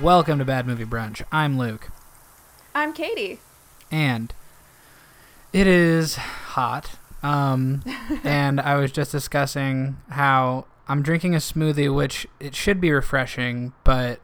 Welcome 0.00 0.38
to 0.38 0.44
Bad 0.44 0.66
Movie 0.66 0.84
Brunch. 0.86 1.22
I'm 1.30 1.58
Luke, 1.58 1.90
I'm 2.74 2.92
Katie. 2.92 3.38
and 3.90 4.32
it 5.52 5.66
is 5.66 6.16
hot. 6.16 6.92
Um, 7.22 7.82
and 8.24 8.60
I 8.60 8.76
was 8.76 8.92
just 8.92 9.12
discussing 9.12 9.98
how 10.10 10.64
I'm 10.88 11.02
drinking 11.02 11.34
a 11.34 11.38
smoothie, 11.38 11.94
which 11.94 12.26
it 12.38 12.54
should 12.54 12.80
be 12.80 12.90
refreshing, 12.90 13.72
but 13.84 14.20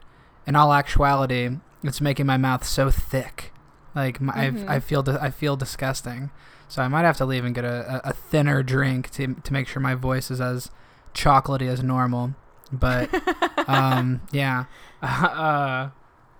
in 0.47 0.57
all 0.57 0.73
actuality, 0.73 1.51
it's 1.83 2.01
making 2.01 2.25
my 2.27 2.37
mouth 2.39 2.65
so 2.65 2.91
thick, 2.91 3.53
like 3.95 4.21
my, 4.21 4.33
Mhm. 4.35 4.69
I, 4.69 4.77
I 4.77 4.81
feel 4.81 5.05
I 5.21 5.31
feel 5.31 5.57
disgusting. 5.57 6.31
So 6.69 6.83
I 6.83 6.89
might 6.89 7.03
have 7.05 7.17
to 7.19 7.27
leave 7.27 7.45
and 7.45 7.55
get 7.55 7.65
a, 7.65 8.01
a, 8.07 8.11
a 8.11 8.13
thinner 8.15 8.63
drink 8.63 9.11
to 9.11 9.35
to 9.35 9.53
make 9.53 9.69
sure 9.69 9.81
my 9.83 9.95
voice 9.95 10.31
is 10.31 10.41
as 10.41 10.71
chocolatey 11.15 11.69
as 11.69 11.83
normal. 11.83 12.35
But 12.73 13.11
um, 13.69 14.23
yeah. 14.33 14.65
Uh, 15.23 15.91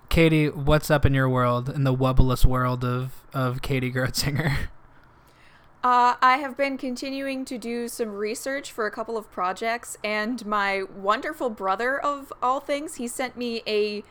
Katie, 0.09 0.49
what's 0.49 0.91
up 0.91 1.05
in 1.05 1.15
your 1.15 1.29
world, 1.29 1.69
in 1.69 1.85
the 1.85 1.95
wubbleless 1.95 2.45
world 2.45 2.85
of, 2.85 3.25
of 3.35 3.63
Katie 3.63 3.93
Grotzinger? 3.93 4.57
Uh, 5.85 6.17
I 6.21 6.39
have 6.39 6.57
been 6.57 6.79
continuing 6.79 7.45
to 7.45 7.59
do 7.59 7.87
some 7.87 8.09
research 8.09 8.73
for 8.73 8.87
a 8.87 8.91
couple 8.91 9.17
of 9.17 9.31
projects, 9.31 9.97
and 10.03 10.45
my 10.45 10.83
wonderful 10.83 11.49
brother, 11.49 11.97
of 11.97 12.33
all 12.43 12.59
things, 12.59 12.97
he 12.97 13.07
sent 13.07 13.37
me 13.37 13.63
a 13.69 14.03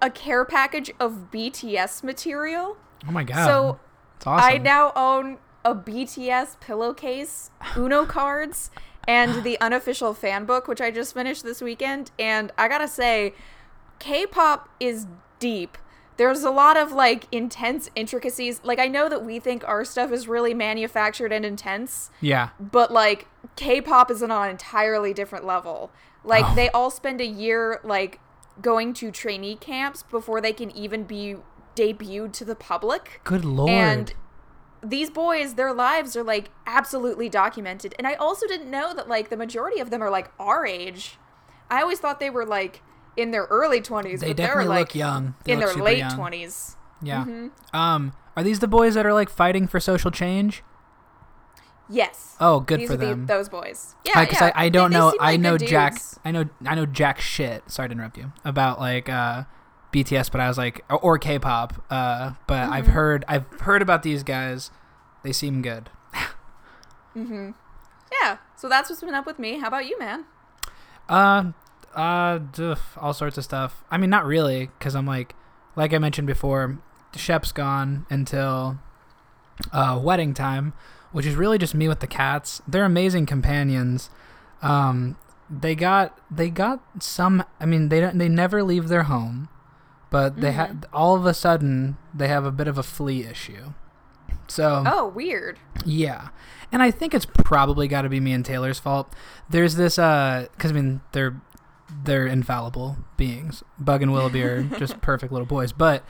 a 0.00 0.08
care 0.08 0.44
package 0.44 0.92
of 1.00 1.32
BTS 1.32 2.04
material. 2.04 2.76
Oh 3.08 3.10
my 3.10 3.24
god. 3.24 3.44
So 3.44 3.80
it's 4.16 4.26
awesome. 4.26 4.54
I 4.54 4.58
now 4.58 4.92
own 4.94 5.38
a 5.64 5.74
BTS 5.74 6.60
pillowcase, 6.60 7.50
Uno 7.76 8.06
cards, 8.06 8.70
and 9.08 9.42
the 9.42 9.60
unofficial 9.60 10.14
fan 10.14 10.44
book, 10.44 10.68
which 10.68 10.80
I 10.80 10.90
just 10.90 11.14
finished 11.14 11.42
this 11.42 11.60
weekend. 11.60 12.10
And 12.18 12.52
I 12.58 12.68
gotta 12.68 12.88
say, 12.88 13.34
K-pop 13.98 14.68
is 14.78 15.06
deep. 15.38 15.76
There's 16.16 16.42
a 16.42 16.50
lot 16.50 16.76
of 16.76 16.92
like 16.92 17.26
intense 17.32 17.88
intricacies. 17.94 18.60
Like 18.62 18.78
I 18.78 18.88
know 18.88 19.08
that 19.08 19.24
we 19.24 19.38
think 19.40 19.66
our 19.66 19.84
stuff 19.84 20.12
is 20.12 20.28
really 20.28 20.52
manufactured 20.52 21.32
and 21.32 21.44
intense, 21.46 22.10
yeah. 22.20 22.50
but 22.60 22.92
like 22.92 23.26
K-pop 23.56 24.10
is 24.10 24.22
on 24.22 24.30
an 24.30 24.50
entirely 24.50 25.14
different 25.14 25.46
level. 25.46 25.90
Like 26.22 26.44
Oh. 26.46 26.54
they 26.54 26.68
all 26.70 26.90
spend 26.90 27.20
a 27.22 27.26
year 27.26 27.80
like 27.82 28.20
going 28.60 28.92
to 28.94 29.10
trainee 29.10 29.56
camps 29.56 30.02
before 30.02 30.42
they 30.42 30.52
can 30.52 30.70
even 30.72 31.04
be 31.04 31.36
debuted 31.74 32.32
to 32.34 32.44
the 32.44 32.54
public. 32.54 33.22
Good 33.24 33.44
lord. 33.46 33.70
And 33.70 34.14
these 34.82 35.10
boys, 35.10 35.54
their 35.54 35.72
lives 35.72 36.16
are 36.16 36.22
like 36.24 36.50
absolutely 36.66 37.28
documented. 37.28 37.94
And 37.98 38.06
I 38.06 38.14
also 38.14 38.46
didn't 38.46 38.70
know 38.70 38.94
that 38.94 39.08
like 39.08 39.28
the 39.30 39.36
majority 39.36 39.80
of 39.80 39.90
them 39.90 40.02
are 40.02 40.10
like 40.10 40.30
our 40.38 40.64
age. 40.66 41.18
I 41.70 41.82
always 41.82 41.98
thought 42.00 42.18
they 42.20 42.30
were 42.30 42.46
like 42.46 42.82
in 43.16 43.30
their 43.32 43.44
early 43.50 43.80
20s, 43.80 44.20
they 44.20 44.32
definitely 44.32 44.64
they're 44.64 44.64
like 44.68 44.78
look 44.88 44.94
young. 44.94 45.34
They 45.44 45.52
in 45.52 45.60
look 45.60 45.74
their 45.74 45.82
late 45.84 45.98
young. 45.98 46.12
20s. 46.18 46.76
Yeah. 47.02 47.24
Mhm. 47.24 47.50
Um, 47.74 48.12
are 48.36 48.42
these 48.42 48.60
the 48.60 48.68
boys 48.68 48.94
that 48.94 49.04
are 49.04 49.12
like 49.12 49.28
fighting 49.28 49.66
for 49.66 49.80
social 49.80 50.10
change? 50.10 50.62
Yes. 51.88 52.36
Oh, 52.38 52.60
good 52.60 52.80
These 52.80 52.88
for 52.88 52.94
are 52.94 52.96
the- 52.98 53.06
them. 53.06 53.26
those 53.26 53.48
boys. 53.48 53.96
Yeah, 54.04 54.20
because 54.24 54.40
yeah. 54.40 54.52
I, 54.54 54.66
I 54.66 54.68
don't 54.68 54.90
They- 54.92 54.98
know 54.98 55.12
I 55.20 55.32
like 55.32 55.40
know 55.40 55.58
Jack 55.58 55.94
dudes. 55.94 56.20
I 56.24 56.30
know 56.30 56.44
I 56.64 56.74
know 56.76 56.86
Jack 56.86 57.20
shit. 57.20 57.68
Sorry 57.70 57.88
to 57.88 57.92
interrupt 57.92 58.16
you 58.16 58.32
about 58.44 58.78
like 58.78 59.08
uh, 59.08 59.42
BTS, 59.92 60.30
but 60.30 60.40
I 60.40 60.48
was 60.48 60.56
like 60.58 60.84
or, 60.90 60.98
or 60.98 61.18
K-pop. 61.18 61.84
Uh, 61.90 62.32
but 62.46 62.68
I've 62.70 62.84
Mm-hmm. 62.84 62.92
heard 62.92 63.24
I've 63.28 63.46
heard 63.60 63.82
about 63.82 64.02
these 64.02 64.22
guys. 64.22 64.70
They 65.22 65.32
seem 65.32 65.62
good. 65.62 65.90
Mm-hmm. 67.16 67.50
Yeah. 68.22 68.38
So 68.56 68.68
that's 68.68 68.88
what's 68.90 69.02
been 69.02 69.14
up 69.14 69.26
with 69.26 69.38
me. 69.38 69.58
How 69.58 69.68
about 69.68 69.86
you, 69.86 69.98
man? 69.98 70.24
Uh, 71.08 71.52
uh, 71.94 72.38
duh, 72.38 72.76
all 72.96 73.12
sorts 73.12 73.36
of 73.38 73.44
stuff. 73.44 73.82
I 73.90 73.98
mean, 73.98 74.10
not 74.10 74.24
really, 74.24 74.66
because 74.78 74.94
I'm 74.94 75.06
like, 75.06 75.34
like 75.76 75.92
I 75.92 75.98
mentioned 75.98 76.26
before, 76.26 76.78
Shep's 77.16 77.50
gone 77.52 78.06
until 78.10 78.78
uh, 79.72 80.00
wedding 80.02 80.34
time, 80.34 80.72
which 81.12 81.26
is 81.26 81.34
really 81.34 81.58
just 81.58 81.74
me 81.74 81.88
with 81.88 82.00
the 82.00 82.06
cats. 82.06 82.62
They're 82.68 82.84
amazing 82.84 83.26
companions. 83.26 84.10
Um, 84.62 85.16
they 85.50 85.74
got 85.74 86.16
they 86.30 86.48
got 86.50 86.80
some. 87.02 87.42
I 87.58 87.66
mean, 87.66 87.88
they 87.88 88.00
don't. 88.00 88.18
They 88.18 88.28
never 88.28 88.62
leave 88.62 88.86
their 88.88 89.04
home, 89.04 89.48
but 90.10 90.40
they 90.40 90.52
had 90.52 90.86
all 90.92 91.14
of 91.16 91.24
a 91.26 91.34
sudden 91.34 91.96
they 92.14 92.28
have 92.28 92.44
a 92.44 92.50
bit 92.52 92.68
of 92.68 92.76
a 92.78 92.82
flea 92.82 93.24
issue. 93.24 93.72
So 94.48 94.82
Oh, 94.86 95.08
weird. 95.08 95.58
yeah. 95.84 96.28
And 96.72 96.82
I 96.82 96.90
think 96.90 97.14
it's 97.14 97.26
probably 97.26 97.88
got 97.88 98.02
to 98.02 98.08
be 98.08 98.20
me 98.20 98.32
and 98.32 98.44
Taylor's 98.44 98.78
fault. 98.78 99.12
There's 99.48 99.76
this 99.76 99.98
uh 99.98 100.46
cuz 100.58 100.70
I 100.70 100.74
mean 100.74 101.00
they're 101.12 101.40
they're 102.04 102.26
infallible 102.26 102.98
beings. 103.16 103.62
Bug 103.78 104.02
and 104.02 104.12
Willoughby 104.12 104.42
are 104.42 104.62
just 104.78 105.00
perfect 105.00 105.32
little 105.32 105.46
boys, 105.46 105.72
but 105.72 106.04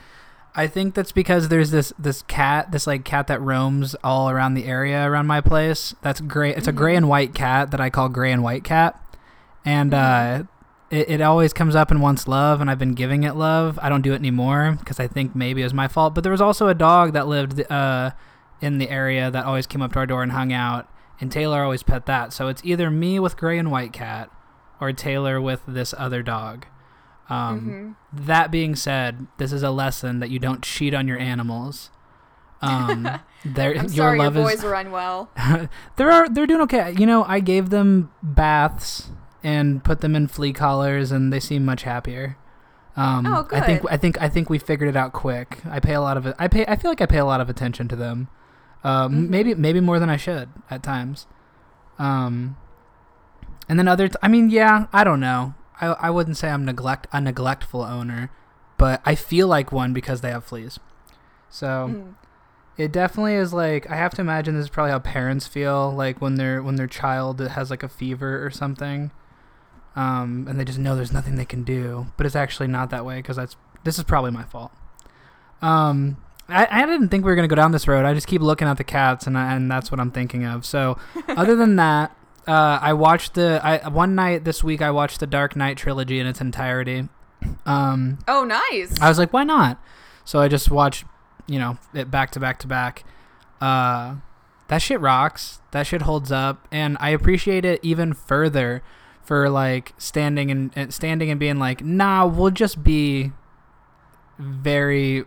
I 0.53 0.67
think 0.67 0.95
that's 0.95 1.11
because 1.13 1.47
there's 1.47 1.71
this 1.71 1.93
this 1.97 2.23
cat, 2.23 2.71
this 2.71 2.85
like 2.85 3.05
cat 3.05 3.27
that 3.27 3.41
roams 3.41 3.95
all 4.03 4.29
around 4.29 4.53
the 4.55 4.65
area 4.65 5.07
around 5.09 5.27
my 5.27 5.39
place. 5.41 5.95
That's 6.01 6.19
gray. 6.21 6.53
It's 6.53 6.67
a 6.67 6.71
gray 6.73 6.95
and 6.95 7.07
white 7.07 7.33
cat 7.33 7.71
that 7.71 7.79
I 7.79 7.89
call 7.89 8.09
gray 8.09 8.31
and 8.31 8.43
white 8.43 8.63
cat. 8.63 8.99
And 9.63 9.93
uh 9.93 10.43
it, 10.91 11.09
it 11.09 11.21
always 11.21 11.53
comes 11.53 11.75
up 11.75 11.89
and 11.89 12.01
wants 12.01 12.27
love, 12.27 12.61
and 12.61 12.69
I've 12.69 12.77
been 12.79 12.93
giving 12.93 13.23
it 13.23 13.35
love. 13.35 13.79
I 13.81 13.89
don't 13.89 14.01
do 14.01 14.11
it 14.13 14.17
anymore 14.17 14.75
because 14.79 14.99
I 14.99 15.07
think 15.07 15.35
maybe 15.35 15.61
it 15.61 15.65
was 15.65 15.73
my 15.73 15.87
fault. 15.87 16.13
But 16.13 16.23
there 16.23 16.31
was 16.31 16.41
also 16.41 16.67
a 16.67 16.73
dog 16.75 17.13
that 17.13 17.27
lived 17.27 17.69
uh, 17.71 18.11
in 18.61 18.77
the 18.77 18.89
area 18.89 19.31
that 19.31 19.45
always 19.45 19.65
came 19.65 19.81
up 19.81 19.93
to 19.93 19.99
our 19.99 20.05
door 20.05 20.21
and 20.21 20.31
hung 20.33 20.53
out, 20.53 20.87
and 21.19 21.31
Taylor 21.31 21.63
always 21.63 21.81
pet 21.83 22.05
that. 22.05 22.33
So 22.33 22.47
it's 22.49 22.61
either 22.63 22.91
me 22.91 23.19
with 23.19 23.37
gray 23.37 23.57
and 23.57 23.71
white 23.71 23.93
cat, 23.93 24.29
or 24.79 24.91
Taylor 24.93 25.39
with 25.41 25.61
this 25.67 25.93
other 25.97 26.21
dog. 26.21 26.65
Um, 27.29 27.59
Mm-hmm. 27.61 28.25
That 28.27 28.51
being 28.51 28.75
said, 28.75 29.27
this 29.37 29.53
is 29.53 29.63
a 29.63 29.71
lesson 29.71 30.19
that 30.19 30.29
you 30.29 30.37
don't 30.39 30.61
cheat 30.61 30.93
on 30.93 31.07
your 31.07 31.17
animals. 31.17 31.89
Um, 32.61 33.03
their 33.45 33.71
I'm 33.71 33.85
your 33.85 33.89
sorry 33.89 34.17
your 34.17 34.25
love 34.25 34.33
boys 34.33 34.55
is 34.55 34.63
are 34.65 34.73
unwell. 34.75 35.29
they're 35.95 36.11
are- 36.11 36.27
they're 36.29 36.45
doing 36.45 36.61
okay. 36.61 36.93
You 36.97 37.05
know, 37.05 37.23
I 37.23 37.39
gave 37.39 37.69
them 37.69 38.11
baths 38.21 39.09
and 39.43 39.83
put 39.83 40.01
them 40.01 40.15
in 40.15 40.27
flea 40.27 40.53
collars, 40.53 41.11
and 41.11 41.31
they 41.33 41.39
seem 41.39 41.65
much 41.65 41.83
happier. 41.83 42.37
Um, 42.95 43.25
Oh, 43.25 43.47
I 43.51 43.61
think. 43.61 43.81
I 43.89 43.97
think 43.97 44.21
I 44.21 44.27
think 44.29 44.49
we 44.49 44.57
figured 44.59 44.89
it 44.89 44.95
out 44.97 45.13
quick. 45.13 45.59
I 45.69 45.79
pay 45.79 45.93
a 45.93 46.01
lot 46.01 46.17
of 46.17 46.33
I 46.37 46.47
pay 46.47 46.65
I 46.67 46.75
feel 46.75 46.91
like 46.91 47.01
I 47.01 47.05
pay 47.05 47.17
a 47.19 47.25
lot 47.25 47.39
of 47.41 47.49
attention 47.49 47.87
to 47.89 47.95
them. 47.95 48.27
Um, 48.83 49.13
Mhm. 49.13 49.29
Maybe 49.29 49.55
maybe 49.55 49.79
more 49.79 49.99
than 49.99 50.09
I 50.09 50.17
should 50.17 50.49
at 50.69 50.83
times. 50.83 51.27
Um, 51.99 52.57
and 53.69 53.77
then 53.79 53.87
other 53.87 54.07
t- 54.09 54.15
I 54.21 54.27
mean, 54.27 54.49
yeah, 54.49 54.87
I 54.91 55.03
don't 55.03 55.19
know. 55.19 55.53
I 55.79 55.87
I 55.87 56.09
wouldn't 56.09 56.37
say 56.37 56.49
I'm 56.49 56.65
neglect 56.65 57.07
a 57.13 57.21
neglectful 57.21 57.81
owner, 57.81 58.29
but 58.77 59.01
I 59.05 59.15
feel 59.15 59.47
like 59.47 59.71
one 59.71 59.93
because 59.93 60.21
they 60.21 60.31
have 60.31 60.43
fleas. 60.43 60.79
So. 61.49 61.67
Mm. 61.91 62.13
It 62.77 62.91
definitely 62.93 63.35
is 63.35 63.53
like 63.53 63.91
I 63.91 63.95
have 63.95 64.13
to 64.15 64.21
imagine 64.21 64.55
this 64.55 64.63
is 64.63 64.69
probably 64.69 64.91
how 64.93 64.99
parents 64.99 65.45
feel 65.45 65.91
like 65.93 66.19
when 66.19 66.35
their 66.35 66.63
when 66.63 66.77
their 66.77 66.87
child 66.87 67.39
has 67.39 67.69
like 67.69 67.83
a 67.83 67.89
fever 67.89 68.43
or 68.43 68.49
something, 68.49 69.11
um, 69.95 70.45
and 70.49 70.59
they 70.59 70.65
just 70.65 70.79
know 70.79 70.95
there's 70.95 71.11
nothing 71.13 71.35
they 71.35 71.45
can 71.45 71.63
do. 71.63 72.07
But 72.17 72.25
it's 72.25 72.35
actually 72.35 72.67
not 72.67 72.89
that 72.91 73.05
way 73.05 73.17
because 73.17 73.35
that's 73.37 73.55
this 73.83 73.97
is 73.97 74.03
probably 74.03 74.31
my 74.31 74.43
fault. 74.43 74.71
Um, 75.61 76.17
I, 76.49 76.67
I 76.69 76.85
didn't 76.85 77.09
think 77.09 77.23
we 77.23 77.31
were 77.31 77.35
gonna 77.35 77.47
go 77.47 77.55
down 77.55 77.71
this 77.71 77.87
road. 77.87 78.05
I 78.05 78.13
just 78.13 78.27
keep 78.27 78.41
looking 78.41 78.67
at 78.67 78.77
the 78.77 78.83
cats 78.83 79.27
and 79.27 79.37
I, 79.37 79.53
and 79.53 79.69
that's 79.69 79.91
what 79.91 79.99
I'm 79.99 80.11
thinking 80.11 80.45
of. 80.45 80.65
So 80.65 80.97
other 81.29 81.55
than 81.55 81.75
that, 81.77 82.15
uh, 82.47 82.79
I 82.81 82.93
watched 82.93 83.35
the 83.35 83.59
I 83.63 83.87
one 83.87 84.15
night 84.15 84.43
this 84.43 84.63
week 84.63 84.81
I 84.81 84.91
watched 84.91 85.19
the 85.19 85.27
Dark 85.27 85.55
Knight 85.55 85.77
trilogy 85.77 86.19
in 86.19 86.27
its 86.27 86.41
entirety. 86.41 87.09
Um, 87.65 88.19
Oh, 88.27 88.43
nice. 88.43 88.99
I 89.01 89.09
was 89.09 89.17
like, 89.17 89.33
why 89.33 89.43
not? 89.43 89.81
So 90.25 90.39
I 90.39 90.47
just 90.47 90.69
watched, 90.69 91.05
you 91.47 91.57
know, 91.59 91.77
it 91.93 92.11
back 92.11 92.31
to 92.31 92.39
back 92.39 92.59
to 92.59 92.67
back. 92.67 93.03
Uh, 93.59 94.15
that 94.67 94.81
shit 94.81 94.99
rocks. 94.99 95.59
That 95.71 95.87
shit 95.87 96.03
holds 96.03 96.31
up, 96.31 96.67
and 96.71 96.97
I 96.99 97.09
appreciate 97.09 97.65
it 97.65 97.79
even 97.83 98.13
further 98.13 98.83
for 99.31 99.49
like 99.49 99.93
standing 99.97 100.51
and, 100.51 100.73
and 100.75 100.93
standing 100.93 101.31
and 101.31 101.39
being 101.39 101.57
like, 101.57 101.81
nah, 101.81 102.25
we'll 102.25 102.51
just 102.51 102.83
be 102.83 103.31
very, 104.37 105.23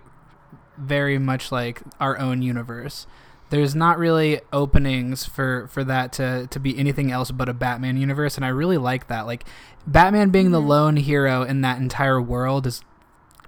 very 0.76 1.18
much 1.18 1.50
like 1.50 1.80
our 1.98 2.18
own 2.18 2.42
universe. 2.42 3.06
There's 3.48 3.74
not 3.74 3.96
really 3.96 4.42
openings 4.52 5.24
for 5.24 5.68
for 5.68 5.84
that 5.84 6.12
to 6.14 6.46
to 6.48 6.60
be 6.60 6.78
anything 6.78 7.12
else 7.12 7.30
but 7.30 7.48
a 7.48 7.54
Batman 7.54 7.96
universe, 7.96 8.36
and 8.36 8.44
I 8.44 8.48
really 8.48 8.76
like 8.76 9.08
that. 9.08 9.24
Like 9.24 9.46
Batman 9.86 10.28
being 10.28 10.50
the 10.50 10.60
lone 10.60 10.96
hero 10.96 11.42
in 11.42 11.62
that 11.62 11.78
entire 11.78 12.20
world 12.20 12.66
is 12.66 12.82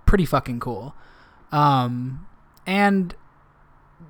pretty 0.07 0.25
fucking 0.25 0.61
cool. 0.61 0.95
Um, 1.53 2.27
and 2.67 3.15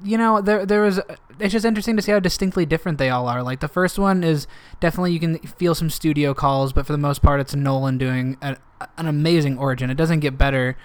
you 0.01 0.17
know, 0.17 0.41
there 0.41 0.65
there 0.65 0.83
was. 0.83 1.01
It's 1.39 1.53
just 1.53 1.65
interesting 1.67 1.97
to 1.97 2.03
see 2.03 2.13
how 2.13 2.21
distinctly 2.21 2.65
different 2.67 2.99
they 2.99 3.11
all 3.11 3.29
are. 3.29 3.43
Like 3.43 3.61
the 3.61 3.69
first 3.69 3.99
one 3.99 4.25
is 4.25 4.47
definitely 4.81 5.13
you 5.13 5.21
can 5.21 5.39
feel 5.39 5.75
some 5.75 5.91
studio 5.91 6.33
calls, 6.35 6.73
but 6.73 6.87
for 6.87 6.93
the 6.93 6.99
most 6.99 7.23
part, 7.23 7.41
it's 7.41 7.55
Nolan 7.55 7.99
doing 7.99 8.37
a, 8.41 8.57
an 8.97 9.07
amazing 9.07 9.59
origin. 9.59 9.91
It 9.91 9.97
doesn't 9.97 10.21
get 10.21 10.39
better, 10.39 10.77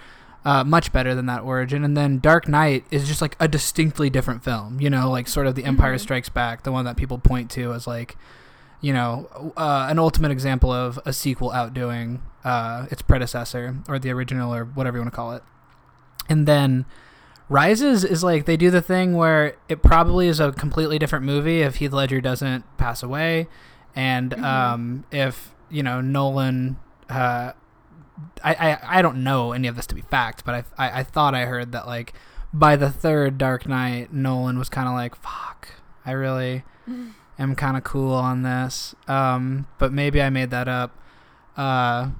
uh, 0.44 0.64
much 0.64 0.92
better 0.92 1.14
than 1.14 1.26
that 1.26 1.42
origin. 1.42 1.84
And 1.84 1.96
then 1.96 2.18
Dark 2.18 2.48
Knight 2.48 2.84
is 2.90 3.08
just 3.08 3.22
like 3.22 3.36
a 3.40 3.48
distinctly 3.48 4.10
different 4.10 4.44
film. 4.44 4.80
You 4.80 4.90
know, 4.90 5.10
like 5.10 5.26
sort 5.28 5.46
of 5.46 5.54
The 5.54 5.64
Empire 5.64 5.94
Mhm. 5.94 6.00
Strikes 6.00 6.28
Back, 6.28 6.64
the 6.64 6.72
one 6.72 6.84
that 6.84 6.96
people 6.96 7.18
point 7.18 7.50
to 7.52 7.72
as 7.72 7.86
like 7.86 8.16
you 8.82 8.92
know, 8.92 9.52
uh, 9.56 9.86
an 9.88 9.96
ultimate 10.00 10.32
example 10.32 10.72
of 10.72 10.98
a 11.06 11.12
sequel 11.12 11.52
outdoing 11.52 12.20
uh, 12.44 12.86
its 12.90 13.00
predecessor 13.00 13.76
or 13.88 13.96
the 14.00 14.10
original 14.10 14.52
or 14.52 14.64
whatever 14.64 14.96
you 14.96 15.00
want 15.02 15.12
to 15.12 15.14
call 15.14 15.32
it. 15.34 15.42
And 16.28 16.48
then 16.48 16.84
Rises 17.52 18.04
is 18.04 18.24
like 18.24 18.46
they 18.46 18.56
do 18.56 18.70
the 18.70 18.80
thing 18.82 19.14
where 19.14 19.56
it 19.68 19.82
probably 19.82 20.26
is 20.26 20.40
a 20.40 20.52
completely 20.52 20.98
different 20.98 21.24
movie 21.24 21.60
if 21.60 21.76
Heath 21.76 21.92
Ledger 21.92 22.20
doesn't 22.20 22.64
pass 22.78 23.02
away, 23.02 23.46
and 23.94 24.30
Mhm. 24.32 24.42
um, 24.44 25.04
if 25.10 25.54
you 25.70 25.82
know 25.82 26.00
Nolan. 26.00 26.78
Uh, 27.10 27.52
I, 28.44 28.54
I 28.54 28.98
I 28.98 29.02
don't 29.02 29.22
know 29.24 29.52
any 29.52 29.68
of 29.68 29.76
this 29.76 29.86
to 29.88 29.94
be 29.94 30.00
fact, 30.02 30.44
but 30.44 30.54
I, 30.78 30.86
I 30.86 31.00
I 31.00 31.02
thought 31.02 31.34
I 31.34 31.44
heard 31.44 31.72
that 31.72 31.86
like 31.86 32.14
by 32.54 32.76
the 32.76 32.90
third 32.90 33.36
Dark 33.38 33.66
Knight, 33.68 34.12
Nolan 34.12 34.58
was 34.58 34.68
kind 34.68 34.88
of 34.88 34.94
like, 34.94 35.14
"Fuck, 35.16 35.68
I 36.06 36.12
really 36.12 36.64
am 37.38 37.54
kind 37.56 37.76
of 37.76 37.84
cool 37.84 38.14
on 38.14 38.42
this." 38.42 38.94
Um, 39.08 39.66
but 39.78 39.92
maybe 39.92 40.22
I 40.22 40.30
made 40.30 40.50
that 40.50 40.68
up. 40.68 40.96
Uh, 41.56 42.10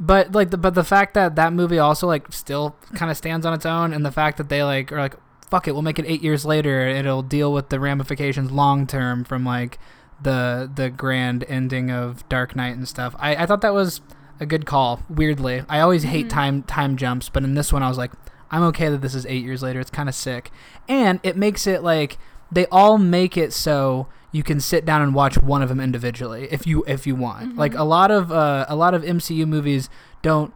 but 0.00 0.32
like 0.32 0.50
the 0.50 0.56
but 0.58 0.74
the 0.74 0.84
fact 0.84 1.14
that 1.14 1.36
that 1.36 1.52
movie 1.52 1.78
also 1.78 2.06
like 2.06 2.32
still 2.32 2.76
kind 2.94 3.10
of 3.10 3.16
stands 3.16 3.44
on 3.44 3.52
its 3.54 3.66
own, 3.66 3.92
and 3.92 4.04
the 4.04 4.12
fact 4.12 4.36
that 4.38 4.48
they 4.48 4.62
like 4.62 4.92
are 4.92 4.98
like, 4.98 5.14
"Fuck 5.50 5.66
it, 5.68 5.72
we'll 5.72 5.82
make 5.82 5.98
it 5.98 6.04
eight 6.06 6.22
years 6.22 6.44
later. 6.44 6.86
It'll 6.86 7.22
deal 7.22 7.52
with 7.52 7.68
the 7.70 7.80
ramifications 7.80 8.50
long 8.50 8.86
term 8.86 9.24
from 9.24 9.44
like 9.44 9.78
the 10.22 10.70
the 10.72 10.90
grand 10.90 11.44
ending 11.48 11.90
of 11.90 12.28
Dark 12.28 12.54
Knight 12.56 12.76
and 12.76 12.86
stuff." 12.88 13.14
I 13.18 13.36
I 13.36 13.46
thought 13.46 13.60
that 13.62 13.74
was 13.74 14.00
a 14.40 14.46
good 14.46 14.66
call. 14.66 15.00
Weirdly, 15.08 15.64
I 15.68 15.80
always 15.80 16.04
hate 16.04 16.26
Mhm. 16.26 16.30
time 16.30 16.62
time 16.62 16.96
jumps, 16.96 17.28
but 17.28 17.42
in 17.42 17.54
this 17.54 17.72
one, 17.72 17.82
I 17.82 17.88
was 17.88 17.98
like, 17.98 18.12
I'm 18.52 18.62
okay 18.64 18.88
that 18.88 19.00
this 19.02 19.14
is 19.16 19.26
eight 19.26 19.44
years 19.44 19.62
later. 19.62 19.80
It's 19.80 19.90
kind 19.90 20.08
of 20.08 20.14
sick, 20.14 20.52
and 20.88 21.18
it 21.24 21.36
makes 21.36 21.66
it 21.66 21.82
like 21.82 22.18
they 22.52 22.66
all 22.66 22.98
make 22.98 23.36
it 23.36 23.52
so 23.52 24.06
you 24.30 24.42
can 24.42 24.60
sit 24.60 24.84
down 24.84 25.00
and 25.02 25.14
watch 25.14 25.38
one 25.40 25.62
of 25.62 25.68
them 25.68 25.80
individually 25.80 26.48
if 26.50 26.66
you 26.66 26.84
if 26.86 27.06
you 27.06 27.14
want. 27.14 27.54
Mhm. 27.54 27.58
Like 27.58 27.74
a 27.74 27.84
lot 27.84 28.10
of 28.10 28.30
uh, 28.30 28.66
a 28.68 28.76
lot 28.76 28.94
of 28.94 29.02
MCU 29.02 29.46
movies 29.46 29.88
don't. 30.22 30.52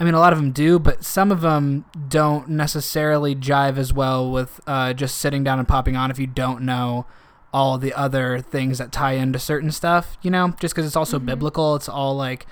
I 0.00 0.02
mean, 0.04 0.14
a 0.14 0.18
lot 0.18 0.32
of 0.32 0.38
them 0.40 0.50
do, 0.50 0.78
but 0.80 1.04
some 1.04 1.30
of 1.30 1.40
them 1.40 1.84
don't 2.08 2.48
necessarily 2.48 3.34
jive 3.36 3.76
as 3.78 3.92
well 3.92 4.28
with 4.30 4.60
uh, 4.66 4.92
just 4.92 5.16
sitting 5.18 5.44
down 5.44 5.60
and 5.60 5.68
popping 5.68 5.96
on 5.96 6.10
if 6.10 6.18
you 6.18 6.26
don't 6.26 6.62
know 6.62 7.06
all 7.52 7.78
the 7.78 7.94
other 7.94 8.40
things 8.40 8.78
that 8.78 8.90
tie 8.90 9.12
into 9.12 9.38
certain 9.38 9.70
stuff. 9.70 10.18
You 10.20 10.32
know, 10.32 10.52
just 10.60 10.74
because 10.74 10.84
it's 10.86 10.96
also 10.96 11.20
Mhm. 11.20 11.26
biblical, 11.26 11.76
it's 11.76 11.88
all 11.88 12.16
like 12.16 12.44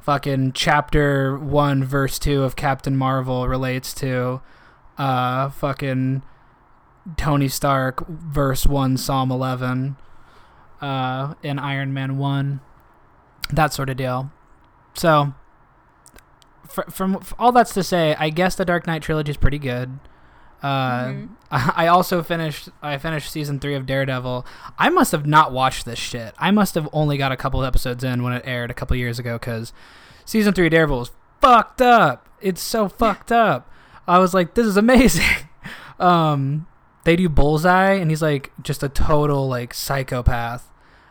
fucking 0.00 0.52
chapter 0.52 1.38
one, 1.38 1.82
verse 1.82 2.18
two 2.18 2.42
of 2.42 2.54
Captain 2.54 2.96
Marvel 2.96 3.48
relates 3.48 3.94
to 3.94 4.42
uh 4.98 5.48
fucking 5.48 6.22
Tony 7.16 7.48
Stark, 7.48 8.06
verse 8.08 8.66
one, 8.66 8.96
Psalm 8.96 9.30
eleven, 9.30 9.96
uh, 10.80 11.34
in 11.42 11.58
Iron 11.58 11.92
Man 11.92 12.16
one, 12.18 12.60
that 13.52 13.72
sort 13.72 13.90
of 13.90 13.96
deal. 13.96 14.30
So, 14.94 15.34
fr- 16.68 16.90
from 16.90 17.16
f- 17.16 17.34
all 17.38 17.52
that's 17.52 17.74
to 17.74 17.82
say, 17.82 18.16
I 18.18 18.30
guess 18.30 18.54
the 18.54 18.64
Dark 18.64 18.86
Knight 18.86 19.02
trilogy 19.02 19.30
is 19.30 19.36
pretty 19.36 19.58
good. 19.58 19.98
Uh, 20.62 21.04
Mhm. 21.04 21.28
I 21.50 21.86
also 21.88 22.22
finished. 22.22 22.70
I 22.82 22.96
finished 22.98 23.30
season 23.30 23.60
three 23.60 23.74
of 23.74 23.84
Daredevil. 23.86 24.46
I 24.78 24.88
must 24.88 25.12
have 25.12 25.26
not 25.26 25.52
watched 25.52 25.84
this 25.84 25.98
shit. 25.98 26.34
I 26.38 26.50
must 26.50 26.74
have 26.74 26.88
only 26.92 27.18
got 27.18 27.32
a 27.32 27.36
couple 27.36 27.60
of 27.62 27.66
episodes 27.66 28.02
in 28.02 28.22
when 28.22 28.32
it 28.32 28.42
aired 28.46 28.70
a 28.70 28.74
couple 28.74 28.96
years 28.96 29.18
ago 29.18 29.34
because 29.38 29.72
season 30.24 30.54
three 30.54 30.66
of 30.66 30.70
Daredevil 30.70 30.98
was 31.00 31.10
fucked 31.42 31.82
up. 31.82 32.28
It's 32.40 32.62
so 32.62 32.88
fucked 32.88 33.30
up. 33.30 33.70
I 34.08 34.18
was 34.18 34.32
like, 34.34 34.54
this 34.54 34.66
is 34.66 34.76
amazing. 34.78 35.24
um, 35.98 36.66
they 37.04 37.16
do 37.16 37.28
Bullseye, 37.28 37.92
and 37.92 38.10
he's 38.10 38.22
like 38.22 38.50
just 38.62 38.82
a 38.82 38.88
total 38.88 39.48
like 39.48 39.72
psychopath. 39.74 40.70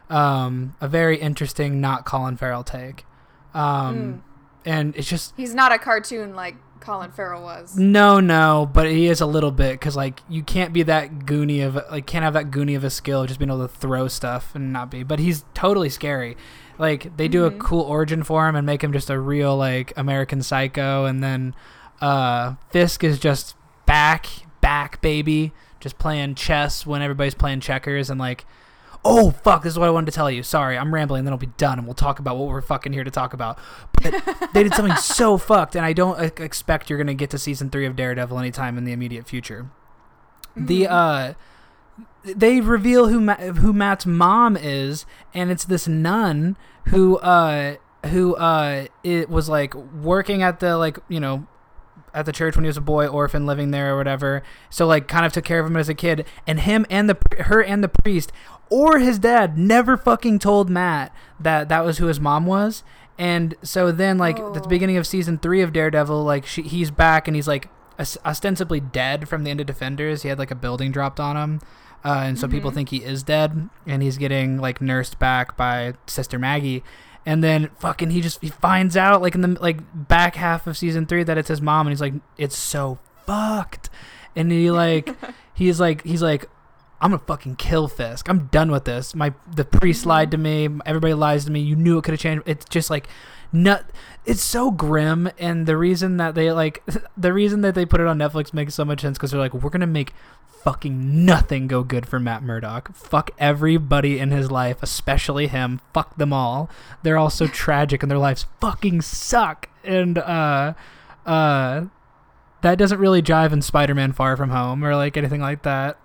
Um, 0.10 0.76
a 0.82 0.88
very 0.88 1.18
interesting, 1.20 1.80
not 1.82 2.06
Colin 2.06 2.38
Farrell 2.38 2.64
take. 2.64 3.06
Um, 3.54 3.96
Mm. 3.96 4.20
and 4.66 4.96
it's 4.96 5.08
just 5.08 5.34
He's 5.38 5.54
not 5.56 5.72
a 5.72 5.78
cartoon 5.80 6.36
like 6.36 6.56
Colin 6.80 7.12
Farrell 7.12 7.44
was. 7.44 7.78
no, 7.78 8.20
no, 8.20 8.70
but 8.72 8.88
he 8.88 9.08
is 9.08 9.22
a 9.22 9.26
little 9.26 9.52
bit 9.52 9.74
because 9.74 9.96
like 9.96 10.22
you 10.28 10.44
can't 10.44 10.74
be 10.74 10.84
that 10.84 11.20
goony 11.20 11.66
of 11.66 11.76
like 11.92 12.06
can't 12.06 12.24
have 12.24 12.34
that 12.34 12.52
goony 12.52 12.76
of 12.76 12.84
a 12.84 12.90
skill 12.90 13.22
of 13.22 13.28
just 13.28 13.40
being 13.40 13.50
able 13.50 13.62
to 13.68 13.74
throw 13.74 14.08
stuff 14.08 14.54
and 14.56 14.74
not 14.74 14.92
be. 14.92 15.04
But 15.04 15.20
he's 15.20 15.46
totally 15.54 15.90
scary. 15.90 16.36
Like 16.78 17.16
they 17.18 17.28
do 17.28 17.44
Mhm. 17.50 17.56
a 17.56 17.58
cool 17.60 17.82
origin 17.82 18.24
for 18.24 18.48
him 18.50 18.56
and 18.56 18.66
make 18.66 18.84
him 18.84 18.92
just 18.92 19.10
a 19.10 19.20
real 19.20 19.56
like 19.56 19.94
American 19.96 20.42
Psycho, 20.44 21.06
and 21.06 21.24
then 21.24 21.56
uh, 22.02 22.56
Fisk 22.70 23.04
is 23.04 23.18
just 23.20 23.56
back, 23.86 24.26
back 24.60 25.00
baby, 25.02 25.54
just 25.84 26.00
playing 26.00 26.34
chess 26.36 26.86
when 26.86 27.02
everybody's 27.04 27.36
playing 27.36 27.60
checkers 27.60 28.10
and 28.10 28.20
like. 28.20 28.46
Oh 29.06 29.32
fuck! 29.32 29.64
This 29.64 29.74
is 29.74 29.78
what 29.80 29.90
I 29.90 29.92
wanted 29.92 30.06
to 30.06 30.12
tell 30.14 30.32
you. 30.32 30.44
Sorry, 30.44 30.78
I'm 30.78 30.94
rambling. 30.94 31.26
Then 31.26 31.34
I'll 31.34 31.38
be 31.38 31.48
done, 31.58 31.78
and 31.78 31.86
we'll 31.86 31.94
talk 31.94 32.20
about 32.20 32.38
what 32.38 32.48
we're 32.48 32.62
fucking 32.62 32.94
here 32.94 33.04
to 33.04 33.12
talk 33.12 33.34
about. 33.34 33.60
But 34.02 34.14
they 34.54 34.64
did 34.64 34.74
something 34.74 34.96
so 35.02 35.38
fucked, 35.38 35.76
and 35.76 35.86
I 35.86 35.92
don't 35.92 36.40
expect 36.40 36.90
you're 36.90 36.98
gonna 36.98 37.14
get 37.14 37.30
to 37.32 37.38
season 37.38 37.70
three 37.70 37.86
of 37.86 37.98
Daredevil 37.98 38.40
anytime 38.40 38.78
in 38.78 38.86
the 38.86 38.94
immediate 38.94 39.28
future. 39.28 39.70
The 40.56 40.84
Mhm. 40.84 40.90
uh, 40.90 41.34
they 42.24 42.62
reveal 42.62 43.08
who 43.10 43.20
Ma- 43.20 43.36
who 43.36 43.74
Matt's 43.74 44.06
mom 44.06 44.56
is, 44.56 45.06
and 45.34 45.52
it's 45.52 45.66
this 45.66 45.86
nun 45.86 46.56
who 46.86 47.18
uh 47.18 47.76
who 48.06 48.36
uh 48.36 48.86
it 49.04 49.30
was 49.30 49.50
like 49.50 49.74
working 49.76 50.42
at 50.44 50.62
the 50.62 50.78
like 50.78 50.98
you 51.10 51.20
know 51.20 51.46
at 52.14 52.26
the 52.26 52.32
church 52.32 52.56
when 52.56 52.64
he 52.64 52.68
was 52.68 52.78
a 52.78 52.82
boy 52.82 53.08
orphan 53.08 53.46
living 53.46 53.72
there 53.72 53.94
or 53.94 53.98
whatever. 53.98 54.44
So 54.70 54.86
like 54.86 55.08
kind 55.08 55.26
of 55.26 55.34
took 55.34 55.46
care 55.46 55.60
of 55.60 55.66
him 55.68 55.78
as 55.78 55.90
a 55.90 55.94
kid. 55.96 56.26
And 56.46 56.60
him 56.62 56.86
and 56.90 57.10
the 57.10 57.18
her 57.46 57.62
and 57.64 57.84
the 57.84 57.90
priest 57.90 58.32
or 58.70 59.00
his 59.00 59.20
dad 59.20 59.58
never 59.58 59.98
fucking 59.98 60.40
told 60.40 60.70
matt 60.70 61.14
that 61.40 61.70
that 61.70 61.84
was 61.86 61.98
who 61.98 62.06
his 62.08 62.20
mom 62.20 62.46
was. 62.46 62.84
And 63.18 63.56
so 63.64 63.92
then 63.92 64.18
like 64.18 64.40
at 64.40 64.54
the 64.54 64.62
Oh. 64.62 64.68
beginning 64.68 64.98
of 64.98 65.06
season 65.08 65.38
three 65.38 65.62
of 65.62 65.74
daredevil 65.74 66.24
like 66.24 66.46
she, 66.46 66.62
he's 66.64 66.92
back 66.92 67.28
and 67.28 67.36
he's 67.36 67.48
like 67.48 67.70
os- 68.00 68.18
ostensibly 68.26 68.80
dead 68.80 69.28
from 69.30 69.44
the 69.44 69.52
end 69.52 69.60
of 69.60 69.66
defenders. 69.68 70.24
He 70.24 70.30
had 70.30 70.40
like 70.40 70.52
a 70.52 70.56
building 70.56 70.92
dropped 70.92 71.20
on 71.20 71.36
him. 71.38 71.60
Uh, 72.06 72.24
and 72.26 72.38
so 72.40 72.48
people 72.50 72.70
Mhm. 72.72 72.74
think 72.74 72.90
he 72.90 72.98
is 72.98 73.24
dead 73.24 73.70
and 73.88 74.04
he's 74.04 74.18
getting 74.18 74.58
like 74.60 74.82
nursed 74.82 75.20
back 75.20 75.56
by 75.56 75.94
sister 76.06 76.38
maggie 76.38 76.84
and 77.26 77.44
then 77.44 77.70
fucking 77.80 78.10
he 78.10 78.22
just 78.22 78.42
he 78.42 78.50
finds 78.50 78.98
out 78.98 79.22
like 79.22 79.36
in 79.36 79.42
the 79.42 79.58
like 79.62 79.78
back 79.94 80.36
half 80.36 80.68
of 80.68 80.78
season 80.78 81.06
three 81.06 81.24
that 81.24 81.38
it's 81.38 81.48
his 81.50 81.62
mom 81.62 81.88
and 81.88 81.92
he's 81.94 82.02
like 82.02 82.14
it's 82.38 82.58
so 82.58 83.00
fucked. 83.26 83.90
And 84.36 84.52
he 84.52 84.72
like 84.72 85.16
he's 85.54 85.80
like 85.80 86.04
he's 86.04 86.22
like 86.22 86.50
i'm 87.02 87.12
gonna 87.12 87.22
fucking 87.26 87.56
kill 87.58 87.88
fisk. 87.88 88.30
I'm 88.30 88.48
done 88.48 88.72
with 88.72 88.86
this. 88.86 89.14
My 89.16 89.34
the 89.54 89.66
priest 89.66 90.04
Mhm. 90.04 90.08
lied 90.08 90.32
to 90.32 90.38
me. 90.38 90.70
Everybody 90.86 91.14
lies 91.14 91.46
to 91.46 91.52
me. 91.52 91.60
You 91.62 91.76
knew 91.76 91.98
it 91.98 92.04
could 92.04 92.14
have 92.14 92.22
changed. 92.22 92.44
It's 92.46 92.66
just 92.66 92.90
like 92.90 93.08
nut 93.54 93.86
it's 94.26 94.44
so 94.44 94.72
grim 94.72 95.30
and 95.38 95.68
the 95.68 95.78
reason 95.78 96.18
that 96.18 96.34
they 96.36 96.52
like 96.52 96.84
the 97.18 97.32
reason 97.32 97.62
that 97.62 97.76
they 97.76 97.86
put 97.86 98.02
it 98.02 98.08
on 98.08 98.18
netflix 98.18 98.54
makes 98.54 98.74
so 98.74 98.84
much 98.84 99.02
sense 99.02 99.18
because 99.18 99.32
they're 99.32 99.40
like 99.40 99.54
we're 99.54 99.70
gonna 99.70 99.86
make 99.86 100.14
fucking 100.64 101.26
nothing 101.26 101.68
go 101.68 101.84
good 101.84 102.08
for 102.08 102.20
matt 102.22 102.42
murdock. 102.42 102.96
Fuck 102.96 103.32
everybody 103.38 104.18
in 104.18 104.32
his 104.32 104.50
life 104.50 104.78
especially 104.82 105.48
him. 105.48 105.82
Fuck 105.94 106.16
them 106.16 106.32
all. 106.32 106.70
They're 107.04 107.18
all 107.18 107.30
so 107.30 107.48
tragic 107.48 108.02
and 108.02 108.10
their 108.10 108.18
lives 108.18 108.46
fucking 108.62 109.02
suck. 109.02 109.68
And 109.84 110.18
uh 110.18 110.74
uh 111.26 111.86
that 112.62 112.78
doesn't 112.78 113.00
really 113.00 113.22
jive 113.22 113.52
in 113.52 113.62
spider-man 113.62 114.14
far 114.14 114.38
from 114.38 114.52
home 114.52 114.86
or 114.86 114.96
like 114.96 115.18
anything 115.18 115.42
like 115.42 115.64
that. 115.64 115.98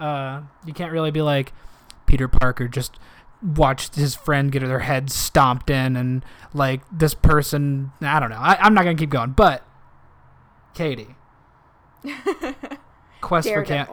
Uh 0.00 0.42
you 0.64 0.72
can't 0.72 0.92
really 0.92 1.10
be 1.10 1.22
like 1.22 1.52
peter 2.06 2.28
parker 2.28 2.66
just 2.68 2.98
watched 3.42 3.96
his 3.96 4.14
friend 4.14 4.52
get 4.52 4.60
their 4.60 4.78
head 4.80 5.10
stomped 5.10 5.68
in 5.68 5.96
and 5.96 6.24
like 6.54 6.80
this 6.92 7.12
person 7.14 7.90
i 8.00 8.20
don't 8.20 8.30
know. 8.30 8.36
I, 8.38 8.56
i'm 8.60 8.72
not 8.74 8.84
gonna 8.84 8.96
keep 8.96 9.10
going 9.10 9.32
but 9.32 9.64
katie. 10.74 11.16
Quest 13.20 13.48
for 13.48 13.62
Cam- 13.62 13.86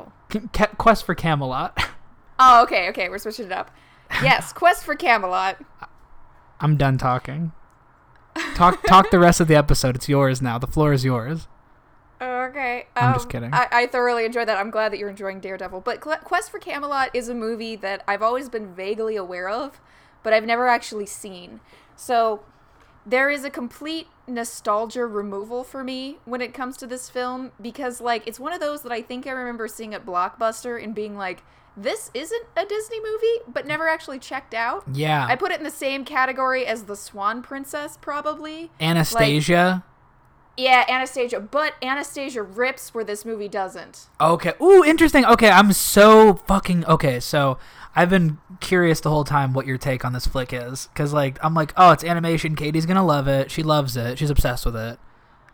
Ca- 0.54 0.68
quest 0.78 1.06
for 1.06 1.16
camelot. 1.16 1.78
Oh, 2.42 2.64
okay, 2.64 2.88
okay, 2.90 3.10
we're 3.10 3.18
switching 3.18 3.48
it 3.48 3.52
up. 3.52 3.70
Yes, 4.24 4.54
Quest 4.60 4.86
for 4.86 4.96
Camelot. 4.96 5.58
i'm 6.62 6.78
done 6.78 6.98
talking. 6.98 7.52
Talk 8.56 8.82
talk 8.84 9.12
the 9.12 9.20
rest 9.20 9.42
of 9.42 9.50
the 9.50 9.56
episode. 9.56 9.96
It's 9.98 10.08
yours 10.08 10.42
now. 10.42 10.58
The 10.58 10.66
floor 10.68 10.94
is 10.94 11.04
yours 11.04 11.48
Okay. 12.22 12.88
I'm 12.96 13.14
just 13.14 13.26
um, 13.26 13.32
kidding. 13.32 13.54
I, 13.54 13.68
I 13.72 13.88
thoroughly 13.88 14.26
enjoyed 14.26 14.48
that. 14.48 14.58
I'm 14.58 14.72
glad 14.72 14.92
that 14.92 15.00
you're 15.00 15.10
enjoying 15.10 15.40
Daredevil. 15.40 15.82
But 15.82 16.04
Cl- 16.04 16.18
Quest 16.18 16.52
for 16.52 16.60
Camelot 16.60 17.10
is 17.14 17.30
a 17.30 17.36
movie 17.36 17.76
that 17.78 18.04
I've 18.08 18.22
always 18.22 18.50
been 18.50 18.74
vaguely 18.74 19.16
aware 19.16 19.50
of, 19.50 19.80
but 20.24 20.34
I've 20.34 20.46
never 20.46 20.68
actually 20.68 21.06
seen. 21.06 21.62
So 21.96 22.42
there 23.06 23.30
is 23.30 23.44
a 23.46 23.50
complete 23.50 24.08
nostalgia 24.28 25.06
removal 25.06 25.64
for 25.64 25.84
me 25.84 26.18
when 26.26 26.42
it 26.42 26.54
comes 26.54 26.78
to 26.78 26.88
this 26.88 27.10
film 27.10 27.52
because, 27.62 28.02
like, 28.02 28.28
it's 28.28 28.40
one 28.40 28.54
of 28.54 28.60
those 28.60 28.82
that 28.84 28.92
I 28.92 29.02
think 29.02 29.26
I 29.26 29.32
remember 29.32 29.68
seeing 29.68 29.94
at 29.94 30.06
Blockbuster 30.06 30.82
and 30.82 30.94
being 30.94 31.18
like, 31.18 31.44
this 31.78 32.12
isn't 32.14 32.46
a 32.58 32.66
Disney 32.66 33.00
movie, 33.00 33.52
but 33.52 33.66
never 33.66 33.88
actually 33.88 34.20
checked 34.20 34.54
out. 34.54 34.84
yeah 34.92 35.26
I 35.26 35.36
put 35.38 35.52
it 35.52 35.60
in 35.60 35.64
the 35.64 35.72
same 35.72 36.04
category 36.04 36.66
as 36.66 36.84
The 36.84 36.96
Swan 36.96 37.42
Princess, 37.42 37.98
probably. 38.02 38.70
anastasia 38.82 39.84
Yeah, 40.60 40.84
Anastasia, 40.90 41.40
but 41.40 41.76
Anastasia 41.82 42.44
rips 42.44 42.94
where 42.94 43.06
this 43.06 43.24
movie 43.24 43.48
doesn't. 43.48 44.08
Okay. 44.20 44.52
Ooh, 44.62 44.84
interesting. 44.84 45.24
Okay, 45.24 45.50
I'm 45.50 45.72
so 45.72 46.34
fucking 46.48 46.86
okay. 46.86 47.22
So 47.22 47.58
I've 47.96 48.10
been 48.10 48.40
curious 48.60 49.00
the 49.00 49.10
whole 49.10 49.24
time 49.24 49.54
what 49.54 49.66
your 49.66 49.78
take 49.78 50.04
on 50.04 50.12
this 50.12 50.28
flick 50.28 50.52
is, 50.52 50.88
because 50.88 51.14
like 51.14 51.40
I'm 51.42 51.54
like, 51.54 51.72
oh, 51.78 51.92
it's 51.92 52.04
animation. 52.04 52.58
Katie's 52.58 52.86
gonna 52.86 53.06
love 53.06 53.30
it. 53.30 53.50
She 53.50 53.64
loves 53.64 53.96
it. 53.96 54.18
She's 54.18 54.30
obsessed 54.30 54.66
with 54.66 54.76
it. 54.76 55.00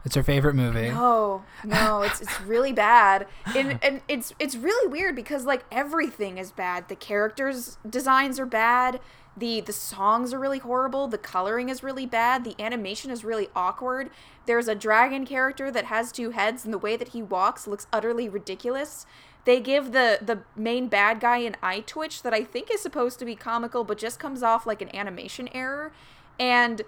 It's 0.05 0.13
her 0.13 0.23
favorite 0.23 0.53
movie. 0.53 0.89
No, 0.89 1.43
no, 1.63 2.03
it's 2.03 2.21
it's 2.21 2.39
really 2.41 2.71
bad, 2.71 3.25
and 3.55 3.79
and 3.83 4.01
it's 4.07 4.33
it's 4.37 4.55
really 4.55 4.87
weird 4.87 5.15
because 5.15 5.45
like 5.45 5.65
everything 5.71 6.37
is 6.37 6.51
bad. 6.51 6.87
The 6.89 6.95
characters' 6.95 7.79
designs 7.89 8.39
are 8.39 8.45
bad. 8.45 8.99
the 9.35 9.61
The 9.61 9.73
songs 9.73 10.31
are 10.31 10.39
really 10.39 10.59
horrible. 10.59 11.07
The 11.07 11.17
coloring 11.17 11.69
is 11.69 11.81
really 11.81 12.05
bad. 12.05 12.43
The 12.43 12.55
animation 12.59 13.09
is 13.09 13.25
really 13.25 13.49
awkward. 13.55 14.11
There's 14.45 14.67
a 14.67 14.75
dragon 14.75 15.25
character 15.25 15.71
that 15.71 15.85
has 15.85 16.11
two 16.11 16.29
heads, 16.29 16.63
and 16.63 16.73
the 16.73 16.77
way 16.77 16.95
that 16.95 17.09
he 17.09 17.23
walks 17.23 17.65
looks 17.65 17.87
utterly 17.91 18.29
ridiculous. 18.29 19.07
They 19.45 19.59
give 19.59 19.91
the 19.91 20.19
the 20.21 20.43
main 20.55 20.87
bad 20.87 21.19
guy 21.19 21.37
an 21.37 21.55
eye 21.63 21.79
twitch 21.79 22.21
that 22.21 22.33
I 22.33 22.43
think 22.43 22.69
is 22.71 22.79
supposed 22.79 23.17
to 23.19 23.25
be 23.25 23.35
comical, 23.35 23.83
but 23.83 23.97
just 23.97 24.19
comes 24.19 24.43
off 24.43 24.67
like 24.67 24.83
an 24.83 24.95
animation 24.95 25.49
error, 25.51 25.91
and 26.39 26.83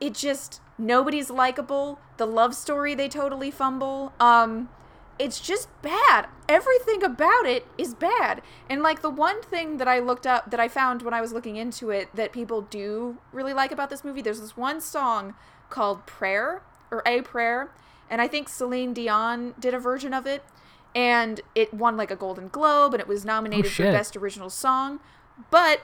it 0.00 0.14
just 0.14 0.60
nobody's 0.78 1.30
likable. 1.30 1.98
The 2.16 2.26
love 2.26 2.54
story 2.54 2.94
they 2.94 3.08
totally 3.08 3.50
fumble. 3.50 4.12
Um 4.20 4.68
it's 5.18 5.40
just 5.40 5.68
bad. 5.82 6.28
Everything 6.48 7.02
about 7.02 7.44
it 7.44 7.66
is 7.76 7.94
bad. 7.94 8.40
And 8.70 8.82
like 8.82 9.02
the 9.02 9.10
one 9.10 9.42
thing 9.42 9.78
that 9.78 9.88
I 9.88 9.98
looked 9.98 10.26
up 10.26 10.50
that 10.50 10.60
I 10.60 10.68
found 10.68 11.02
when 11.02 11.12
I 11.12 11.20
was 11.20 11.32
looking 11.32 11.56
into 11.56 11.90
it 11.90 12.14
that 12.14 12.32
people 12.32 12.62
do 12.62 13.18
really 13.32 13.52
like 13.52 13.72
about 13.72 13.90
this 13.90 14.04
movie, 14.04 14.22
there's 14.22 14.40
this 14.40 14.56
one 14.56 14.80
song 14.80 15.34
called 15.70 16.06
Prayer 16.06 16.62
or 16.90 17.02
A 17.04 17.20
Prayer, 17.22 17.70
and 18.08 18.22
I 18.22 18.28
think 18.28 18.48
Celine 18.48 18.94
Dion 18.94 19.54
did 19.58 19.74
a 19.74 19.78
version 19.78 20.14
of 20.14 20.26
it 20.26 20.42
and 20.94 21.40
it 21.54 21.74
won 21.74 21.96
like 21.96 22.10
a 22.10 22.16
Golden 22.16 22.48
Globe 22.48 22.94
and 22.94 23.00
it 23.00 23.08
was 23.08 23.24
nominated 23.24 23.70
for 23.70 23.82
best 23.84 24.16
original 24.16 24.50
song. 24.50 25.00
But 25.50 25.82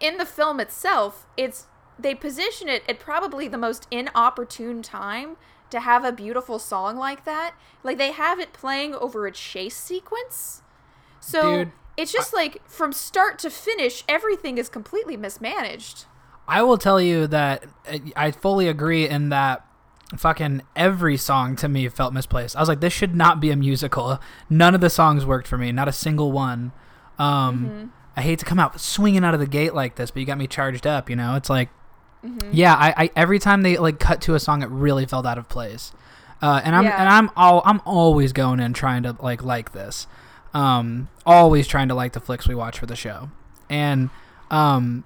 in 0.00 0.18
the 0.18 0.26
film 0.26 0.60
itself, 0.60 1.26
it's 1.36 1.66
they 1.98 2.14
position 2.14 2.68
it 2.68 2.82
at 2.88 2.98
probably 2.98 3.48
the 3.48 3.58
most 3.58 3.86
inopportune 3.90 4.82
time 4.82 5.36
to 5.70 5.80
have 5.80 6.04
a 6.04 6.12
beautiful 6.12 6.58
song 6.58 6.96
like 6.96 7.24
that. 7.24 7.54
Like 7.82 7.98
they 7.98 8.12
have 8.12 8.38
it 8.38 8.52
playing 8.52 8.94
over 8.94 9.26
a 9.26 9.32
chase 9.32 9.76
sequence. 9.76 10.62
So 11.20 11.58
Dude, 11.58 11.72
it's 11.96 12.12
just 12.12 12.32
like 12.32 12.66
from 12.68 12.92
start 12.92 13.38
to 13.40 13.50
finish, 13.50 14.04
everything 14.08 14.58
is 14.58 14.68
completely 14.68 15.16
mismanaged. 15.16 16.04
I 16.46 16.62
will 16.62 16.78
tell 16.78 17.00
you 17.00 17.26
that 17.26 17.64
uh, 17.90 17.98
I 18.14 18.30
fully 18.30 18.68
agree 18.68 19.08
in 19.08 19.30
that 19.30 19.66
fucking 20.16 20.62
every 20.76 21.16
song 21.16 21.56
to 21.56 21.68
me 21.68 21.88
felt 21.88 22.12
misplaced. 22.12 22.54
I 22.56 22.60
was 22.60 22.68
like, 22.68 22.80
this 22.80 22.92
should 22.92 23.16
not 23.16 23.40
be 23.40 23.50
a 23.50 23.56
musical. 23.56 24.20
None 24.48 24.74
of 24.74 24.80
the 24.80 24.90
songs 24.90 25.26
worked 25.26 25.48
for 25.48 25.58
me, 25.58 25.72
not 25.72 25.88
a 25.88 25.92
single 25.92 26.30
one. 26.30 26.70
Um, 27.18 27.92
I 28.16 28.22
hate 28.22 28.38
to 28.38 28.44
come 28.44 28.60
out 28.60 28.80
swinging 28.80 29.24
out 29.24 29.34
of 29.34 29.40
the 29.40 29.46
gate 29.46 29.74
like 29.74 29.96
this, 29.96 30.10
but 30.12 30.20
you 30.20 30.26
got 30.26 30.38
me 30.38 30.46
charged 30.46 30.86
up. 30.86 31.10
You 31.10 31.16
know, 31.16 31.34
it's 31.34 31.50
like, 31.50 31.70
yeah, 32.52 32.74
I, 32.74 32.94
I 33.04 33.10
every 33.16 33.38
time 33.38 33.62
they 33.62 33.76
like 33.76 33.98
cut 34.00 34.20
to 34.22 34.34
a 34.34 34.40
song, 34.40 34.62
it 34.62 34.68
really 34.68 35.06
felt 35.06 35.26
out 35.26 35.38
of 35.38 35.48
place. 35.48 35.92
Uh, 36.42 36.60
and 36.64 36.74
I'm 36.76 36.84
Yeah. 36.84 37.00
and 37.00 37.08
I'm 37.08 37.30
all 37.36 37.62
I'm 37.64 37.80
always 37.84 38.32
going 38.32 38.60
in 38.60 38.72
trying 38.72 39.02
to 39.04 39.16
like 39.20 39.42
like 39.42 39.72
this, 39.72 40.06
um, 40.54 41.08
always 41.24 41.66
trying 41.66 41.88
to 41.88 41.94
like 41.94 42.12
the 42.12 42.20
flicks 42.20 42.46
we 42.48 42.54
watch 42.54 42.78
for 42.78 42.86
the 42.86 42.96
show, 42.96 43.30
and 43.70 44.10
um, 44.50 45.04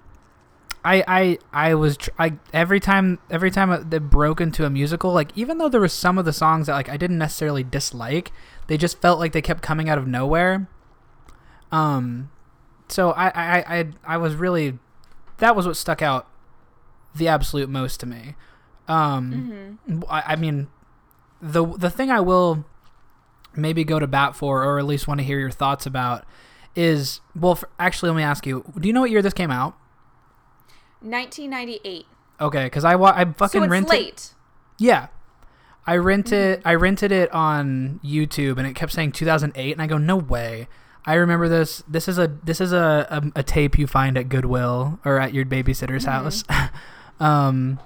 I 0.83 1.03
I 1.07 1.37
I 1.69 1.75
was 1.75 1.97
tr- 1.97 2.09
I 2.19 2.33
every 2.53 2.79
time 2.79 3.19
every 3.29 3.49
time 3.51 3.87
they 3.89 3.99
broke 3.99 4.41
into 4.41 4.65
a 4.65 4.69
musical 4.69 5.13
like 5.13 5.31
even 5.35 5.57
though 5.57 5.69
there 5.69 5.81
was 5.81 5.93
some 5.93 6.17
of 6.17 6.25
the 6.25 6.33
songs 6.33 6.67
that 6.67 6.73
like 6.73 6.89
I 6.89 6.97
didn't 6.97 7.17
necessarily 7.19 7.63
dislike 7.63 8.31
they 8.67 8.77
just 8.77 8.99
felt 9.01 9.19
like 9.19 9.31
they 9.31 9.41
kept 9.41 9.61
coming 9.61 9.89
out 9.89 9.97
of 9.99 10.07
nowhere 10.07 10.67
um 11.71 12.29
so 12.87 13.11
I 13.11 13.27
I 13.29 13.57
I, 13.79 13.87
I 14.05 14.17
was 14.17 14.35
really 14.35 14.79
that 15.37 15.55
was 15.55 15.65
what 15.67 15.77
stuck 15.77 16.01
out 16.01 16.27
the 17.15 17.27
absolute 17.27 17.69
most 17.69 17.99
to 17.99 18.05
me 18.05 18.35
um 18.87 19.77
mm-hmm. 19.87 20.03
I, 20.09 20.23
I 20.27 20.35
mean 20.35 20.67
the 21.41 21.65
the 21.65 21.89
thing 21.89 22.09
I 22.09 22.19
will 22.19 22.65
maybe 23.55 23.83
go 23.83 23.99
to 23.99 24.07
bat 24.07 24.35
for 24.35 24.63
or 24.63 24.79
at 24.79 24.85
least 24.85 25.07
want 25.07 25.19
to 25.19 25.23
hear 25.23 25.39
your 25.39 25.51
thoughts 25.51 25.85
about 25.85 26.25
is 26.75 27.19
well 27.35 27.53
f 27.53 27.63
actually 27.79 28.09
let 28.09 28.17
me 28.17 28.23
ask 28.23 28.45
you 28.45 28.63
do 28.79 28.87
you 28.87 28.93
know 28.93 29.01
what 29.01 29.11
year 29.11 29.21
this 29.21 29.33
came 29.33 29.51
out 29.51 29.75
1998. 31.01 32.05
Okay, 32.39 32.65
because 32.65 32.85
I 32.85 32.95
wa- 32.95 33.13
I 33.15 33.25
fucking 33.25 33.63
so 33.63 33.67
rented. 33.67 33.89
late. 33.89 34.33
Yeah, 34.77 35.07
I 35.85 35.97
rented 35.97 36.59
mm-hmm. 36.59 36.67
I 36.67 36.75
rented 36.75 37.11
it 37.11 37.31
on 37.33 37.99
YouTube, 38.03 38.57
and 38.57 38.67
it 38.67 38.75
kept 38.75 38.91
saying 38.91 39.13
2008, 39.13 39.71
and 39.71 39.81
I 39.81 39.87
go, 39.87 39.97
no 39.97 40.17
way. 40.17 40.67
I 41.05 41.15
remember 41.15 41.49
this. 41.49 41.83
This 41.87 42.07
is 42.07 42.19
a 42.19 42.27
this 42.43 42.61
is 42.61 42.71
a 42.71 43.07
a, 43.09 43.39
a 43.39 43.43
tape 43.43 43.77
you 43.77 43.87
find 43.87 44.17
at 44.17 44.29
Goodwill 44.29 44.99
or 45.03 45.19
at 45.19 45.33
your 45.33 45.45
babysitter's 45.45 46.05
mm-hmm. 46.05 46.11
house. 46.11 46.43
um, 47.21 47.79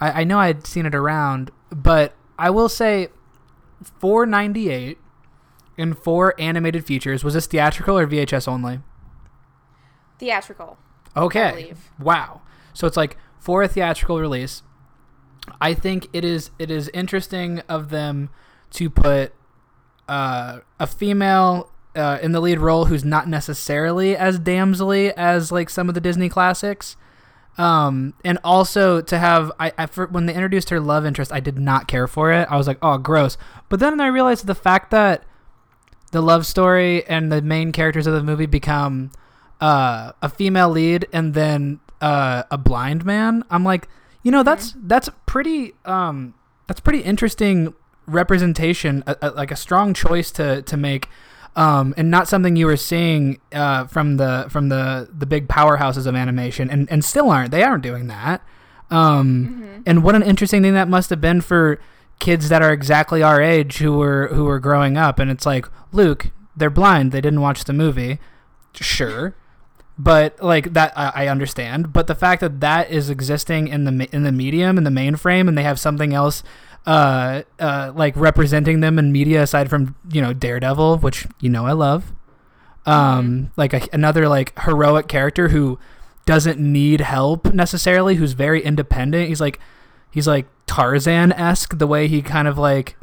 I 0.00 0.22
I 0.22 0.24
know 0.24 0.38
I'd 0.38 0.66
seen 0.66 0.86
it 0.86 0.94
around, 0.94 1.50
but 1.70 2.14
I 2.38 2.50
will 2.50 2.68
say, 2.68 3.08
498 4.00 4.98
and 5.76 5.96
four 5.96 6.34
animated 6.38 6.84
features. 6.84 7.22
Was 7.22 7.34
this 7.34 7.46
theatrical 7.46 7.98
or 7.98 8.06
VHS 8.06 8.48
only? 8.48 8.80
Theatrical. 10.18 10.78
Okay. 11.16 11.74
Wow. 11.98 12.42
So 12.72 12.86
it's 12.86 12.96
like 12.96 13.16
for 13.38 13.62
a 13.62 13.68
theatrical 13.68 14.20
release, 14.20 14.62
I 15.60 15.74
think 15.74 16.08
it 16.12 16.24
is 16.24 16.50
it 16.58 16.70
is 16.70 16.90
interesting 16.92 17.60
of 17.68 17.90
them 17.90 18.30
to 18.72 18.90
put 18.90 19.32
uh, 20.08 20.60
a 20.78 20.86
female 20.86 21.70
uh, 21.94 22.18
in 22.22 22.32
the 22.32 22.40
lead 22.40 22.58
role 22.58 22.86
who's 22.86 23.04
not 23.04 23.28
necessarily 23.28 24.16
as 24.16 24.38
damselly 24.38 25.12
as 25.16 25.50
like 25.50 25.70
some 25.70 25.88
of 25.88 25.94
the 25.94 26.00
Disney 26.00 26.28
classics. 26.28 26.96
Um, 27.58 28.14
and 28.24 28.38
also 28.44 29.00
to 29.00 29.18
have 29.18 29.50
I, 29.58 29.72
I 29.76 29.86
for, 29.86 30.06
when 30.06 30.26
they 30.26 30.34
introduced 30.34 30.70
her 30.70 30.78
love 30.78 31.04
interest, 31.04 31.32
I 31.32 31.40
did 31.40 31.58
not 31.58 31.88
care 31.88 32.06
for 32.06 32.32
it. 32.32 32.46
I 32.48 32.56
was 32.56 32.68
like, 32.68 32.78
oh, 32.82 32.98
gross. 32.98 33.36
But 33.68 33.80
then 33.80 34.00
I 34.00 34.06
realized 34.06 34.46
the 34.46 34.54
fact 34.54 34.92
that 34.92 35.24
the 36.12 36.22
love 36.22 36.46
story 36.46 37.04
and 37.06 37.30
the 37.30 37.42
main 37.42 37.72
characters 37.72 38.06
of 38.06 38.14
the 38.14 38.22
movie 38.22 38.46
become 38.46 39.10
uh, 39.60 40.12
a 40.22 40.28
female 40.28 40.70
lead 40.70 41.06
and 41.12 41.34
then 41.34 41.80
uh, 42.00 42.44
a 42.50 42.56
blind 42.56 43.04
man. 43.04 43.42
I'm 43.50 43.64
like, 43.64 43.88
you 44.22 44.30
know, 44.30 44.42
that's 44.42 44.74
that's 44.76 45.10
pretty 45.26 45.74
um, 45.84 46.34
that's 46.68 46.80
pretty 46.80 47.00
interesting 47.00 47.74
representation, 48.06 49.02
a, 49.06 49.16
a, 49.20 49.30
like 49.30 49.50
a 49.50 49.56
strong 49.56 49.94
choice 49.94 50.30
to 50.32 50.62
to 50.62 50.76
make. 50.76 51.08
Um, 51.58 51.92
and 51.96 52.08
not 52.08 52.28
something 52.28 52.54
you 52.54 52.66
were 52.66 52.76
seeing 52.76 53.40
uh, 53.52 53.86
from 53.88 54.16
the 54.16 54.46
from 54.48 54.68
the 54.68 55.08
the 55.12 55.26
big 55.26 55.48
powerhouses 55.48 56.06
of 56.06 56.14
animation, 56.14 56.70
and, 56.70 56.88
and 56.88 57.04
still 57.04 57.30
aren't. 57.30 57.50
They 57.50 57.64
aren't 57.64 57.82
doing 57.82 58.06
that. 58.06 58.42
Um, 58.90 59.82
And 59.84 60.04
what 60.04 60.14
an 60.14 60.22
interesting 60.22 60.62
thing 60.62 60.74
that 60.74 60.88
must 60.88 61.10
have 61.10 61.20
been 61.20 61.40
for 61.40 61.80
kids 62.20 62.48
that 62.48 62.62
are 62.62 62.72
exactly 62.72 63.22
our 63.24 63.40
age 63.42 63.78
who 63.78 63.92
were 63.98 64.28
who 64.28 64.44
were 64.44 64.60
growing 64.60 64.96
up. 64.96 65.18
And 65.18 65.30
it's 65.32 65.46
like, 65.46 65.66
Luke, 65.90 66.30
they're 66.56 66.70
blind. 66.70 67.10
They 67.10 67.20
didn't 67.20 67.40
watch 67.40 67.64
the 67.64 67.72
movie. 67.72 68.18
Sure, 68.74 69.34
but 69.98 70.40
like 70.40 70.72
that, 70.74 70.92
I, 70.96 71.24
I 71.24 71.28
understand. 71.28 71.92
But 71.92 72.06
the 72.06 72.14
fact 72.14 72.40
that 72.40 72.60
that 72.60 72.88
is 72.90 73.10
existing 73.10 73.66
in 73.66 73.82
the 73.84 74.08
in 74.14 74.22
the 74.22 74.32
medium 74.32 74.78
in 74.78 74.84
the 74.84 74.90
mainframe, 74.90 75.48
and 75.48 75.58
they 75.58 75.64
have 75.64 75.80
something 75.80 76.14
else. 76.14 76.44
Uh, 76.86 77.42
uh, 77.58 77.92
like 77.94 78.16
representing 78.16 78.80
them 78.80 78.98
in 78.98 79.12
media 79.12 79.42
aside 79.42 79.68
from 79.68 79.94
you 80.10 80.22
know 80.22 80.32
Daredevil, 80.32 80.98
which 80.98 81.26
you 81.40 81.50
know 81.50 81.66
I 81.66 81.72
love, 81.72 82.12
um, 82.86 83.50
like 83.56 83.74
a, 83.74 83.86
another 83.92 84.26
like 84.28 84.58
heroic 84.60 85.06
character 85.08 85.48
who 85.48 85.78
doesn't 86.24 86.58
need 86.58 87.00
help 87.00 87.52
necessarily, 87.52 88.14
who's 88.14 88.32
very 88.32 88.62
independent. 88.62 89.28
He's 89.28 89.40
like 89.40 89.60
he's 90.10 90.26
like 90.26 90.46
Tarzan 90.66 91.32
esque 91.32 91.76
the 91.78 91.86
way 91.86 92.08
he 92.08 92.22
kind 92.22 92.48
of 92.48 92.56
like 92.56 92.96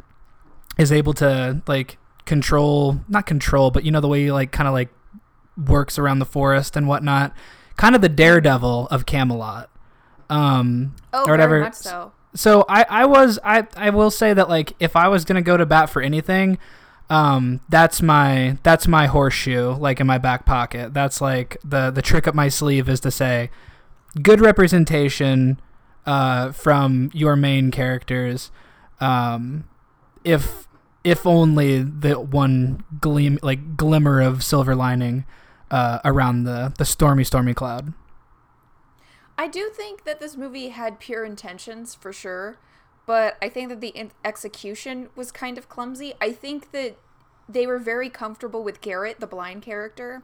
is 0.78 0.90
able 0.90 1.12
to 1.14 1.62
like 1.68 1.96
control 2.24 3.00
not 3.08 3.24
control, 3.24 3.70
but 3.70 3.84
you 3.84 3.92
know 3.92 4.00
the 4.00 4.08
way 4.08 4.24
he 4.24 4.32
like 4.32 4.50
kind 4.50 4.66
of 4.66 4.74
like 4.74 4.88
works 5.56 5.96
around 5.98 6.18
the 6.18 6.26
forest 6.26 6.76
and 6.76 6.88
whatnot. 6.88 7.32
Kind 7.76 7.94
of 7.94 8.00
the 8.00 8.08
Daredevil 8.08 8.88
of 8.90 9.06
Camelot. 9.06 9.70
Um, 10.28 10.96
Oh, 11.12 11.24
or 11.26 11.30
whatever. 11.30 11.50
very 11.56 11.62
much 11.62 11.74
so. 11.74 12.12
So 12.36 12.64
I, 12.68 12.86
I 12.88 13.06
was 13.06 13.38
I, 13.42 13.66
I 13.76 13.90
will 13.90 14.10
say 14.10 14.32
that 14.34 14.48
like 14.48 14.74
if 14.78 14.94
I 14.94 15.08
was 15.08 15.24
gonna 15.24 15.42
go 15.42 15.56
to 15.56 15.66
bat 15.66 15.90
for 15.90 16.02
anything, 16.02 16.58
um, 17.10 17.60
that's 17.68 18.02
my 18.02 18.58
that's 18.62 18.86
my 18.86 19.06
horseshoe 19.06 19.72
like 19.72 20.00
in 20.00 20.06
my 20.06 20.18
back 20.18 20.46
pocket. 20.46 20.94
That's 20.94 21.20
like 21.20 21.56
the 21.64 21.90
the 21.90 22.02
trick 22.02 22.28
up 22.28 22.34
my 22.34 22.48
sleeve 22.48 22.88
is 22.88 23.00
to 23.00 23.10
say, 23.10 23.50
good 24.22 24.40
representation, 24.40 25.60
uh, 26.06 26.52
from 26.52 27.10
your 27.12 27.36
main 27.36 27.70
characters, 27.70 28.50
um, 29.00 29.64
if 30.24 30.68
if 31.04 31.26
only 31.26 31.82
the 31.82 32.14
one 32.20 32.84
gleam 33.00 33.38
like 33.42 33.76
glimmer 33.76 34.20
of 34.20 34.42
silver 34.44 34.74
lining, 34.74 35.24
uh, 35.70 36.00
around 36.04 36.44
the 36.44 36.72
the 36.78 36.84
stormy 36.84 37.24
stormy 37.24 37.54
cloud. 37.54 37.92
I 39.38 39.48
do 39.48 39.68
think 39.68 40.04
that 40.04 40.20
this 40.20 40.36
movie 40.36 40.68
had 40.70 40.98
pure 40.98 41.24
intentions 41.24 41.94
for 41.94 42.12
sure, 42.12 42.56
but 43.06 43.36
I 43.42 43.48
think 43.48 43.68
that 43.68 43.80
the 43.80 43.88
in- 43.88 44.12
execution 44.24 45.08
was 45.14 45.30
kind 45.30 45.58
of 45.58 45.68
clumsy. 45.68 46.14
I 46.20 46.32
think 46.32 46.72
that 46.72 46.96
they 47.48 47.66
were 47.66 47.78
very 47.78 48.08
comfortable 48.10 48.62
with 48.64 48.80
Garrett, 48.80 49.20
the 49.20 49.26
blind 49.26 49.62
character. 49.62 50.22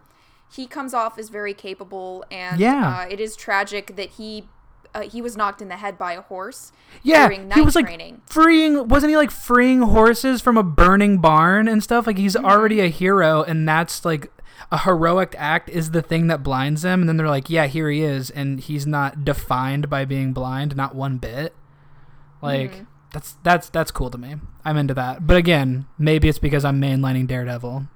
He 0.52 0.66
comes 0.66 0.92
off 0.92 1.19
as 1.19 1.28
very 1.28 1.54
capable, 1.54 2.25
and 2.31 2.59
Yeah. 2.61 3.00
uh, 3.00 3.07
it 3.09 3.21
is 3.21 3.37
tragic 3.37 3.97
that 3.97 4.11
he 4.11 4.49
uh, 4.95 5.00
he 5.02 5.23
was 5.23 5.38
knocked 5.38 5.62
in 5.62 5.69
the 5.69 5.76
head 5.78 5.97
by 5.97 6.12
a 6.12 6.21
horse 6.21 6.71
Yeah, 7.02 7.26
during 7.26 7.49
night 7.49 7.54
he 7.57 7.62
was 7.62 7.75
like 7.75 7.87
training. 7.87 8.21
freeing. 8.26 8.88
Wasn't 8.88 9.09
he 9.09 9.16
like 9.16 9.31
freeing 9.31 9.81
horses 9.81 10.42
from 10.42 10.59
a 10.59 10.62
burning 10.62 11.16
barn 11.16 11.66
and 11.66 11.83
stuff? 11.83 12.07
Like 12.07 12.16
Mm-hmm. 12.16 12.23
he's 12.25 12.37
already 12.37 12.81
a 12.81 12.88
hero, 12.88 13.42
and 13.42 13.66
that's 13.66 14.04
like 14.04 14.31
a 14.71 14.78
heroic 14.78 15.35
act 15.38 15.69
is 15.71 15.90
the 15.90 16.02
thing 16.02 16.26
that 16.28 16.42
blinds 16.42 16.85
him. 16.85 17.00
And 17.00 17.09
then 17.09 17.16
they're 17.16 17.28
like, 17.28 17.50
yeah, 17.50 17.66
here 17.66 17.90
he 17.90 18.02
is, 18.02 18.31
and 18.31 18.61
he's 18.61 18.87
not 18.87 19.25
defined 19.25 19.88
by 19.90 20.04
being 20.04 20.33
blind, 20.33 20.76
not 20.76 20.95
one 20.95 21.19
bit. 21.19 21.54
Like 22.40 22.73
Mm-hmm. 22.73 22.85
that's 23.12 23.37
that's 23.42 23.69
that's 23.71 23.90
cool 23.90 24.11
to 24.11 24.19
me. 24.19 24.37
I'm 24.64 24.76
into 24.76 24.95
that. 24.95 25.26
But 25.26 25.37
again, 25.37 25.87
maybe 25.99 26.28
it's 26.28 26.38
because 26.38 26.64
I'm 26.64 26.81
mainlining 26.81 27.26
Daredevil. 27.26 27.87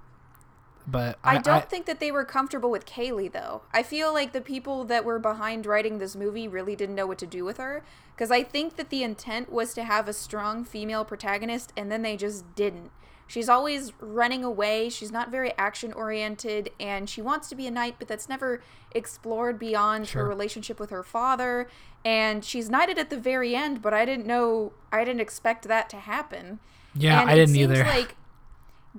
But 0.88 1.18
I, 1.24 1.36
I, 1.36 1.38
don't 1.38 1.54
I- 1.54 1.60
think 1.60 1.86
that 1.86 1.98
they 1.98 2.12
were 2.12 2.24
comfortable 2.24 2.70
with 2.70 2.86
Kayley 2.86 3.30
though. 3.32 3.62
I 3.72 3.82
feel 3.82 4.12
like 4.12 4.32
the 4.32 4.40
people 4.40 4.84
that 4.84 5.04
were 5.04 5.18
behind 5.18 5.66
writing 5.66 5.98
this 5.98 6.14
movie 6.14 6.46
really 6.46 6.76
didn't 6.76 6.94
know 6.94 7.08
what 7.08 7.18
to 7.18 7.26
do 7.26 7.44
with 7.44 7.56
her 7.56 7.82
because 8.14 8.30
I 8.30 8.44
think 8.44 8.76
that 8.76 8.90
the 8.90 9.02
intent 9.02 9.50
was 9.50 9.74
to 9.74 9.82
have 9.82 10.06
a 10.06 10.12
strong 10.12 10.64
female 10.64 11.04
protagonist 11.04 11.72
and 11.76 11.90
then 11.90 12.02
they 12.02 12.16
just 12.16 12.54
didn't. 12.54 12.92
She's 13.28 13.48
always 13.48 13.92
running 14.00 14.44
away. 14.44 14.88
She's 14.88 15.10
not 15.10 15.30
very 15.30 15.52
action 15.58 15.92
oriented 15.92 16.70
and 16.78 17.10
she 17.10 17.20
wants 17.20 17.48
to 17.48 17.54
be 17.56 17.66
a 17.66 17.70
knight 17.70 17.96
but 17.98 18.06
that's 18.08 18.28
never 18.28 18.62
explored 18.92 19.58
beyond 19.58 20.06
Sure. 20.08 20.22
her 20.22 20.28
relationship 20.28 20.78
with 20.78 20.90
her 20.90 21.02
father 21.02 21.68
and 22.04 22.44
she's 22.44 22.70
knighted 22.70 22.98
at 22.98 23.10
the 23.10 23.16
very 23.18 23.54
end 23.56 23.82
but 23.82 23.92
I 23.92 24.04
didn't 24.04 24.26
know 24.26 24.72
I 24.92 25.04
didn't 25.04 25.20
expect 25.20 25.66
that 25.68 25.90
to 25.90 25.96
happen. 25.96 26.60
yeah, 26.94 27.20
And 27.20 27.30
I 27.30 27.34
didn't 27.34 27.56
either. 27.56 27.84
Like 27.84 28.14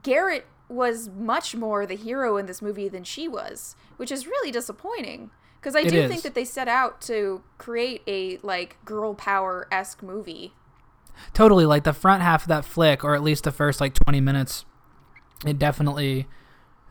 Garrett 0.04 0.46
was 0.70 1.10
much 1.10 1.56
more 1.56 1.86
the 1.86 1.96
hero 1.96 2.38
in 2.38 2.46
this 2.46 2.62
movie 2.62 2.90
than 2.90 3.04
she 3.04 3.28
was, 3.28 3.76
which 3.96 4.12
is 4.12 4.28
really 4.28 4.52
disappointing. 4.52 5.32
Because 5.60 5.76
I 5.76 5.80
It 5.80 5.90
do 5.92 6.02
is. 6.02 6.10
think 6.12 6.22
that 6.24 6.36
they 6.36 6.46
set 6.46 6.68
out 6.68 7.02
to 7.02 7.42
create 7.58 8.02
a 8.06 8.38
like 8.44 8.76
girl 8.86 9.16
power 9.16 9.68
esque 9.72 10.04
movie. 10.04 10.54
Totally 11.34 11.66
like 11.66 11.84
the 11.84 11.94
front 11.94 12.24
half 12.24 12.44
of 12.44 12.48
that 12.50 12.66
flick 12.66 13.04
or 13.04 13.16
at 13.16 13.24
least 13.24 13.44
the 13.44 13.52
first 13.52 13.82
like 13.82 13.94
20 13.94 14.22
minutes 14.22 14.66
it 15.46 15.60
definitely 15.60 16.28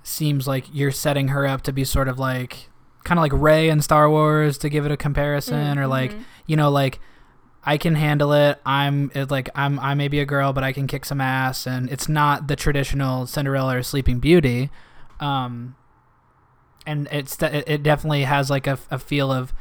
seems 0.03 0.47
like 0.47 0.67
you're 0.73 0.93
setting 0.93 1.29
her 1.29 1.47
up 1.47 1.63
to 1.63 1.73
be 1.73 1.85
sort 1.85 2.09
of 2.09 2.19
like 2.19 2.69
kind 3.05 3.19
of 3.19 3.23
like 3.23 3.33
Rey 3.33 3.69
in 3.69 3.83
Star 3.83 4.09
Wars 4.09 4.59
to 4.59 4.69
give 4.69 4.85
it 4.85 4.93
a 4.93 4.97
comparison 4.97 5.79
or 5.79 5.87
like 5.87 6.15
you 6.47 6.57
know 6.57 6.71
like 6.71 7.01
I 7.69 7.79
can 7.79 7.97
handle 7.97 8.33
it. 8.33 8.61
I'm 8.65 9.11
it, 9.15 9.31
like 9.31 9.49
I'm 9.57 9.81
I 9.81 9.95
may 9.95 10.07
be 10.07 10.21
a 10.21 10.25
girl 10.25 10.53
but 10.53 10.63
I 10.63 10.73
can 10.73 10.87
kick 10.87 11.05
some 11.05 11.21
ass 11.21 11.67
and 11.67 11.91
it's 11.91 12.09
not 12.09 12.47
the 12.47 12.55
traditional 12.55 13.27
Cinderella 13.27 13.79
or 13.79 13.83
Sleeping 13.83 14.21
Beauty. 14.21 14.71
Um 15.19 15.75
and 16.87 17.09
it's 17.11 17.41
it 17.43 17.65
it 17.67 17.83
definitely 17.83 18.23
has 18.23 18.49
like 18.49 18.69
a, 18.69 18.79
a 18.91 18.99
feel 18.99 19.33
of 19.33 19.53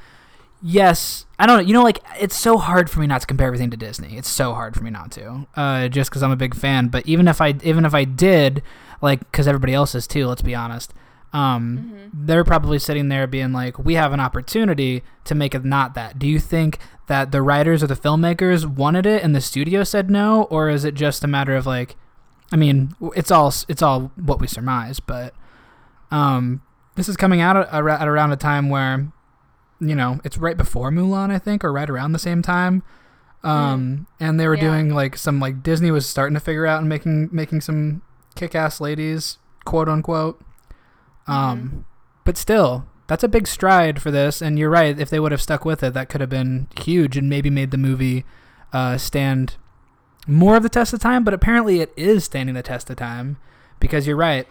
yes. 0.65 1.25
I 1.37 1.45
don't 1.45 1.57
know. 1.57 1.63
You 1.63 1.73
know 1.73 1.83
like 1.83 1.99
it's 2.19 2.35
so 2.35 2.57
hard 2.57 2.89
for 2.89 2.99
me 2.99 3.07
not 3.07 3.21
to 3.21 3.27
compare 3.27 3.47
everything 3.47 3.69
to 3.71 3.77
disney. 3.77 4.17
It's 4.17 4.29
so 4.29 4.53
hard 4.53 4.75
for 4.75 4.83
me 4.83 4.89
not 4.89 5.11
to 5.11 5.47
uh 5.55 5.87
just 5.89 6.09
because 6.09 6.23
i'm 6.23 6.31
a 6.31 6.35
big 6.35 6.55
fan. 6.55 6.87
But 6.87 7.05
even 7.07 7.27
if 7.27 7.41
i 7.41 7.55
even 7.63 7.85
if 7.85 7.93
i 7.93 8.03
did 8.03 8.63
like 9.01 9.19
because 9.19 9.47
everybody 9.47 9.73
else 9.73 9.93
is 9.95 10.07
too 10.07 10.27
let's 10.27 10.41
be 10.41 10.55
honest 10.55 10.93
um 11.33 12.09
they're 12.13 12.45
probably 12.45 12.79
sitting 12.79 13.09
there 13.09 13.27
being 13.27 13.51
like 13.51 13.77
we 13.77 13.95
have 13.95 14.13
an 14.13 14.21
opportunity 14.21 15.03
to 15.25 15.35
make 15.35 15.53
it 15.53 15.65
not 15.65 15.93
that. 15.93 16.17
Do 16.17 16.27
you 16.27 16.39
think 16.39 16.79
that 17.07 17.31
the 17.31 17.41
writers 17.41 17.83
or 17.83 17.87
the 17.87 17.95
filmmakers 17.95 18.65
wanted 18.65 19.05
it 19.05 19.21
and 19.23 19.35
the 19.35 19.41
studio 19.41 19.83
said 19.83 20.09
no? 20.09 20.43
Or 20.43 20.69
is 20.69 20.85
it 20.85 20.95
just 20.95 21.23
a 21.23 21.27
matter 21.27 21.55
of 21.55 21.65
like 21.65 21.95
i 22.51 22.55
mean 22.55 22.95
it's 23.15 23.31
all 23.31 23.53
it's 23.67 23.81
all 23.81 24.11
what 24.15 24.39
we 24.39 24.47
surmise. 24.47 24.99
But 25.01 25.33
um 26.11 26.61
this 26.95 27.09
is 27.09 27.17
coming 27.17 27.41
out 27.41 27.57
at 27.57 28.07
around 28.07 28.31
a 28.31 28.37
time 28.37 28.69
where 28.69 29.11
you 29.79 29.95
know, 29.95 30.19
it's 30.23 30.37
right 30.37 30.57
before 30.57 30.89
Mulan, 30.91 31.31
I 31.31 31.39
think, 31.39 31.63
or 31.63 31.71
right 31.73 31.89
around 31.89 32.11
the 32.13 32.19
same 32.19 32.41
time. 32.41 32.83
Um, 33.43 34.07
and 34.19 34.39
they 34.39 34.47
were 34.47 34.55
Yeah. 34.55 34.61
doing 34.61 34.93
like 34.93 35.15
some 35.17 35.39
like 35.39 35.61
Disney 35.61 35.91
was 35.91 36.05
starting 36.07 36.33
to 36.33 36.39
figure 36.39 36.65
out 36.65 36.79
and 36.79 36.89
making 36.89 37.29
making 37.31 37.61
some 37.61 38.01
kick-ass 38.35 38.81
ladies, 38.81 39.37
quote 39.65 39.87
unquote. 39.87 40.41
Um, 41.27 41.85
but 42.23 42.37
still, 42.37 42.85
that's 43.07 43.23
a 43.23 43.27
big 43.27 43.47
stride 43.47 44.01
for 44.01 44.09
this. 44.11 44.41
And 44.41 44.57
you're 44.57 44.69
right, 44.69 44.99
if 44.99 45.09
they 45.09 45.19
would 45.19 45.31
have 45.31 45.41
stuck 45.41 45.63
with 45.65 45.83
it, 45.83 45.93
that 45.93 46.09
could 46.09 46.21
have 46.21 46.29
been 46.29 46.67
huge 46.79 47.17
and 47.17 47.29
maybe 47.29 47.49
made 47.49 47.71
the 47.71 47.77
movie 47.77 48.25
uh, 48.73 48.97
stand 48.97 49.55
more 50.27 50.55
of 50.57 50.63
the 50.63 50.69
test 50.69 50.93
of 50.93 50.99
time. 50.99 51.23
But 51.23 51.33
apparently, 51.33 51.81
it 51.81 51.93
is 51.95 52.23
standing 52.23 52.55
the 52.55 52.63
test 52.63 52.89
of 52.89 52.95
time 52.97 53.37
because 53.79 54.07
you're 54.07 54.15
right 54.17 54.47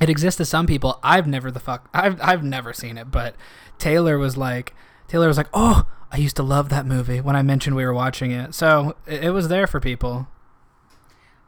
it 0.00 0.08
exists 0.08 0.38
to 0.38 0.44
some 0.44 0.66
people. 0.66 0.98
I've 1.02 1.26
never 1.26 1.50
the 1.50 1.60
fuck 1.60 1.88
I've 1.94 2.20
I've 2.20 2.42
never 2.44 2.72
seen 2.72 2.98
it, 2.98 3.10
but 3.10 3.34
Taylor 3.78 4.18
was 4.18 4.36
like 4.36 4.74
Taylor 5.08 5.28
was 5.28 5.36
like, 5.36 5.48
"Oh, 5.52 5.86
I 6.10 6.16
used 6.16 6.36
to 6.36 6.42
love 6.42 6.68
that 6.70 6.86
movie" 6.86 7.20
when 7.20 7.36
I 7.36 7.42
mentioned 7.42 7.76
we 7.76 7.84
were 7.84 7.92
watching 7.94 8.30
it. 8.30 8.54
So, 8.54 8.96
it, 9.06 9.24
it 9.24 9.30
was 9.30 9.48
there 9.48 9.66
for 9.66 9.80
people. 9.80 10.28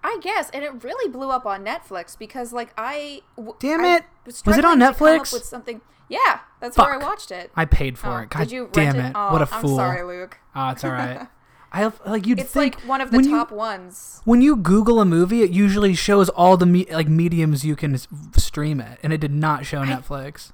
I 0.04 0.18
guess, 0.22 0.50
and 0.50 0.62
it 0.62 0.84
really 0.84 1.10
blew 1.10 1.30
up 1.30 1.46
on 1.46 1.64
Netflix 1.64 2.16
because 2.16 2.52
like 2.52 2.72
I 2.78 3.22
w- 3.36 3.56
Damn 3.58 3.80
I 3.84 3.96
it. 3.96 4.04
was, 4.24 4.44
Was 4.46 4.56
it 4.58 4.64
on 4.64 4.78
struggling 4.78 4.92
to 4.92 4.98
come 4.98 5.08
up 5.08 5.22
Netflix? 5.26 5.32
with 5.32 5.44
something. 5.44 5.80
Yeah, 6.08 6.40
that's 6.60 6.76
where 6.78 6.94
I 6.94 6.98
watched 6.98 7.32
it. 7.32 7.50
I 7.56 7.64
paid 7.64 7.98
for 7.98 8.08
Oh, 8.08 8.16
it. 8.18 8.30
God 8.30 8.38
did 8.40 8.52
you 8.52 8.68
damn 8.70 8.94
rent 8.96 9.08
it. 9.08 9.18
Oh, 9.18 9.32
what 9.32 9.42
a 9.42 9.52
I'm 9.52 9.60
fool. 9.62 9.76
sorry, 9.76 10.04
Luke. 10.04 10.38
Oh, 10.54 10.68
it's 10.70 10.84
all 10.84 10.92
right. 10.92 11.26
I 11.72 11.80
have, 11.80 12.00
like 12.06 12.26
you'd 12.26 12.38
It's 12.40 12.50
think 12.52 12.76
like 12.76 12.88
one 12.88 13.00
of 13.00 13.10
the 13.10 13.16
when 13.18 13.24
you- 13.26 13.30
top 13.36 13.50
ones. 13.50 14.20
when 14.24 14.40
you 14.40 14.56
Google 14.56 15.00
a 15.00 15.04
movie, 15.04 15.42
it 15.42 15.50
usually 15.50 15.94
shows 15.94 16.28
all 16.30 16.56
the 16.56 16.64
me- 16.66 16.86
like 16.90 17.08
mediums 17.08 17.64
you 17.64 17.76
can 17.76 17.94
s- 17.94 18.08
stream 18.36 18.80
it, 18.80 18.98
and 19.02 19.12
it 19.12 19.20
did 19.20 19.32
not 19.32 19.66
show 19.66 19.82
Netflix. 19.82 20.52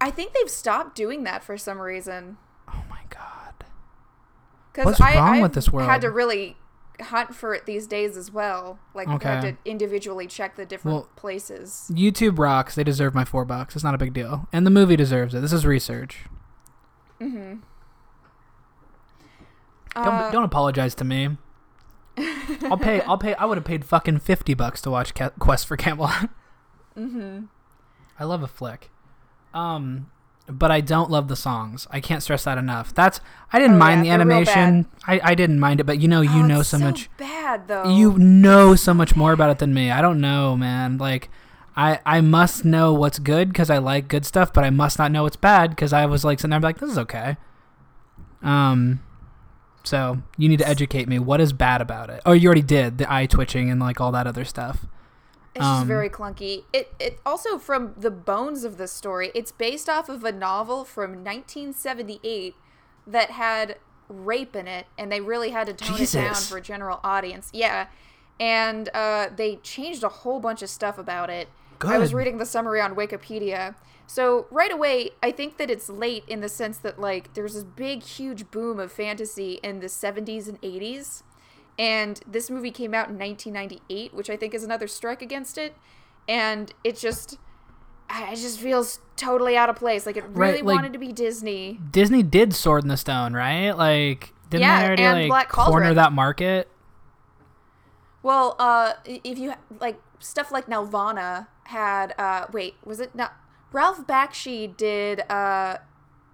I 0.00 0.10
think 0.10 0.32
they've 0.34 0.50
stopped 0.50 0.94
doing 0.96 1.24
that 1.24 1.42
for 1.42 1.56
some 1.56 1.80
reason. 1.80 2.36
Oh 2.68 2.82
my 2.90 3.00
god. 3.10 3.64
What's 4.84 5.00
I 5.00 5.14
wrong 5.16 5.36
I've 5.36 5.42
with 5.42 5.54
this 5.54 5.70
world? 5.72 5.88
had 5.88 6.00
to 6.02 6.10
really 6.10 6.56
hunt 7.00 7.34
for 7.34 7.54
it 7.54 7.64
these 7.66 7.86
days 7.86 8.16
as 8.16 8.30
well. 8.30 8.78
Like 8.94 9.08
I 9.08 9.12
had 9.28 9.40
to 9.42 9.56
individually 9.64 10.26
check 10.26 10.56
the 10.56 10.66
different 10.66 10.94
Well, 10.96 11.08
places. 11.16 11.90
YouTube 11.92 12.38
rocks. 12.38 12.74
They 12.74 12.84
deserve 12.84 13.14
my 13.14 13.24
four 13.24 13.44
bucks. 13.44 13.74
It's 13.76 13.84
not 13.84 13.94
a 13.94 13.98
big 13.98 14.12
deal, 14.12 14.46
and 14.52 14.66
the 14.66 14.70
movie 14.70 14.96
deserves 14.96 15.34
it. 15.34 15.40
This 15.40 15.52
is 15.52 15.64
research. 15.66 16.26
Mm-hmm. 17.20 17.60
Don't 19.94 20.06
Uh, 20.06 20.30
don't 20.30 20.44
apologize 20.44 20.94
to 20.96 21.04
me. 21.04 21.36
I'll 22.70 22.76
pay. 22.78 23.00
I'll 23.02 23.18
pay. 23.18 23.34
I 23.34 23.44
would 23.44 23.58
have 23.58 23.64
paid 23.64 23.84
fucking 23.84 24.18
fifty 24.20 24.54
bucks 24.54 24.80
to 24.82 24.90
watch 24.90 25.14
Ca- 25.14 25.30
Quest 25.38 25.66
for 25.66 25.76
Camelot. 25.76 26.28
mm-hmm. 26.98 27.44
I 28.18 28.24
love 28.24 28.42
a 28.42 28.46
flick, 28.46 28.90
um, 29.52 30.10
but 30.46 30.70
I 30.70 30.80
don't 30.80 31.10
love 31.10 31.26
the 31.28 31.34
songs. 31.36 31.86
I 31.90 32.00
can't 32.00 32.22
stress 32.22 32.44
that 32.44 32.58
enough. 32.58 32.94
That's 32.94 33.20
I 33.52 33.58
didn't 33.58 33.76
Oh, 33.76 33.78
mind 33.78 34.06
yeah, 34.06 34.16
the 34.16 34.22
animation. 34.22 34.86
I 35.06 35.20
I 35.24 35.34
didn't 35.34 35.58
mind 35.58 35.80
it, 35.80 35.84
but 35.84 35.98
you 36.00 36.06
know 36.08 36.20
you 36.20 36.42
Oh, 36.42 36.46
know 36.46 36.60
it's 36.60 36.68
so 36.68 36.78
much. 36.78 37.10
bad 37.16 37.66
though. 37.66 37.88
You 37.88 38.16
know 38.18 38.76
so 38.76 38.94
much 38.94 39.16
more 39.16 39.32
about 39.32 39.50
it 39.50 39.58
than 39.58 39.74
me. 39.74 39.90
I 39.90 40.00
don't 40.02 40.20
know, 40.20 40.56
man. 40.56 40.98
Like. 40.98 41.30
I, 41.76 41.98
I 42.06 42.20
must 42.20 42.64
know 42.64 42.94
what's 42.94 43.18
good 43.18 43.48
because 43.48 43.68
I 43.68 43.78
like 43.78 44.06
good 44.06 44.24
stuff, 44.24 44.52
but 44.52 44.62
I 44.62 44.70
must 44.70 44.96
not 44.96 45.10
know 45.10 45.24
what's 45.24 45.34
bad 45.34 45.70
because 45.70 45.92
I 45.92 46.06
was 46.06 46.24
like 46.24 46.38
sitting 46.38 46.50
there 46.52 46.60
like 46.60 46.78
this 46.78 46.88
is 46.92 46.98
okay. 46.98 47.36
Um, 48.44 49.00
so 49.84 50.18
you 50.36 50.48
need 50.48 50.58
to 50.58 50.68
educate 50.68 51.06
me. 51.08 51.18
What 51.18 51.40
is 51.40 51.52
bad 51.52 51.80
about 51.80 52.10
it? 52.10 52.20
Oh, 52.26 52.32
you 52.32 52.48
already 52.48 52.62
did 52.62 52.98
the 52.98 53.12
eye 53.12 53.26
twitching 53.26 53.70
and 53.70 53.78
like 53.80 54.00
all 54.00 54.10
that 54.12 54.26
other 54.26 54.44
stuff. 54.44 54.86
It's 55.54 55.64
just 55.64 55.82
Um, 55.82 55.86
very 55.86 56.10
clunky. 56.10 56.64
It 56.72 56.92
it 56.98 57.20
also 57.24 57.58
from 57.58 57.94
the 57.96 58.10
bones 58.10 58.64
of 58.64 58.76
the 58.76 58.88
story. 58.88 59.30
It's 59.34 59.52
based 59.52 59.88
off 59.88 60.08
of 60.08 60.24
a 60.24 60.32
novel 60.32 60.84
from 60.84 61.22
1978 61.22 62.56
that 63.06 63.30
had 63.30 63.76
rape 64.08 64.56
in 64.56 64.66
it, 64.66 64.86
and 64.98 65.12
they 65.12 65.20
really 65.20 65.50
had 65.50 65.66
to 65.68 65.72
tone 65.74 66.00
it 66.00 66.10
down 66.10 66.34
for 66.34 66.58
a 66.58 66.60
general 66.60 66.98
audience. 67.04 67.50
Yeah, 67.52 67.86
and 68.40 68.88
uh, 68.94 69.28
they 69.34 69.56
changed 69.56 70.02
a 70.02 70.08
whole 70.08 70.40
bunch 70.40 70.62
of 70.62 70.70
stuff 70.70 70.98
about 70.98 71.30
it. 71.30 71.48
I 71.82 71.98
was 71.98 72.14
reading 72.14 72.38
the 72.38 72.46
summary 72.46 72.80
on 72.80 72.94
Wikipedia. 72.94 73.74
So 74.06 74.46
right 74.50 74.70
away, 74.72 75.10
I 75.22 75.30
think 75.30 75.56
that 75.56 75.70
it's 75.70 75.88
late 75.88 76.24
in 76.28 76.40
the 76.40 76.48
sense 76.48 76.78
that 76.78 77.00
like 77.00 77.34
there's 77.34 77.54
this 77.54 77.64
big, 77.64 78.02
huge 78.02 78.50
boom 78.50 78.78
of 78.78 78.92
fantasy 78.92 79.54
in 79.62 79.80
the 79.80 79.86
70s 79.86 80.46
and 80.48 80.60
80s, 80.62 81.22
and 81.78 82.20
this 82.26 82.50
movie 82.50 82.70
came 82.70 82.92
out 82.94 83.08
in 83.08 83.18
1998, 83.18 84.14
which 84.14 84.28
I 84.30 84.36
think 84.36 84.54
is 84.54 84.62
another 84.62 84.86
strike 84.86 85.22
against 85.22 85.58
it. 85.58 85.74
And 86.28 86.72
it 86.84 86.96
just, 86.96 87.38
I- 88.08 88.32
it 88.32 88.36
just 88.36 88.60
feels 88.60 89.00
totally 89.16 89.56
out 89.56 89.68
of 89.70 89.76
place. 89.76 90.06
Like 90.06 90.16
it 90.16 90.24
Right, 90.28 90.50
really 90.52 90.62
like- 90.62 90.74
wanted 90.76 90.92
to 90.92 90.98
be 90.98 91.12
Disney. 91.12 91.80
Disney 91.90 92.22
did 92.22 92.54
Sword 92.54 92.82
in 92.84 92.88
the 92.88 92.96
Stone, 92.96 93.32
right? 93.34 93.72
Like, 93.72 94.32
didn't 94.50 94.62
Yeah, 94.62 94.80
they 94.80 94.86
already 94.86 95.02
like 95.22 95.28
Black 95.28 95.48
corner 95.48 95.70
Cauldron. 95.72 95.94
that 95.96 96.12
market? 96.12 96.68
Well, 98.22 98.56
uh, 98.58 98.94
if 99.04 99.38
you 99.38 99.54
like 99.80 100.00
stuff 100.18 100.50
like 100.50 100.66
Nelvana 100.66 101.48
had, 101.64 102.14
uh, 102.18 102.46
wait, 102.52 102.74
was 102.84 103.00
it 103.00 103.14
not? 103.14 103.34
Ralph 103.74 104.06
Bakshi 104.06 104.74
did, 104.76 105.28
uh, 105.28 105.78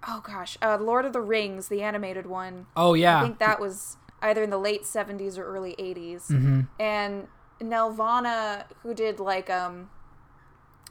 oh 0.07 0.21
gosh, 0.23 0.59
uh, 0.61 0.77
Lord 0.79 1.05
of 1.05 1.11
the 1.11 1.21
Rings, 1.21 1.69
the 1.69 1.81
animated 1.81 2.27
one. 2.27 2.67
Oh 2.77 2.93
yeah, 2.93 3.19
I 3.19 3.23
think 3.23 3.39
that 3.39 3.59
was 3.59 3.97
either 4.21 4.43
in 4.43 4.51
the 4.51 4.59
late 4.59 4.83
70s 4.83 5.39
or 5.39 5.43
early 5.43 5.75
80s. 5.79 6.27
hmm 6.27 6.61
And 6.79 7.27
Nelvana, 7.59 8.65
who 8.83 8.93
did 8.93 9.19
like 9.19 9.49
um 9.49 9.89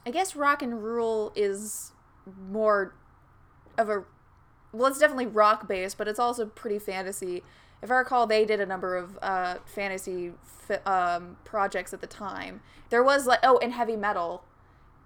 I 0.05 0.11
guess 0.11 0.35
Rock 0.35 0.61
and 0.61 0.83
Rule 0.83 1.31
is 1.35 1.93
more 2.49 2.95
of 3.77 3.89
a 3.89 4.03
well, 4.73 4.87
it's 4.89 4.99
definitely 4.99 5.27
rock 5.27 5.67
based, 5.67 5.97
but 5.97 6.07
it's 6.07 6.19
also 6.19 6.45
pretty 6.45 6.79
fantasy. 6.79 7.43
If 7.81 7.91
I 7.91 7.95
recall, 7.95 8.27
they 8.27 8.45
did 8.45 8.59
a 8.59 8.65
number 8.65 8.95
of 8.95 9.17
uh, 9.21 9.55
fantasy 9.65 10.31
fi- 10.43 10.75
um, 10.85 11.37
projects 11.43 11.93
at 11.93 11.99
the 11.99 12.07
time. 12.07 12.61
There 12.89 13.03
was 13.03 13.25
like 13.25 13.39
oh, 13.43 13.57
and 13.59 13.71
heavy 13.73 13.95
metal. 13.95 14.43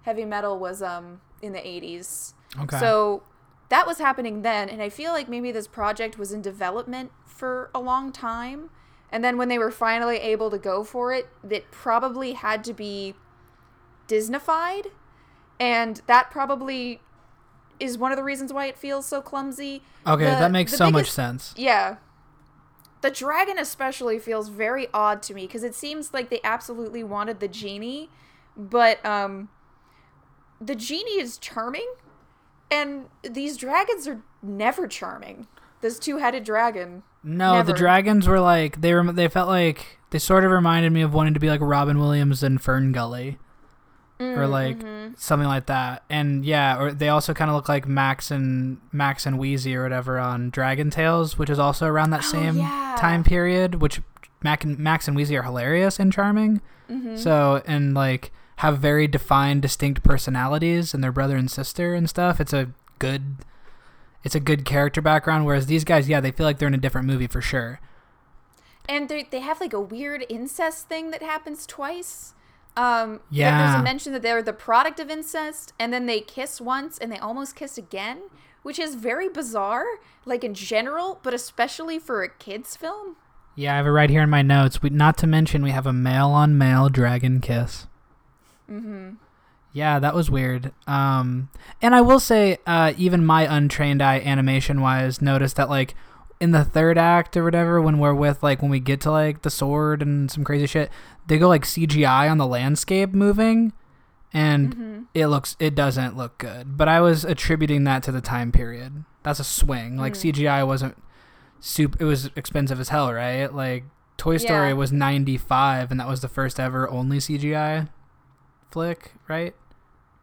Heavy 0.02 0.24
metal 0.24 0.58
was 0.58 0.82
um 0.82 1.20
in 1.42 1.52
the 1.52 1.66
eighties. 1.66 2.34
Okay. 2.58 2.78
So 2.78 3.22
that 3.68 3.86
was 3.86 3.98
happening 3.98 4.42
then, 4.42 4.68
and 4.68 4.80
I 4.82 4.88
feel 4.88 5.12
like 5.12 5.28
maybe 5.28 5.50
this 5.52 5.66
project 5.66 6.18
was 6.18 6.32
in 6.32 6.40
development 6.42 7.10
for 7.26 7.70
a 7.74 7.80
long 7.80 8.12
time. 8.12 8.70
And 9.10 9.22
then 9.24 9.36
when 9.38 9.48
they 9.48 9.58
were 9.58 9.70
finally 9.70 10.16
able 10.18 10.50
to 10.50 10.58
go 10.58 10.82
for 10.84 11.12
it, 11.12 11.28
that 11.44 11.70
probably 11.70 12.32
had 12.32 12.64
to 12.64 12.72
be 12.72 13.14
Disneyfied. 14.08 14.86
And 15.58 16.02
that 16.06 16.30
probably 16.30 17.00
is 17.80 17.96
one 17.98 18.12
of 18.12 18.16
the 18.18 18.24
reasons 18.24 18.52
why 18.52 18.66
it 18.66 18.78
feels 18.78 19.06
so 19.06 19.20
clumsy. 19.20 19.82
okay, 20.06 20.24
the- 20.24 20.30
that 20.30 20.50
makes 20.50 20.72
so 20.74 20.90
much 20.90 21.10
sense. 21.10 21.54
Yeah. 21.56 21.96
The 23.02 23.10
dragon 23.10 23.58
especially 23.58 24.18
feels 24.18 24.48
very 24.48 24.88
odd 24.92 25.22
to 25.24 25.34
me 25.34 25.46
because 25.46 25.62
it 25.62 25.74
seems 25.74 26.12
like 26.12 26.28
they 26.30 26.40
absolutely 26.42 27.04
wanted 27.04 27.40
the 27.40 27.48
genie, 27.48 28.10
but 28.56 29.04
um 29.04 29.48
the 30.60 30.74
genie 30.74 31.20
is 31.20 31.38
charming 31.38 31.86
and 32.70 33.06
these 33.22 33.56
dragons 33.56 34.08
are 34.08 34.22
never 34.42 34.86
charming. 34.88 35.46
This 35.82 35.98
two-headed 35.98 36.44
dragon. 36.44 37.02
No, 37.22 37.62
the 37.62 37.72
dragons 37.72 38.26
were 38.26 38.40
like 38.40 38.80
they 38.80 38.94
were. 38.94 39.12
They 39.12 39.28
felt 39.28 39.48
like 39.48 39.98
they 40.10 40.18
sort 40.18 40.44
of 40.44 40.50
reminded 40.50 40.92
me 40.92 41.02
of 41.02 41.12
wanting 41.12 41.34
to 41.34 41.40
be 41.40 41.48
like 41.50 41.60
Robin 41.60 41.98
Williams 41.98 42.42
and 42.42 42.60
Fern 42.62 42.92
Gully, 42.92 43.38
or 44.18 44.46
like 44.46 44.78
something 45.16 45.46
like 45.48 45.66
that. 45.66 46.02
And 46.08 46.44
yeah, 46.44 46.78
or 46.80 46.92
they 46.92 47.08
also 47.08 47.34
kind 47.34 47.50
of 47.50 47.56
look 47.56 47.68
like 47.68 47.86
Max 47.86 48.30
and 48.30 48.78
Max 48.92 49.26
and 49.26 49.38
Wheezie 49.38 49.74
or 49.74 49.82
whatever 49.82 50.18
on 50.18 50.50
Dragon 50.50 50.88
Tales, 50.88 51.36
which 51.36 51.50
is 51.50 51.58
also 51.58 51.86
around 51.86 52.10
that 52.10 52.24
Oh, 52.24 52.30
same 52.30 52.56
yeah. 52.58 52.96
time 52.98 53.22
period. 53.22 53.76
Which 53.76 54.00
Mac 54.42 54.64
and 54.64 54.78
Max 54.78 55.06
and 55.08 55.16
Wheezie 55.16 55.38
are 55.38 55.42
hilarious 55.42 55.98
and 56.00 56.12
charming. 56.12 56.60
Mm-hmm. 56.90 57.16
So 57.16 57.62
and 57.66 57.92
like 57.94 58.32
have 58.56 58.78
very 58.78 59.06
defined, 59.06 59.62
distinct 59.62 60.02
personalities, 60.02 60.94
and 60.94 61.02
their 61.04 61.12
brother 61.12 61.36
and 61.36 61.50
sister 61.50 61.94
and 61.94 62.08
stuff. 62.08 62.40
It's 62.40 62.52
a 62.52 62.70
good. 62.98 63.36
It's 64.24 64.34
a 64.34 64.40
good 64.40 64.64
character 64.64 65.00
background, 65.00 65.46
whereas 65.46 65.66
these 65.66 65.84
guys, 65.84 66.08
yeah, 66.08 66.20
they 66.20 66.32
feel 66.32 66.46
like 66.46 66.58
they're 66.58 66.66
in 66.66 66.74
a 66.74 66.78
different 66.78 67.06
movie 67.06 67.28
for 67.28 67.40
sure. 67.40 67.78
And 68.88 69.08
they 69.08 69.28
they 69.30 69.40
have 69.40 69.60
like 69.60 69.72
a 69.72 69.80
weird 69.80 70.24
incest 70.28 70.88
thing 70.88 71.10
that 71.12 71.22
happens 71.22 71.64
twice. 71.66 72.34
Um, 72.76 73.20
Yeah. 73.30 73.68
There's 73.70 73.80
a 73.80 73.84
mention 73.84 74.12
that 74.14 74.22
they're 74.22 74.42
the 74.42 74.52
product 74.52 74.98
of 75.00 75.10
incest, 75.10 75.72
and 75.78 75.92
then 75.92 76.06
they 76.06 76.20
kiss 76.20 76.60
once, 76.60 76.98
and 76.98 77.10
they 77.12 77.18
almost 77.18 77.54
kiss 77.56 77.78
again, 77.78 78.22
which 78.62 78.78
is 78.78 78.96
very 78.96 79.28
bizarre, 79.28 79.86
like 80.24 80.42
in 80.42 80.54
general, 80.54 81.20
but 81.22 81.32
especially 81.32 81.98
for 81.98 82.22
a 82.22 82.28
kids' 82.28 82.76
film. 82.76 83.16
Yeah, 83.54 83.74
I 83.74 83.76
have 83.76 83.86
it 83.86 83.90
right 83.90 84.10
here 84.10 84.22
in 84.22 84.28
my 84.30 84.42
notes. 84.42 84.82
We, 84.82 84.90
not 84.90 85.16
to 85.18 85.26
mention, 85.26 85.62
we 85.62 85.70
have 85.70 85.86
a 85.86 85.92
male 85.92 86.30
on 86.30 86.58
male 86.58 86.88
dragon 86.88 87.40
kiss. 87.40 87.86
Mm-hmm. 88.70 89.10
Yeah, 89.72 89.98
that 89.98 90.14
was 90.14 90.30
weird. 90.30 90.72
Um, 90.86 91.50
and 91.82 91.94
I 91.94 92.00
will 92.00 92.20
say, 92.20 92.58
uh, 92.66 92.94
even 92.96 93.26
my 93.26 93.42
untrained 93.42 94.00
eye, 94.02 94.20
animation 94.20 94.80
wise, 94.80 95.20
noticed 95.20 95.56
that 95.56 95.68
like 95.68 95.94
in 96.40 96.52
the 96.52 96.64
third 96.64 96.96
act 96.96 97.36
or 97.36 97.44
whatever, 97.44 97.80
when 97.82 97.98
we're 97.98 98.14
with 98.14 98.42
like 98.42 98.62
when 98.62 98.70
we 98.70 98.80
get 98.80 99.00
to 99.02 99.10
like 99.10 99.42
the 99.42 99.50
sword 99.50 100.00
and 100.02 100.30
some 100.30 100.44
crazy 100.44 100.66
shit, 100.66 100.90
they 101.26 101.38
go 101.38 101.48
like 101.48 101.64
CGI 101.64 102.30
on 102.30 102.38
the 102.38 102.46
landscape 102.46 103.10
moving, 103.12 103.72
and 104.32 104.74
Mm-hmm. 104.74 105.02
it 105.14 105.26
looks 105.26 105.56
it 105.60 105.74
doesn't 105.74 106.16
look 106.16 106.38
good. 106.38 106.76
But 106.78 106.88
I 106.88 107.00
was 107.02 107.24
attributing 107.24 107.84
that 107.84 108.02
to 108.04 108.12
the 108.12 108.20
time 108.22 108.52
period. 108.52 109.04
That's 109.22 109.40
a 109.40 109.44
swing. 109.44 109.96
Like 109.98 110.14
Mm. 110.14 110.32
CGI 110.32 110.66
wasn't 110.66 110.96
soup. 111.60 111.96
It 112.00 112.04
was 112.04 112.30
expensive 112.36 112.80
as 112.80 112.88
hell, 112.90 113.12
right? 113.12 113.52
Like 113.52 113.84
Toy 114.16 114.38
Story 114.38 114.68
Yeah. 114.68 114.74
was 114.74 114.90
ninety 114.92 115.36
five, 115.36 115.90
and 115.90 116.00
that 116.00 116.08
was 116.08 116.20
the 116.22 116.28
first 116.28 116.58
ever 116.58 116.88
only 116.88 117.18
CGI 117.18 117.88
flick, 118.76 119.12
right? 119.26 119.54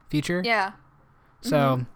Feature. 0.10 0.44
Yeah. 0.46 0.74
So 1.42 1.88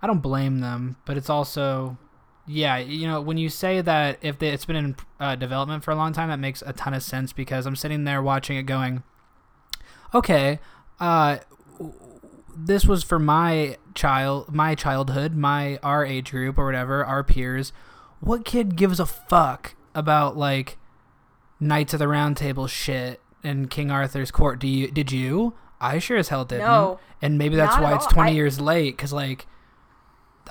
I 0.00 0.06
don't 0.06 0.22
blame 0.22 0.60
them, 0.60 0.96
but 1.04 1.18
it's 1.18 1.28
also, 1.28 1.98
yeah, 2.46 2.78
you 2.78 3.06
know, 3.06 3.20
when 3.20 3.36
you 3.36 3.50
say 3.50 3.82
that 3.82 4.18
if 4.22 4.38
they, 4.38 4.48
it's 4.48 4.64
been 4.64 4.76
in 4.76 4.96
uh, 5.20 5.36
development 5.36 5.84
for 5.84 5.90
a 5.90 5.94
long 5.94 6.14
time, 6.14 6.30
that 6.30 6.38
makes 6.38 6.62
a 6.64 6.72
ton 6.72 6.94
of 6.94 7.02
sense 7.02 7.34
because 7.34 7.66
I'm 7.66 7.76
sitting 7.76 8.04
there 8.04 8.22
watching 8.22 8.56
it 8.56 8.62
going, 8.62 9.02
okay, 10.14 10.58
uh, 11.00 11.36
this 12.56 12.86
was 12.86 13.04
for 13.04 13.18
my 13.18 13.76
child, 13.94 14.54
my 14.54 14.74
childhood, 14.74 15.34
my 15.34 15.76
our 15.82 16.02
age 16.02 16.30
group 16.30 16.56
or 16.56 16.64
whatever, 16.64 17.04
our 17.04 17.22
peers. 17.22 17.74
What 18.20 18.46
kid 18.46 18.74
gives 18.74 18.98
a 18.98 19.06
fuck 19.06 19.74
about 19.94 20.34
like 20.34 20.78
Knights 21.60 21.92
of 21.92 21.98
the 21.98 22.08
Round 22.08 22.38
Table 22.38 22.66
shit 22.66 23.20
and 23.44 23.70
King 23.70 23.90
Arthur's 23.90 24.30
court? 24.30 24.58
Do 24.58 24.66
you? 24.68 24.90
Did 24.90 25.12
you? 25.12 25.54
I 25.80 25.98
sure 25.98 26.16
as 26.16 26.28
hell 26.28 26.44
didn't. 26.44 26.66
No. 26.66 26.98
And 27.22 27.38
maybe 27.38 27.56
that's 27.56 27.76
why 27.78 27.94
it's 27.94 28.06
20 28.06 28.30
I- 28.30 28.34
years 28.34 28.60
late 28.60 28.96
cuz 28.98 29.12
like 29.12 29.46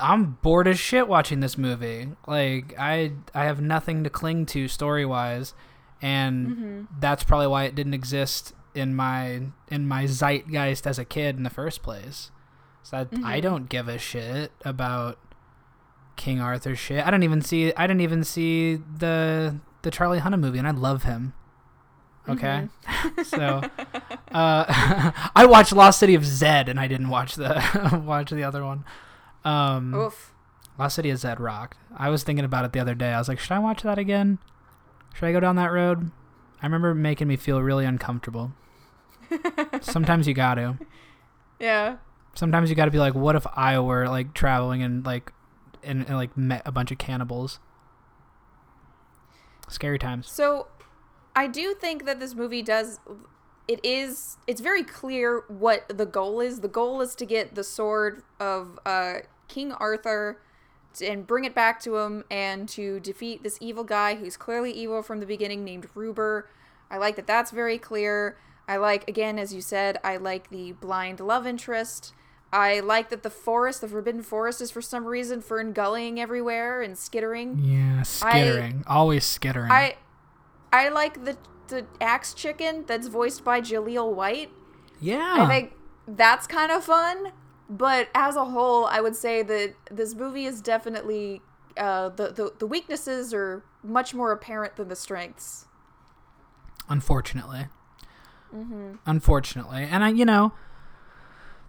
I'm 0.00 0.38
bored 0.42 0.68
as 0.68 0.78
shit 0.78 1.08
watching 1.08 1.40
this 1.40 1.58
movie. 1.58 2.10
Like 2.26 2.74
I 2.78 3.12
I 3.34 3.44
have 3.44 3.60
nothing 3.60 4.04
to 4.04 4.10
cling 4.10 4.46
to 4.46 4.68
story-wise 4.68 5.54
and 6.00 6.46
Mm-hmm. 6.48 6.80
that's 7.00 7.24
probably 7.24 7.48
why 7.48 7.64
it 7.64 7.74
didn't 7.74 7.94
exist 7.94 8.54
in 8.74 8.94
my 8.94 9.42
in 9.68 9.88
my 9.88 10.06
zeitgeist 10.06 10.86
as 10.86 10.98
a 10.98 11.04
kid 11.04 11.36
in 11.36 11.42
the 11.42 11.50
first 11.50 11.82
place. 11.82 12.30
So 12.82 12.98
I, 12.98 13.04
Mm-hmm. 13.04 13.26
I 13.26 13.40
don't 13.40 13.68
give 13.68 13.88
a 13.88 13.98
shit 13.98 14.52
about 14.64 15.18
King 16.16 16.40
Arthur 16.40 16.74
shit. 16.76 17.04
I 17.06 17.10
don't 17.10 17.22
even 17.24 17.42
see 17.42 17.74
I 17.74 17.86
didn't 17.86 18.00
even 18.02 18.24
see 18.24 18.76
the 18.76 19.56
the 19.82 19.90
Charlie 19.90 20.20
Hunnam 20.20 20.40
movie 20.40 20.58
and 20.58 20.66
I 20.68 20.72
love 20.72 21.02
him. 21.02 21.34
Okay? 22.28 22.68
Mm-hmm. 22.86 23.22
so 23.22 23.62
uh 24.32 25.12
I 25.34 25.46
watched 25.46 25.72
Lost 25.72 25.98
City 25.98 26.14
of 26.14 26.24
Zed 26.24 26.68
and 26.68 26.78
I 26.78 26.86
didn't 26.88 27.08
watch 27.08 27.34
the 27.34 28.02
watch 28.04 28.30
the 28.30 28.44
other 28.44 28.64
one. 28.64 28.84
Um 29.44 29.94
Oof. 29.94 30.32
Lost 30.78 30.96
City 30.96 31.10
of 31.10 31.18
Zed 31.18 31.40
rocked. 31.40 31.78
I 31.96 32.10
was 32.10 32.22
thinking 32.22 32.44
about 32.44 32.64
it 32.64 32.72
the 32.72 32.80
other 32.80 32.94
day. 32.94 33.12
I 33.12 33.18
was 33.18 33.28
like, 33.28 33.38
should 33.38 33.52
I 33.52 33.58
watch 33.58 33.82
that 33.82 33.98
again? 33.98 34.38
Should 35.14 35.26
I 35.26 35.32
go 35.32 35.40
down 35.40 35.56
that 35.56 35.72
road? 35.72 36.10
I 36.62 36.66
remember 36.66 36.94
making 36.94 37.28
me 37.28 37.36
feel 37.36 37.62
really 37.62 37.84
uncomfortable. 37.84 38.52
Sometimes 39.80 40.26
you 40.26 40.34
got 40.34 40.54
to. 40.54 40.78
Yeah. 41.58 41.96
Sometimes 42.34 42.70
you 42.70 42.76
got 42.76 42.84
to 42.84 42.90
be 42.90 42.98
like, 42.98 43.14
what 43.14 43.34
if 43.36 43.46
I 43.54 43.78
were 43.80 44.08
like 44.08 44.34
traveling 44.34 44.82
and 44.82 45.04
like 45.04 45.32
and, 45.82 46.06
and 46.06 46.16
like 46.16 46.36
met 46.36 46.62
a 46.64 46.72
bunch 46.72 46.90
of 46.90 46.98
cannibals? 46.98 47.58
Scary 49.68 49.98
times. 49.98 50.30
So, 50.30 50.68
I 51.38 51.46
do 51.46 51.72
think 51.72 52.04
that 52.04 52.18
this 52.18 52.34
movie 52.34 52.62
does. 52.62 52.98
It 53.68 53.78
is. 53.84 54.38
It's 54.48 54.60
very 54.60 54.82
clear 54.82 55.44
what 55.46 55.86
the 55.88 56.04
goal 56.04 56.40
is. 56.40 56.60
The 56.60 56.68
goal 56.68 57.00
is 57.00 57.14
to 57.14 57.24
get 57.24 57.54
the 57.54 57.62
sword 57.62 58.24
of 58.40 58.80
uh, 58.84 59.18
King 59.46 59.70
Arthur 59.70 60.40
and 61.00 61.28
bring 61.28 61.44
it 61.44 61.54
back 61.54 61.80
to 61.82 61.98
him 61.98 62.24
and 62.28 62.68
to 62.70 62.98
defeat 62.98 63.44
this 63.44 63.56
evil 63.60 63.84
guy 63.84 64.16
who's 64.16 64.36
clearly 64.36 64.72
evil 64.72 65.00
from 65.00 65.20
the 65.20 65.26
beginning 65.26 65.62
named 65.62 65.86
Ruber. 65.94 66.50
I 66.90 66.98
like 66.98 67.14
that 67.14 67.28
that's 67.28 67.52
very 67.52 67.78
clear. 67.78 68.36
I 68.66 68.76
like, 68.78 69.06
again, 69.06 69.38
as 69.38 69.54
you 69.54 69.60
said, 69.60 69.98
I 70.02 70.16
like 70.16 70.50
the 70.50 70.72
blind 70.72 71.20
love 71.20 71.46
interest. 71.46 72.14
I 72.52 72.80
like 72.80 73.10
that 73.10 73.22
the 73.22 73.30
forest, 73.30 73.80
the 73.82 73.86
Forbidden 73.86 74.22
Forest, 74.22 74.60
is 74.60 74.72
for 74.72 74.82
some 74.82 75.04
reason 75.04 75.40
fern 75.40 75.72
gullying 75.72 76.18
everywhere 76.18 76.82
and 76.82 76.98
skittering. 76.98 77.60
Yeah, 77.62 78.02
skittering. 78.02 78.82
Always 78.88 79.24
skittering. 79.24 79.70
I 79.70 79.96
I 80.72 80.88
like 80.88 81.24
the 81.24 81.36
the 81.68 81.86
axe 82.00 82.32
chicken 82.34 82.84
that's 82.86 83.08
voiced 83.08 83.44
by 83.44 83.60
Jaleel 83.60 84.14
White. 84.14 84.50
yeah. 85.00 85.36
I 85.40 85.46
think 85.46 85.72
that's 86.06 86.46
kind 86.46 86.72
of 86.72 86.82
fun. 86.84 87.32
But 87.68 88.08
as 88.14 88.36
a 88.36 88.46
whole, 88.46 88.86
I 88.86 89.02
would 89.02 89.14
say 89.14 89.42
that 89.42 89.74
this 89.90 90.14
movie 90.14 90.46
is 90.46 90.62
definitely 90.62 91.42
uh, 91.76 92.08
the, 92.08 92.28
the 92.32 92.52
the 92.58 92.66
weaknesses 92.66 93.34
are 93.34 93.62
much 93.82 94.14
more 94.14 94.32
apparent 94.32 94.76
than 94.76 94.88
the 94.88 94.96
strengths. 94.96 95.66
unfortunately. 96.88 97.66
Mm-hmm. 98.54 98.94
Unfortunately, 99.04 99.86
and 99.90 100.02
I, 100.02 100.08
you 100.08 100.24
know, 100.24 100.52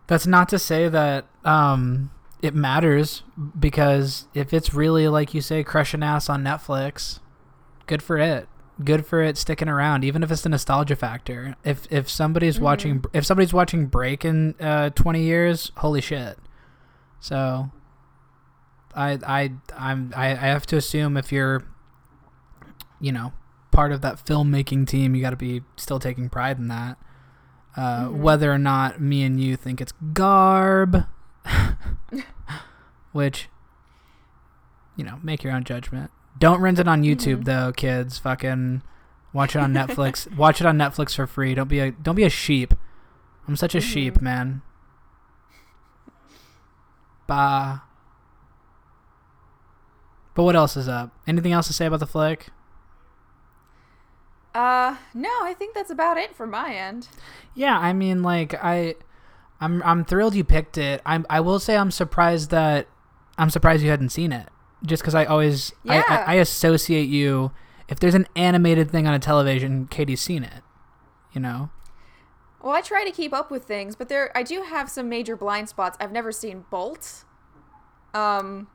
that's 0.08 0.26
not 0.26 0.48
to 0.50 0.58
say 0.58 0.88
that 0.88 1.26
um, 1.44 2.10
it 2.42 2.56
matters 2.56 3.24
because 3.60 4.28
if 4.34 4.54
it's 4.54 4.74
really 4.74 5.10
like 5.10 5.34
you 5.34 5.42
say, 5.42 5.62
crushing 5.66 6.04
ass 6.04 6.30
on 6.30 6.42
Netflix, 6.42 7.20
good 7.86 8.02
for 8.02 8.18
it. 8.18 8.48
Good 8.84 9.06
for 9.06 9.22
it 9.22 9.38
sticking 9.38 9.68
around, 9.68 10.04
even 10.06 10.24
if 10.24 10.32
it's 10.32 10.42
the 10.42 10.50
nostalgia 10.50 10.96
factor. 10.96 11.56
If 11.66 11.86
if 11.92 12.10
somebody's 12.10 12.60
watching, 12.60 13.04
if 13.14 13.26
somebody's 13.26 13.54
watching 13.54 13.88
Break 13.88 14.24
in 14.24 14.56
uh, 14.60 14.92
twenty 14.92 15.24
years, 15.24 15.72
holy 15.78 16.00
shit. 16.02 16.38
So, 17.20 17.72
I 18.96 19.20
I 19.28 19.52
I'm 19.78 20.14
I, 20.16 20.28
I 20.32 20.36
have 20.36 20.66
to 20.68 20.78
assume 20.78 21.18
if 21.18 21.32
you're 21.32 21.64
you 23.02 23.12
know, 23.14 23.32
part 23.72 23.92
of 23.92 24.02
that 24.02 24.26
filmmaking 24.26 24.86
team, 24.88 25.16
you 25.16 25.22
got 25.22 25.30
to 25.30 25.36
be 25.38 25.62
still 25.78 26.00
taking 26.00 26.30
pride 26.30 26.58
in 26.58 26.68
that. 26.68 26.98
Uh, 27.78 28.06
Mhm. 28.08 28.18
Whether 28.18 28.52
or 28.52 28.58
not 28.58 29.00
me 29.00 29.24
and 29.24 29.40
you 29.42 29.56
think 29.56 29.80
it's 29.80 29.94
garb, 30.14 31.06
which, 33.14 33.48
you 34.98 35.04
know, 35.04 35.20
make 35.24 35.44
your 35.44 35.54
own 35.54 35.64
judgment. 35.64 36.12
Don't 36.40 36.62
rent 36.62 36.80
it 36.80 36.88
on 36.88 37.04
YouTube 37.04 37.42
Mhm. 37.42 37.46
though, 37.46 37.72
kids. 37.74 38.18
Fucking 38.18 38.82
watch 39.34 39.56
it 39.56 39.60
on 39.60 39.74
Netflix. 39.74 40.34
watch 40.38 40.62
it 40.62 40.66
on 40.68 40.78
Netflix 40.78 41.16
for 41.16 41.28
free. 41.28 41.54
Don't 41.54 41.68
be 41.68 41.80
a 41.80 41.92
don't 41.92 42.16
be 42.16 42.24
a 42.24 42.30
sheep. 42.30 42.74
I'm 43.48 43.56
such 43.56 43.76
a 43.76 43.82
sheep, 43.82 44.16
Mhm. 44.16 44.22
man. 44.22 44.62
Bah. 47.28 47.80
But 50.36 50.44
what 50.44 50.56
else 50.56 50.78
is 50.78 50.88
up? 50.88 51.12
Anything 51.28 51.52
else 51.52 51.68
to 51.68 51.74
say 51.74 51.86
about 51.86 52.00
the 52.00 52.08
flick? 52.08 52.50
Uh, 54.56 54.96
no, 55.14 55.30
I 55.44 55.54
think 55.58 55.76
that's 55.76 55.92
about 55.92 56.18
it 56.18 56.36
for 56.36 56.48
my 56.48 56.74
end. 56.74 57.08
Yeah, 57.54 57.78
I 57.78 57.94
mean, 57.94 58.24
like 58.24 58.54
I, 58.64 58.96
I'm 59.62 59.84
I'm 59.84 60.06
thrilled 60.06 60.36
you 60.36 60.44
picked 60.44 60.78
it. 60.78 61.02
I'm 61.06 61.26
I 61.30 61.40
will 61.42 61.60
say 61.60 61.76
I'm 61.78 61.92
surprised 61.92 62.50
that 62.52 62.88
I'm 63.38 63.50
surprised 63.50 63.84
you 63.84 63.90
hadn't 63.90 64.10
seen 64.10 64.32
it. 64.32 64.50
Just 64.86 65.04
because 65.04 65.16
I 65.16 65.26
always 65.26 65.74
I, 65.88 65.96
Yeah. 65.96 66.24
I, 66.28 66.34
I 66.34 66.36
associate 66.36 67.10
you. 67.10 67.52
If 67.88 68.00
there's 68.00 68.16
an 68.16 68.28
animated 68.36 68.92
thing 68.92 69.08
on 69.08 69.14
a 69.14 69.20
television, 69.20 69.88
Katie's 69.88 70.22
seen 70.22 70.44
it. 70.44 70.64
You 71.34 71.42
know. 71.42 71.70
Well, 72.62 72.74
I 72.74 72.82
try 72.82 73.06
to 73.06 73.12
keep 73.12 73.34
up 73.34 73.50
with 73.50 73.64
things, 73.64 73.96
but 73.96 74.10
there 74.10 74.36
I 74.36 74.44
do 74.44 74.64
have 74.64 74.90
some 74.90 75.10
major 75.10 75.36
blind 75.36 75.70
spots. 75.70 75.98
I've 76.00 76.12
never 76.12 76.32
seen 76.32 76.66
Bolt. 76.70 77.24
Um, 78.14 78.68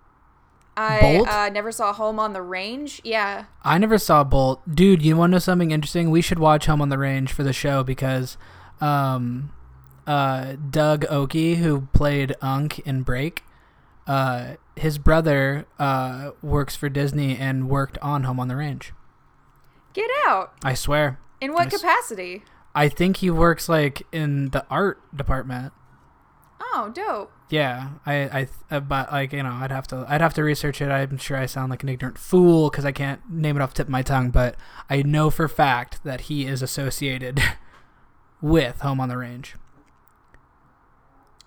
I 0.76 1.00
Bolt? 1.00 1.28
Uh, 1.28 1.48
never 1.50 1.70
saw 1.70 1.92
Home 1.92 2.18
on 2.18 2.32
the 2.32 2.42
Range. 2.42 3.00
Yeah. 3.04 3.44
I 3.62 3.78
never 3.78 3.98
saw 3.98 4.24
Bolt. 4.24 4.62
Dude, 4.74 5.02
you 5.02 5.16
want 5.16 5.30
to 5.30 5.34
know 5.34 5.38
something 5.38 5.70
interesting? 5.70 6.10
We 6.10 6.22
should 6.22 6.38
watch 6.38 6.66
Home 6.66 6.80
on 6.80 6.88
the 6.88 6.98
Range 6.98 7.30
for 7.30 7.42
the 7.42 7.52
show 7.52 7.84
because 7.84 8.36
um, 8.80 9.52
uh, 10.06 10.56
Doug 10.70 11.04
Oki, 11.10 11.56
who 11.56 11.82
played 11.92 12.34
Unk 12.40 12.80
in 12.80 13.02
Break, 13.02 13.42
uh, 14.06 14.54
his 14.76 14.98
brother 14.98 15.66
uh, 15.78 16.30
works 16.42 16.76
for 16.76 16.88
Disney 16.88 17.36
and 17.36 17.68
worked 17.68 17.98
on 17.98 18.24
Home 18.24 18.38
on 18.40 18.48
the 18.48 18.56
Range. 18.56 18.92
Get 19.92 20.10
out. 20.26 20.52
I 20.62 20.74
swear. 20.74 21.18
In 21.40 21.52
what 21.52 21.70
Nice. 21.70 21.80
capacity? 21.80 22.42
I 22.74 22.88
think 22.88 23.18
he 23.18 23.30
works 23.30 23.68
like 23.68 24.02
in 24.12 24.50
the 24.50 24.66
art 24.68 25.00
department. 25.16 25.72
Oh, 26.60 26.90
dope. 26.92 27.30
Yeah, 27.50 27.90
I, 28.04 28.14
I, 28.14 28.48
uh, 28.70 28.80
but 28.80 29.12
like 29.12 29.32
you 29.32 29.42
know, 29.44 29.52
I'd 29.52 29.70
have 29.70 29.86
to, 29.88 30.04
I'd 30.08 30.20
have 30.20 30.34
to 30.34 30.42
research 30.42 30.80
it. 30.82 30.90
I'm 30.90 31.18
sure 31.18 31.36
I 31.36 31.46
sound 31.46 31.70
like 31.70 31.82
an 31.84 31.88
ignorant 31.88 32.18
fool 32.18 32.68
because 32.70 32.84
I 32.84 32.90
can't 32.90 33.20
name 33.30 33.56
it 33.56 33.62
off 33.62 33.70
the 33.70 33.76
tip 33.76 33.86
of 33.86 33.92
my 33.92 34.02
tongue, 34.02 34.30
but 34.30 34.56
I 34.90 35.02
know 35.02 35.30
for 35.30 35.46
fact 35.46 36.02
that 36.02 36.22
he 36.22 36.46
is 36.46 36.62
associated 36.62 37.40
with 38.40 38.80
Home 38.80 38.98
on 38.98 39.08
the 39.08 39.16
Range. 39.18 39.54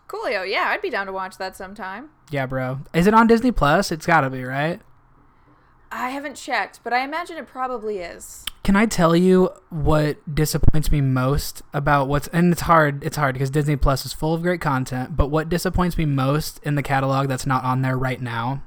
Coolio. 0.07 0.49
Yeah, 0.49 0.65
I'd 0.67 0.81
be 0.81 0.89
down 0.89 1.05
to 1.07 1.13
watch 1.13 1.37
that 1.37 1.55
sometime. 1.55 2.09
Yeah, 2.29 2.45
bro. 2.45 2.79
Is 2.93 3.07
it 3.07 3.13
on 3.13 3.27
Disney 3.27 3.51
Plus? 3.51 3.91
It's 3.91 4.05
got 4.05 4.21
to 4.21 4.29
be, 4.29 4.43
right? 4.43 4.81
I 5.91 6.09
haven't 6.09 6.35
checked, 6.35 6.81
but 6.83 6.91
I 6.93 7.03
imagine 7.03 7.37
it 7.37 7.47
probably 7.47 7.99
is. 7.99 8.45
Can 8.63 8.75
I 8.75 8.85
tell 8.85 9.15
you 9.15 9.49
what 9.69 10.17
disappoints 10.33 10.91
me 10.91 10.99
most 10.99 11.61
about 11.73 12.09
what's 12.09 12.27
and 12.29 12.51
it's 12.51 12.63
hard 12.63 13.01
it's 13.05 13.15
hard 13.15 13.33
because 13.33 13.49
Disney 13.49 13.77
Plus 13.77 14.05
is 14.05 14.11
full 14.11 14.33
of 14.33 14.41
great 14.41 14.59
content, 14.59 15.15
but 15.15 15.27
what 15.27 15.47
disappoints 15.47 15.97
me 15.97 16.05
most 16.05 16.59
in 16.63 16.75
the 16.75 16.83
catalog 16.83 17.29
that's 17.29 17.45
not 17.45 17.63
on 17.63 17.81
there 17.81 17.97
right 17.97 18.21
now? 18.21 18.61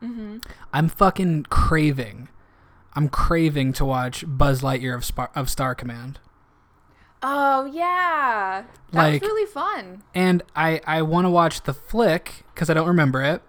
Mm-hmm. 0.00 0.38
I'm 0.72 0.88
fucking 0.88 1.44
craving. 1.44 2.28
I'm 2.94 3.08
craving 3.08 3.72
to 3.74 3.84
watch 3.84 4.24
Buzz 4.26 4.60
Lightyear 4.62 4.94
of 4.94 5.04
Spar- 5.04 5.32
of 5.34 5.50
Star 5.50 5.74
Command. 5.74 6.20
Oh 7.22 7.64
yeah, 7.66 8.62
that 8.92 8.96
Like- 8.98 9.22
was 9.22 9.28
really 9.30 9.46
fun. 9.50 10.02
And 10.14 10.42
I 10.54 10.80
I 10.86 11.02
want 11.02 11.24
to 11.24 11.30
watch 11.30 11.62
the 11.62 11.74
flick 11.74 12.44
cuz 12.54 12.70
I 12.70 12.74
don't 12.74 12.86
remember 12.88 13.22
it. 13.22 13.42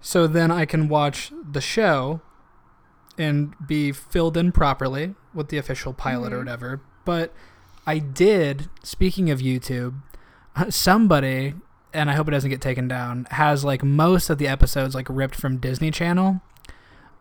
So 0.00 0.26
then 0.26 0.50
I 0.50 0.64
can 0.66 0.88
watch 0.88 1.32
the 1.50 1.60
show 1.60 2.20
and 3.18 3.54
be 3.66 3.92
filled 3.92 4.36
in 4.36 4.50
properly 4.52 5.14
with 5.34 5.48
the 5.48 5.58
official 5.58 5.92
pilot 5.92 6.32
or 6.32 6.36
Mhm. 6.36 6.40
whatever. 6.40 6.80
But 7.04 7.32
I 7.86 7.98
did, 7.98 8.68
speaking 8.82 9.30
of 9.30 9.40
YouTube, 9.40 9.94
somebody 10.68 11.54
and 11.92 12.08
I 12.10 12.14
hope 12.14 12.28
it 12.28 12.30
doesn't 12.30 12.50
get 12.50 12.60
taken 12.60 12.86
down, 12.86 13.26
has 13.32 13.64
like 13.64 13.82
most 13.82 14.30
of 14.30 14.38
the 14.38 14.46
episodes 14.46 14.94
like 14.94 15.06
ripped 15.10 15.34
from 15.34 15.56
Disney 15.56 15.90
Channel. 15.90 16.40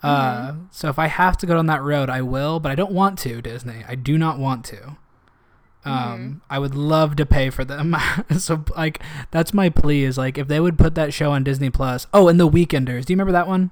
Uh, 0.04 0.54
so 0.72 0.88
if 0.90 0.98
I 1.00 1.08
have 1.08 1.38
to 1.38 1.46
go 1.46 1.56
down 1.56 1.66
that 1.66 1.82
road, 1.82 2.10
I 2.10 2.22
will, 2.22 2.60
but 2.60 2.72
I 2.72 2.76
don't 2.76 2.92
want 2.92 3.18
to, 3.20 3.42
Disney. 3.42 3.84
I 3.88 3.96
do 3.96 4.18
not 4.18 4.38
want 4.40 4.64
to. 4.66 4.96
Um, 5.86 6.42
I 6.50 6.60
would 6.60 6.76
love 6.76 7.16
to 7.16 7.26
pay 7.26 7.50
for 7.50 7.64
them. 7.66 7.96
so 8.38 8.64
like 8.76 9.02
that's 9.32 9.54
my 9.54 9.70
plea 9.70 10.04
is 10.04 10.18
like 10.18 10.38
if 10.38 10.48
they 10.48 10.60
would 10.60 10.78
put 10.78 10.94
that 10.96 11.14
show 11.14 11.32
on 11.32 11.44
Disney 11.44 11.70
Plus. 11.70 12.06
Oh, 12.14 12.28
and 12.28 12.40
The 12.40 12.50
Weekenders. 12.50 13.06
Do 13.06 13.14
you 13.14 13.16
remember 13.16 13.32
that 13.32 13.48
one? 13.48 13.72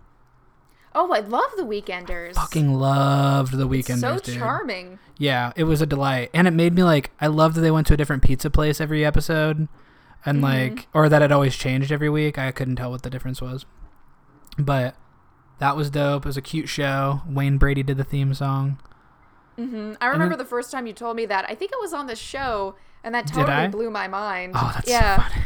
Oh, 0.95 1.11
I 1.11 1.19
love 1.19 1.51
the 1.57 1.63
Weekenders. 1.63 2.31
I 2.37 2.41
Fucking 2.41 2.73
loved 2.73 3.53
The 3.55 3.67
Weekenders, 3.67 3.99
so 3.99 4.17
dude. 4.19 4.37
charming. 4.37 4.97
Yeah, 5.19 5.51
it 5.55 5.65
was 5.65 5.81
a 5.81 5.85
delight. 5.85 6.31
And 6.33 6.47
it 6.47 6.51
made 6.51 6.73
me 6.73 6.83
like 6.83 7.11
I 7.21 7.27
loved 7.27 7.55
that 7.55 7.61
they 7.61 7.71
went 7.71 7.85
to 7.87 7.93
a 7.93 7.97
different 7.97 8.23
pizza 8.23 8.49
place 8.49 8.79
every 8.81 9.05
episode 9.05 9.67
and 10.25 10.39
Mhm. 10.39 10.43
like 10.43 10.87
or 10.93 11.09
that 11.09 11.21
it 11.21 11.31
always 11.31 11.55
changed 11.55 11.91
every 11.91 12.09
week. 12.09 12.39
I 12.39 12.51
couldn't 12.51 12.77
tell 12.77 12.89
what 12.89 13.03
the 13.03 13.09
difference 13.09 13.41
was. 13.41 13.65
But 14.57 14.95
that 15.59 15.75
was 15.75 15.89
dope. 15.89 16.25
It 16.25 16.29
was 16.29 16.37
a 16.37 16.41
cute 16.41 16.69
show. 16.69 17.21
Wayne 17.29 17.57
Brady 17.57 17.83
did 17.83 17.97
the 17.97 18.03
theme 18.03 18.33
song. 18.33 18.79
Hmm 19.57 19.93
I 19.99 20.07
remember 20.07 20.35
then- 20.35 20.45
the 20.45 20.49
first 20.49 20.71
time 20.71 20.87
you 20.87 20.93
told 20.93 21.15
me 21.17 21.25
that. 21.25 21.45
I 21.49 21.55
think 21.55 21.71
it 21.71 21.79
was 21.81 21.93
on 21.93 22.07
the 22.07 22.15
show, 22.15 22.75
and 23.03 23.13
that 23.15 23.27
totally 23.27 23.67
blew 23.67 23.89
my 23.89 24.07
mind. 24.07 24.53
Oh, 24.55 24.71
that's 24.73 24.89
yeah. 24.89 25.17
so 25.17 25.21
funny. 25.29 25.45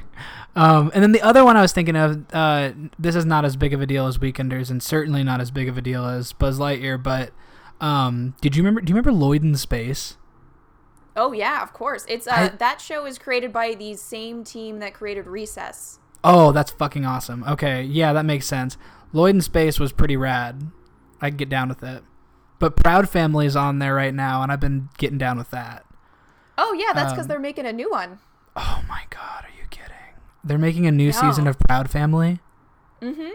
Um, 0.53 0.91
and 0.93 1.01
then 1.01 1.13
the 1.13 1.21
other 1.21 1.45
one 1.45 1.55
I 1.55 1.61
was 1.61 1.71
thinking 1.71 1.95
of, 1.95 2.25
uh, 2.33 2.71
this 2.99 3.15
is 3.15 3.25
not 3.25 3.45
as 3.45 3.55
big 3.55 3.73
of 3.73 3.79
a 3.81 3.85
deal 3.85 4.05
as 4.07 4.17
Weekenders, 4.17 4.69
and 4.69 4.83
certainly 4.83 5.23
not 5.23 5.39
as 5.39 5.49
big 5.49 5.69
of 5.69 5.77
a 5.77 5.81
deal 5.81 6.05
as 6.05 6.33
Buzz 6.33 6.59
Lightyear. 6.59 7.01
But 7.01 7.31
um, 7.79 8.35
did 8.41 8.55
you 8.57 8.61
remember? 8.61 8.81
Do 8.81 8.91
you 8.91 8.95
remember 8.95 9.13
Lloyd 9.13 9.43
in 9.43 9.55
Space? 9.55 10.17
Oh 11.15 11.31
yeah, 11.31 11.61
of 11.63 11.71
course. 11.73 12.05
It's 12.09 12.27
uh, 12.27 12.31
I- 12.33 12.47
that 12.49 12.81
show 12.81 13.05
is 13.05 13.17
created 13.17 13.53
by 13.53 13.75
the 13.75 13.95
same 13.95 14.43
team 14.43 14.79
that 14.79 14.93
created 14.93 15.25
Recess. 15.27 15.99
Oh, 16.23 16.51
that's 16.51 16.71
fucking 16.71 17.05
awesome. 17.05 17.43
Okay, 17.45 17.83
yeah, 17.83 18.13
that 18.13 18.25
makes 18.25 18.45
sense. 18.45 18.77
Lloyd 19.13 19.35
in 19.35 19.41
Space 19.41 19.79
was 19.79 19.91
pretty 19.91 20.15
rad. 20.17 20.69
I 21.21 21.29
can 21.29 21.37
get 21.37 21.49
down 21.49 21.69
with 21.69 21.81
it. 21.83 22.03
But 22.61 22.77
Proud 22.77 23.09
Family 23.09 23.45
is 23.45 23.55
on 23.57 23.79
there 23.79 23.93
right 23.95 24.13
now, 24.13 24.41
and 24.43 24.51
I've 24.51 24.59
been 24.61 24.87
getting 24.97 25.17
down 25.17 25.37
with 25.37 25.49
that. 25.51 25.83
Oh 26.57 26.73
yeah, 26.73 26.93
that's 26.93 27.11
because 27.11 27.25
Um, 27.25 27.27
they're 27.29 27.39
making 27.39 27.65
a 27.65 27.73
new 27.73 27.89
one. 27.91 28.19
Oh 28.55 28.83
my 28.87 29.01
god, 29.09 29.43
are 29.45 29.49
you 29.59 29.67
kidding? 29.69 30.15
They're 30.43 30.57
making 30.59 30.85
a 30.87 30.91
new 30.91 31.07
No. 31.07 31.11
season 31.11 31.47
of 31.47 31.57
Proud 31.59 31.89
Family. 31.89 32.39
Mm-hmm. 33.01 33.29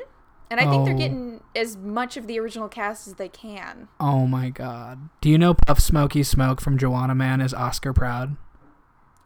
And 0.48 0.60
I 0.60 0.70
think 0.70 0.84
they're 0.84 0.94
Oh. 0.94 0.98
getting 0.98 1.40
as 1.56 1.76
much 1.76 2.16
of 2.16 2.28
the 2.28 2.38
original 2.38 2.68
cast 2.68 3.08
as 3.08 3.14
they 3.14 3.28
can. 3.28 3.88
Oh 3.98 4.28
my 4.28 4.48
god. 4.48 5.08
Do 5.20 5.28
you 5.28 5.38
know 5.38 5.54
Puff 5.54 5.80
Smokey 5.80 6.22
Smoke 6.22 6.60
from 6.60 6.78
Juwanna 6.78 7.16
Mann 7.16 7.40
is 7.40 7.52
Oscar 7.52 7.92
Proud? 7.92 8.36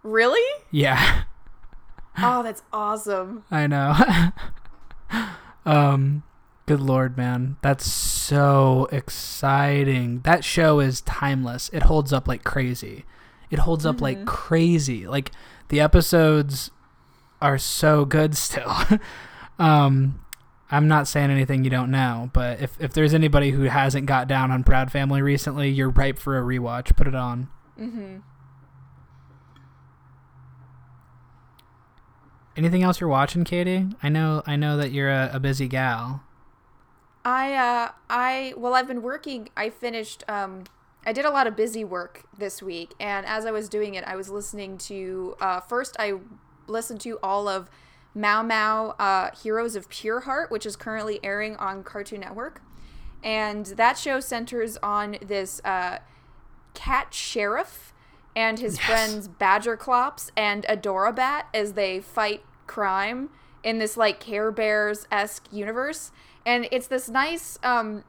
Really? 0.03 0.63
Yeah, 0.71 1.25
Oh, 2.17 2.43
that's 2.43 2.63
awesome. 2.73 3.45
I 3.51 3.67
know. 3.67 3.95
um, 5.67 6.23
good 6.71 6.81
lord, 6.81 7.17
man, 7.17 7.57
that's 7.63 7.91
so 7.91 8.89
exciting. 8.93 10.21
That 10.21 10.45
show 10.45 10.79
is 10.79 11.01
timeless. 11.01 11.69
It 11.73 11.83
holds 11.83 12.13
up 12.13 12.29
like 12.29 12.45
crazy. 12.45 13.05
It 13.51 13.59
holds 13.59 13.85
up 13.85 14.01
like 14.01 14.19
Mhm. 14.21 14.27
crazy. 14.27 15.07
Like 15.09 15.33
the 15.69 15.81
episodes 15.81 16.71
are 17.43 17.59
so 17.59 18.05
good 18.05 18.37
still. 18.47 18.73
um, 19.59 20.21
I'm 20.71 20.87
not 20.87 21.09
saying 21.09 21.31
anything 21.33 21.65
you 21.65 21.71
don't 21.71 21.91
know, 21.91 22.31
but 22.33 22.61
if 22.61 22.77
if 22.81 22.93
there's 22.93 23.15
anybody 23.15 23.51
who 23.51 23.63
hasn't 23.65 24.07
got 24.07 24.29
down 24.29 24.53
on 24.53 24.63
Proud 24.63 24.93
Family 24.93 25.21
recently, 25.23 25.69
you're 25.71 25.91
ripe 25.91 26.21
for 26.21 26.39
a 26.39 26.43
rewatch. 26.43 26.95
Put 26.95 27.09
it 27.09 27.17
on. 27.17 27.49
Mm-hmm. 27.81 28.19
Anything 32.57 32.83
else 32.85 33.01
you're 33.01 33.11
watching, 33.11 33.43
Katie? 33.43 33.89
I 34.03 34.09
know 34.09 34.43
I 34.47 34.55
know 34.55 34.77
that 34.77 34.93
you're 34.93 35.11
a, 35.11 35.31
a 35.35 35.41
busy 35.41 35.67
gal. 35.67 36.23
I 37.25 37.55
uh 37.55 37.91
I 38.09 38.55
well 38.57 38.75
I've 38.75 38.87
been 38.87 39.03
working 39.03 39.49
I 39.57 39.71
finished 39.71 40.25
um 40.29 40.65
I 41.05 41.13
did 41.13 41.25
a 41.25 41.31
lot 41.31 41.47
of 41.47 41.57
busy 41.57 41.85
work 41.85 42.25
this 42.37 42.63
week 42.63 42.95
and 43.01 43.27
as 43.27 43.45
I 43.47 43.51
was 43.51 43.69
doing 43.69 43.95
it 43.95 44.05
I 44.05 44.17
was 44.17 44.29
listening 44.31 44.79
to 44.79 45.37
uh 45.41 45.61
first 45.61 45.97
I 45.99 46.15
listened 46.67 47.01
to 47.03 47.19
all 47.23 47.47
of 47.49 47.69
Mao 48.15 48.43
Mao 48.43 48.91
uh 48.99 49.31
Heroes 49.43 49.77
of 49.77 49.89
Pure 49.89 50.21
Heart 50.21 50.51
which 50.51 50.65
is 50.65 50.77
currently 50.77 51.21
airing 51.23 51.57
on 51.57 51.85
Cartoon 51.85 52.21
Network 52.21 52.63
and 53.23 53.67
that 53.67 53.99
show 53.99 54.19
centers 54.21 54.79
on 54.83 55.19
this 55.21 55.61
uh 55.65 55.99
cat 56.75 57.13
sheriff 57.13 57.93
and 58.35 58.59
his 58.61 58.79
Yes. 58.79 58.87
friends 58.87 59.29
Badgerclops 59.29 60.31
and 60.37 60.65
Adorabat 60.69 61.45
as 61.53 61.73
they 61.75 62.01
fight 62.01 62.45
crime 62.67 63.29
in 63.63 63.79
this 63.79 63.97
like 63.97 64.21
Care 64.21 64.51
Bears 64.51 65.07
esque 65.11 65.47
universe. 65.53 66.13
And 66.47 66.69
it's 66.71 66.87
this 66.87 67.09
nice, 67.09 67.59
um, 67.63 68.05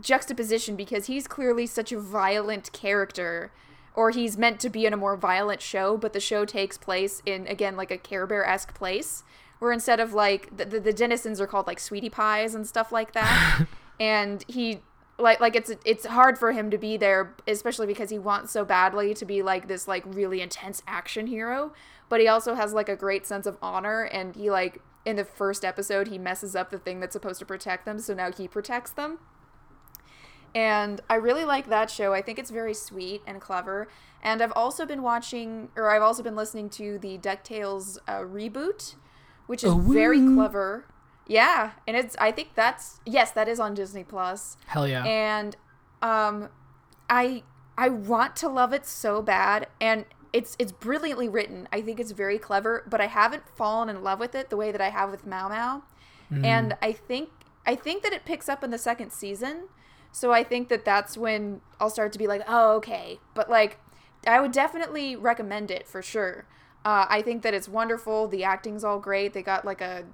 juxtaposition 0.00 0.76
because 0.76 1.06
he's 1.06 1.26
clearly 1.26 1.66
such 1.66 1.92
a 1.92 1.98
violent 1.98 2.72
character 2.72 3.52
or 3.94 4.10
he's 4.10 4.38
meant 4.38 4.60
to 4.60 4.70
be 4.70 4.86
in 4.86 4.92
a 4.92 4.96
more 4.96 5.16
violent 5.16 5.60
show 5.60 5.96
but 5.96 6.12
the 6.12 6.20
show 6.20 6.44
takes 6.44 6.78
place 6.78 7.20
in 7.26 7.48
again 7.48 7.76
like 7.76 7.90
a 7.90 7.98
care 7.98 8.24
bear-esque 8.24 8.72
place 8.74 9.24
where 9.58 9.72
instead 9.72 10.00
of 10.00 10.12
like 10.12 10.56
the, 10.56 10.64
the, 10.64 10.80
the 10.80 10.92
denizens 10.92 11.40
are 11.40 11.46
called 11.46 11.66
like 11.66 11.80
sweetie 11.80 12.10
pies 12.10 12.54
and 12.54 12.66
stuff 12.66 12.92
like 12.92 13.12
that. 13.12 13.66
And 14.00 14.44
he 14.46 14.78
like 15.18 15.40
like 15.40 15.56
it's 15.56 15.72
it's 15.84 16.06
hard 16.06 16.38
for 16.38 16.52
him 16.52 16.70
to 16.70 16.78
be 16.78 16.96
there 16.96 17.34
especially 17.48 17.88
because 17.88 18.10
he 18.10 18.18
wants 18.20 18.52
so 18.52 18.64
badly 18.64 19.12
to 19.14 19.24
be 19.24 19.42
like 19.42 19.66
this 19.66 19.88
like 19.88 20.04
really 20.06 20.40
intense 20.40 20.84
action 20.86 21.26
hero. 21.26 21.72
But 22.08 22.20
he 22.20 22.28
also 22.28 22.54
has 22.54 22.72
like 22.72 22.88
a 22.88 22.94
great 22.94 23.26
sense 23.26 23.44
of 23.44 23.58
honor 23.60 24.04
and 24.04 24.36
he 24.36 24.52
like 24.52 24.80
in 25.08 25.16
the 25.16 25.24
first 25.24 25.64
episode 25.64 26.08
he 26.08 26.18
messes 26.18 26.54
up 26.54 26.70
the 26.70 26.78
thing 26.78 27.00
that's 27.00 27.12
supposed 27.12 27.38
to 27.38 27.46
protect 27.46 27.84
them 27.84 27.98
so 27.98 28.14
now 28.14 28.30
he 28.30 28.46
protects 28.46 28.90
them 28.90 29.18
and 30.54 31.00
I 31.08 31.16
really 31.16 31.44
like 31.44 31.68
that 31.68 31.90
show. 31.90 32.14
I 32.14 32.22
think 32.22 32.38
it's 32.38 32.50
very 32.50 32.74
sweet 32.74 33.22
and 33.26 33.40
clever. 33.40 33.88
And 34.22 34.42
I've 34.42 34.52
also 34.56 34.86
been 34.86 35.02
watching, 35.02 35.68
or 35.76 35.90
I've 35.90 36.02
also 36.02 36.22
been 36.22 36.36
listening 36.36 36.70
to 36.70 36.98
the 36.98 37.18
DuckTales 37.18 37.98
uh, 38.08 38.20
reboot, 38.20 38.96
which 39.46 39.62
is 39.62 39.70
Oh, 39.70 39.78
very 39.78 40.18
clever. 40.20 40.86
Yeah, 41.26 41.72
and 41.86 41.96
it's. 41.96 42.16
I 42.18 42.32
think 42.32 42.54
that's 42.54 43.00
yes, 43.04 43.30
that 43.32 43.48
is 43.48 43.60
on 43.60 43.74
Disney 43.74 44.02
Plus. 44.02 44.56
Hell 44.66 44.88
yeah. 44.88 45.04
And 45.04 45.54
um, 46.00 46.48
I 47.10 47.42
I 47.76 47.90
want 47.90 48.34
to 48.36 48.48
love 48.48 48.72
it 48.72 48.86
so 48.86 49.20
bad, 49.20 49.68
and 49.80 50.06
it's 50.32 50.56
it's 50.58 50.72
brilliantly 50.72 51.28
written. 51.28 51.68
I 51.72 51.80
think 51.80 51.98
it's 52.00 52.12
very 52.12 52.38
clever, 52.38 52.84
but 52.88 53.00
I 53.00 53.06
haven't 53.06 53.48
fallen 53.56 53.88
in 53.88 54.02
love 54.02 54.20
with 54.20 54.34
it 54.34 54.50
the 54.50 54.56
way 54.56 54.72
that 54.72 54.80
I 54.80 54.90
have 54.90 55.10
with 55.10 55.26
Mao 55.26 55.48
Mao. 55.48 55.82
Mm. 56.30 56.44
And 56.44 56.76
I 56.82 56.92
think 56.92 57.30
I 57.66 57.74
think 57.74 58.02
that 58.02 58.12
it 58.12 58.24
picks 58.24 58.48
up 58.48 58.64
in 58.64 58.70
the 58.70 58.78
second 58.78 59.12
season. 59.12 59.68
So 60.10 60.32
I 60.32 60.42
think 60.42 60.68
that 60.68 60.84
that's 60.84 61.18
when 61.18 61.60
I'll 61.78 61.90
start 61.90 62.12
to 62.12 62.18
be 62.18 62.26
like, 62.26 62.42
oh, 62.48 62.76
okay. 62.76 63.20
But 63.34 63.50
like, 63.50 63.78
I 64.26 64.40
would 64.40 64.52
definitely 64.52 65.16
recommend 65.16 65.70
it 65.70 65.86
for 65.86 66.00
sure. 66.00 66.46
Uh, 66.84 67.04
I 67.08 67.20
think 67.22 67.42
that 67.42 67.52
it's 67.52 67.68
wonderful. 67.68 68.26
The 68.26 68.42
acting's 68.44 68.84
all 68.84 68.98
great. 68.98 69.34
They 69.34 69.42
got 69.42 69.64
like 69.64 69.80
a 69.80 70.04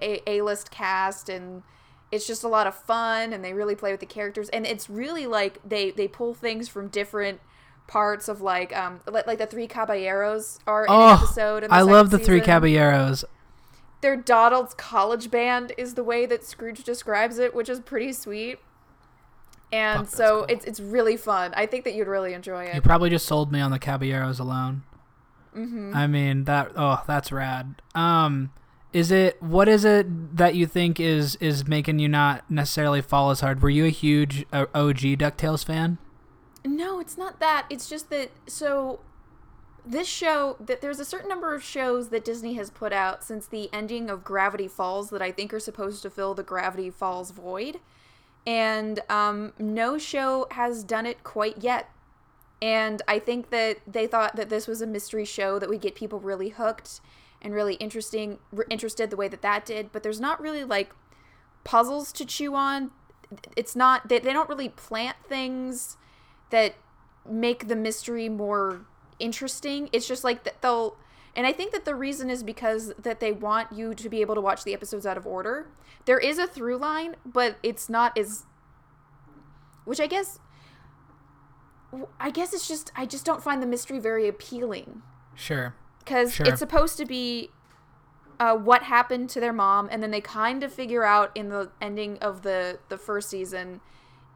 a 0.00 0.22
A 0.26 0.42
list 0.42 0.70
cast, 0.70 1.28
and 1.28 1.62
it's 2.10 2.26
just 2.26 2.44
a 2.44 2.48
lot 2.48 2.66
of 2.66 2.74
fun. 2.74 3.32
And 3.32 3.44
they 3.44 3.52
really 3.52 3.74
play 3.74 3.90
with 3.90 4.00
the 4.00 4.06
characters. 4.06 4.48
And 4.50 4.66
it's 4.66 4.88
really 4.88 5.26
like 5.26 5.60
they 5.66 5.90
they 5.90 6.08
pull 6.08 6.32
things 6.34 6.68
from 6.68 6.88
different 6.88 7.40
parts 7.86 8.28
of 8.28 8.40
like 8.40 8.76
um 8.76 9.00
like, 9.06 9.26
like 9.26 9.38
the 9.38 9.46
three 9.46 9.66
caballeros 9.68 10.58
are 10.66 10.84
in 10.86 10.90
an 10.92 10.96
Oh, 10.98 11.14
episode. 11.14 11.64
In 11.64 11.72
I 11.72 11.82
love 11.82 12.10
the 12.10 12.16
second 12.18 12.26
three 12.26 12.40
caballeros. 12.40 13.24
their 14.00 14.16
Donald's 14.16 14.74
college 14.74 15.30
band 15.30 15.72
is 15.78 15.94
the 15.94 16.02
way 16.04 16.26
that 16.26 16.44
Scrooge 16.44 16.82
describes 16.84 17.38
it, 17.38 17.54
which 17.54 17.68
is 17.68 17.80
pretty 17.80 18.12
sweet. 18.12 18.58
And 19.72 20.06
Fuck, 20.08 20.16
so 20.16 20.36
cool. 20.38 20.46
it's 20.48 20.64
it's 20.64 20.80
really 20.80 21.16
fun. 21.16 21.52
I 21.56 21.66
think 21.66 21.84
that 21.84 21.94
you'd 21.94 22.06
really 22.08 22.34
enjoy 22.34 22.64
it. 22.64 22.74
You 22.74 22.80
probably 22.80 23.10
just 23.10 23.26
sold 23.26 23.50
me 23.52 23.60
on 23.60 23.70
the 23.70 23.78
caballeros 23.78 24.38
alone. 24.38 24.84
hmm 25.54 25.92
I 25.94 26.06
mean 26.06 26.44
that. 26.44 26.70
Oh, 26.76 27.02
that's 27.06 27.32
rad. 27.32 27.82
Um, 27.94 28.52
is 28.92 29.10
it? 29.10 29.42
What 29.42 29.68
is 29.68 29.84
it 29.84 30.36
that 30.36 30.54
you 30.54 30.66
think 30.66 31.00
is 31.00 31.34
is 31.36 31.66
making 31.66 31.98
you 31.98 32.08
not 32.08 32.48
necessarily 32.50 33.02
fall 33.02 33.30
as 33.30 33.40
hard? 33.40 33.60
Were 33.60 33.68
you 33.70 33.84
a 33.86 33.90
huge 33.90 34.44
uh, 34.52 34.66
OG 34.74 34.98
Ducktales 35.18 35.64
fan? 35.64 35.98
No, 36.66 36.98
it's 37.00 37.16
not 37.16 37.40
that. 37.40 37.66
It's 37.70 37.88
just 37.88 38.10
that 38.10 38.30
so 38.46 39.00
this 39.86 40.08
show 40.08 40.56
that 40.58 40.80
there's 40.80 40.98
a 40.98 41.04
certain 41.04 41.28
number 41.28 41.54
of 41.54 41.62
shows 41.62 42.08
that 42.08 42.24
Disney 42.24 42.54
has 42.54 42.70
put 42.70 42.92
out 42.92 43.22
since 43.22 43.46
the 43.46 43.72
ending 43.72 44.10
of 44.10 44.24
Gravity 44.24 44.66
Falls 44.66 45.10
that 45.10 45.22
I 45.22 45.30
think 45.30 45.54
are 45.54 45.60
supposed 45.60 46.02
to 46.02 46.10
fill 46.10 46.34
the 46.34 46.42
Gravity 46.42 46.90
Falls 46.90 47.30
void. 47.30 47.78
And 48.44 49.00
um, 49.08 49.52
no 49.58 49.96
show 49.96 50.46
has 50.52 50.82
done 50.82 51.06
it 51.06 51.22
quite 51.22 51.62
yet. 51.62 51.88
And 52.60 53.02
I 53.06 53.18
think 53.18 53.50
that 53.50 53.78
they 53.86 54.06
thought 54.06 54.34
that 54.36 54.48
this 54.48 54.66
was 54.66 54.80
a 54.80 54.86
mystery 54.86 55.24
show 55.24 55.58
that 55.58 55.68
would 55.68 55.80
get 55.80 55.94
people 55.94 56.18
really 56.18 56.48
hooked 56.48 57.00
and 57.42 57.54
really 57.54 57.74
interesting, 57.74 58.38
interested 58.70 59.10
the 59.10 59.16
way 59.16 59.28
that 59.28 59.42
that 59.42 59.66
did. 59.66 59.92
But 59.92 60.02
there's 60.02 60.20
not 60.20 60.40
really 60.40 60.64
like 60.64 60.92
puzzles 61.62 62.12
to 62.14 62.24
chew 62.24 62.54
on. 62.54 62.90
It's 63.56 63.76
not 63.76 64.08
they, 64.08 64.18
they 64.18 64.32
don't 64.32 64.48
really 64.48 64.68
plant 64.68 65.16
things 65.28 65.96
that 66.50 66.74
make 67.28 67.68
the 67.68 67.76
mystery 67.76 68.28
more 68.28 68.86
interesting. 69.18 69.88
It's 69.92 70.06
just 70.06 70.24
like 70.24 70.44
that 70.44 70.62
they'll 70.62 70.96
and 71.34 71.46
I 71.46 71.52
think 71.52 71.72
that 71.72 71.84
the 71.84 71.94
reason 71.94 72.30
is 72.30 72.42
because 72.42 72.94
that 72.98 73.20
they 73.20 73.30
want 73.30 73.70
you 73.72 73.94
to 73.94 74.08
be 74.08 74.22
able 74.22 74.34
to 74.36 74.40
watch 74.40 74.64
the 74.64 74.72
episodes 74.72 75.04
out 75.04 75.18
of 75.18 75.26
order. 75.26 75.66
There 76.06 76.18
is 76.18 76.38
a 76.38 76.46
through 76.46 76.78
line, 76.78 77.16
but 77.26 77.56
it's 77.62 77.88
not 77.90 78.16
as 78.16 78.44
which 79.84 80.00
I 80.00 80.06
guess 80.06 80.38
I 82.20 82.30
guess 82.30 82.52
it's 82.52 82.66
just 82.68 82.90
I 82.96 83.06
just 83.06 83.24
don't 83.24 83.42
find 83.42 83.62
the 83.62 83.66
mystery 83.66 83.98
very 83.98 84.28
appealing 84.28 85.02
Sure. 85.34 85.74
because 86.00 86.34
Sure. 86.34 86.46
it's 86.46 86.58
supposed 86.58 86.96
to 86.98 87.04
be 87.06 87.50
uh, 88.38 88.54
what 88.54 88.82
happened 88.82 89.30
to 89.30 89.40
their 89.40 89.52
mom, 89.52 89.88
and 89.90 90.02
then 90.02 90.10
they 90.10 90.20
kind 90.20 90.62
of 90.62 90.70
figure 90.72 91.04
out 91.04 91.30
in 91.34 91.48
the 91.48 91.70
ending 91.80 92.18
of 92.18 92.42
the 92.42 92.78
the 92.88 92.98
first 92.98 93.30
season 93.30 93.80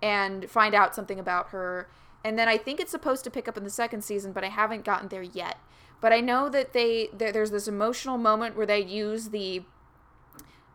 and 0.02 0.48
find 0.50 0.74
out 0.74 0.94
something 0.94 1.18
about 1.18 1.48
her. 1.48 1.88
And 2.24 2.38
then 2.38 2.48
I 2.48 2.58
think 2.58 2.80
it's 2.80 2.90
supposed 2.90 3.24
to 3.24 3.30
pick 3.30 3.48
up 3.48 3.56
in 3.56 3.64
the 3.64 3.70
second 3.70 4.02
season, 4.02 4.32
but 4.32 4.44
I 4.44 4.48
haven't 4.48 4.84
gotten 4.84 5.08
there 5.08 5.22
yet. 5.22 5.56
But 6.00 6.12
I 6.12 6.20
know 6.20 6.48
that 6.48 6.72
they 6.72 7.08
there, 7.12 7.32
there's 7.32 7.50
this 7.50 7.68
emotional 7.68 8.18
moment 8.18 8.56
where 8.56 8.66
they 8.66 8.80
use 8.80 9.28
the 9.28 9.62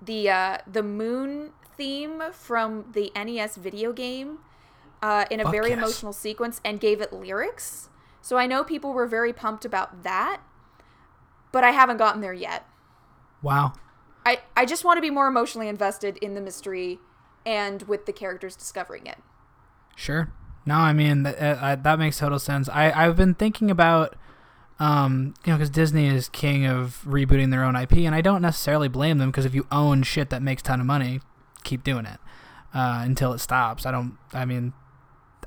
the 0.02 0.30
uh, 0.30 0.58
the 0.72 0.84
moon 0.84 1.52
theme 1.78 2.24
from 2.32 2.86
the 2.94 3.12
NES 3.16 3.58
video 3.58 3.92
game 3.92 4.40
uh, 5.02 5.26
in 5.30 5.40
a 5.40 5.44
Fuck 5.44 5.52
very 5.52 5.70
yes. 5.70 5.78
emotional 5.78 6.14
sequence 6.14 6.62
and 6.64 6.80
gave 6.80 7.02
it 7.02 7.12
lyrics. 7.12 7.90
So 8.22 8.38
I 8.38 8.48
know 8.48 8.64
people 8.64 8.94
were 8.94 9.06
very 9.06 9.34
pumped 9.34 9.66
about 9.66 10.04
that, 10.04 10.42
but 11.52 11.64
I 11.64 11.72
haven't 11.72 11.98
gotten 11.98 12.22
there 12.22 12.34
yet. 12.34 12.66
Wow. 13.42 13.74
I, 14.26 14.40
I 14.58 14.66
just 14.66 14.84
want 14.84 14.98
to 14.98 15.02
be 15.02 15.12
more 15.12 15.28
emotionally 15.28 15.68
invested 15.68 16.18
in 16.18 16.34
the 16.34 16.42
mystery 16.42 17.00
and 17.46 17.84
with 17.84 18.08
the 18.08 18.14
characters 18.14 18.56
discovering 18.56 19.06
it. 19.06 19.20
Sure. 19.96 20.32
No, 20.66 20.76
I 20.76 20.94
mean 20.94 21.24
that 21.24 21.38
uh, 21.38 21.76
that 21.76 22.00
makes 22.00 22.18
total 22.18 22.40
sense. 22.40 22.68
I 22.70 22.92
I've 22.92 23.16
been 23.16 23.36
thinking 23.36 23.70
about, 23.70 24.16
um, 24.80 25.36
you 25.46 25.52
know, 25.52 25.58
because 25.58 25.70
Disney 25.70 26.08
is 26.08 26.28
king 26.30 26.66
of 26.66 27.04
rebooting 27.06 27.52
their 27.52 27.64
own 27.64 27.76
IP, 27.76 27.94
and 27.98 28.16
I 28.16 28.22
don't 28.22 28.42
necessarily 28.42 28.88
blame 28.88 29.20
them 29.20 29.30
because 29.30 29.46
if 29.46 29.54
you 29.54 29.68
own 29.72 30.04
shit 30.04 30.30
that 30.32 30.42
makes 30.42 30.64
ton 30.64 30.80
of 30.80 30.86
money, 30.88 31.22
keep 31.64 31.84
doing 31.84 32.06
it 32.06 32.20
uh, 32.74 33.02
until 33.04 33.32
it 33.34 33.40
stops. 33.40 33.86
I 33.86 33.92
don't. 33.92 34.18
I 34.34 34.46
mean, 34.46 34.74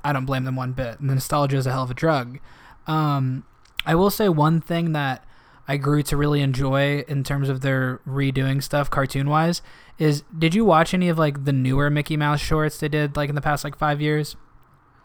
I 0.03 0.13
don't 0.13 0.25
blame 0.25 0.45
them 0.45 0.55
one 0.55 0.73
bit. 0.73 0.99
And 0.99 1.09
nostalgia 1.09 1.57
is 1.57 1.67
a 1.67 1.71
hell 1.71 1.83
of 1.83 1.91
a 1.91 1.95
drug. 1.95 2.39
Um, 2.87 3.43
I 3.85 3.95
will 3.95 4.09
say 4.09 4.29
one 4.29 4.61
thing 4.61 4.93
that 4.93 5.25
I 5.67 5.77
grew 5.77 6.01
to 6.03 6.17
really 6.17 6.41
enjoy 6.41 7.03
in 7.07 7.23
terms 7.23 7.49
of 7.49 7.61
their 7.61 7.99
redoing 8.07 8.63
stuff 8.63 8.89
cartoon 8.89 9.29
wise 9.29 9.61
is 9.99 10.23
did 10.37 10.55
you 10.55 10.65
watch 10.65 10.93
any 10.93 11.09
of 11.09 11.19
like 11.19 11.45
the 11.45 11.53
newer 11.53 11.89
Mickey 11.89 12.17
Mouse 12.17 12.39
shorts 12.39 12.79
they 12.79 12.87
did 12.87 13.15
like 13.15 13.29
in 13.29 13.35
the 13.35 13.41
past 13.41 13.63
like 13.63 13.77
five 13.77 14.01
years? 14.01 14.35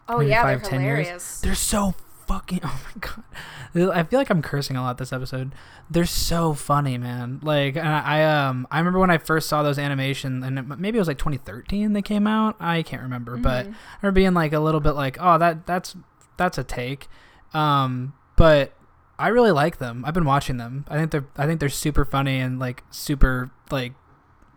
Oh 0.07 0.19
Maybe 0.19 0.29
yeah, 0.31 0.43
five, 0.43 0.61
they're 0.61 0.69
10 0.71 0.81
years. 0.81 0.99
hilarious. 1.07 1.41
They're 1.41 1.55
so 1.55 1.95
fucking. 2.27 2.61
Oh 2.65 2.81
my 2.95 2.99
god, 3.01 3.93
I 3.97 4.03
feel 4.03 4.19
like 4.19 4.29
I'm 4.29 4.41
cursing 4.41 4.77
a 4.77 4.81
lot 4.81 4.97
this 4.97 5.11
episode. 5.11 5.53
They're 5.89 6.05
so 6.05 6.53
funny, 6.53 6.97
man. 6.97 7.39
Like 7.43 7.75
and 7.75 7.87
I, 7.87 8.19
I 8.21 8.23
um 8.47 8.67
I 8.71 8.77
remember 8.79 8.99
when 8.99 9.09
I 9.11 9.17
first 9.17 9.49
saw 9.49 9.63
those 9.63 9.77
animation, 9.77 10.43
and 10.43 10.57
it, 10.59 10.79
maybe 10.79 10.97
it 10.97 11.01
was 11.01 11.07
like 11.07 11.17
2013 11.17 11.93
they 11.93 12.01
came 12.01 12.25
out. 12.25 12.55
I 12.59 12.83
can't 12.83 13.01
remember, 13.03 13.35
but 13.37 13.65
Mhm. 13.65 13.71
I 13.71 13.97
remember 14.01 14.15
being 14.15 14.33
like 14.33 14.53
a 14.53 14.59
little 14.59 14.79
bit 14.79 14.91
like, 14.93 15.17
oh 15.19 15.37
that 15.37 15.65
that's 15.65 15.95
that's 16.37 16.57
a 16.57 16.63
take. 16.63 17.07
Um, 17.53 18.13
but 18.37 18.73
I 19.19 19.27
really 19.29 19.51
like 19.51 19.77
them. 19.77 20.03
I've 20.05 20.13
been 20.13 20.25
watching 20.25 20.57
them. 20.57 20.85
I 20.87 20.97
think 20.97 21.11
they're 21.11 21.25
I 21.37 21.45
think 21.45 21.59
they're 21.59 21.69
super 21.69 22.05
funny 22.05 22.39
and 22.39 22.59
like 22.59 22.83
super 22.91 23.51
like 23.71 23.93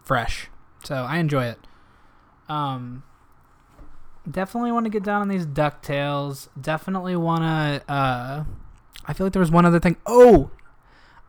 fresh. 0.05 0.49
So 0.85 0.95
I 0.95 1.19
enjoy 1.19 1.45
it. 1.47 1.59
Um, 2.49 3.03
definitely 4.31 4.73
want 4.73 4.85
to 4.87 4.91
get 4.91 5.03
down 5.03 5.21
on 5.23 5.29
these 5.29 5.47
Ducktales. 5.47 6.49
Definitely 6.61 7.17
want 7.17 7.41
to. 7.43 7.93
Uh, 7.93 8.45
I 9.07 9.13
feel 9.13 9.27
like 9.27 9.33
there 9.33 9.41
was 9.41 9.51
one 9.51 9.65
other 9.67 9.81
thing. 9.81 9.97
Oh, 10.07 10.51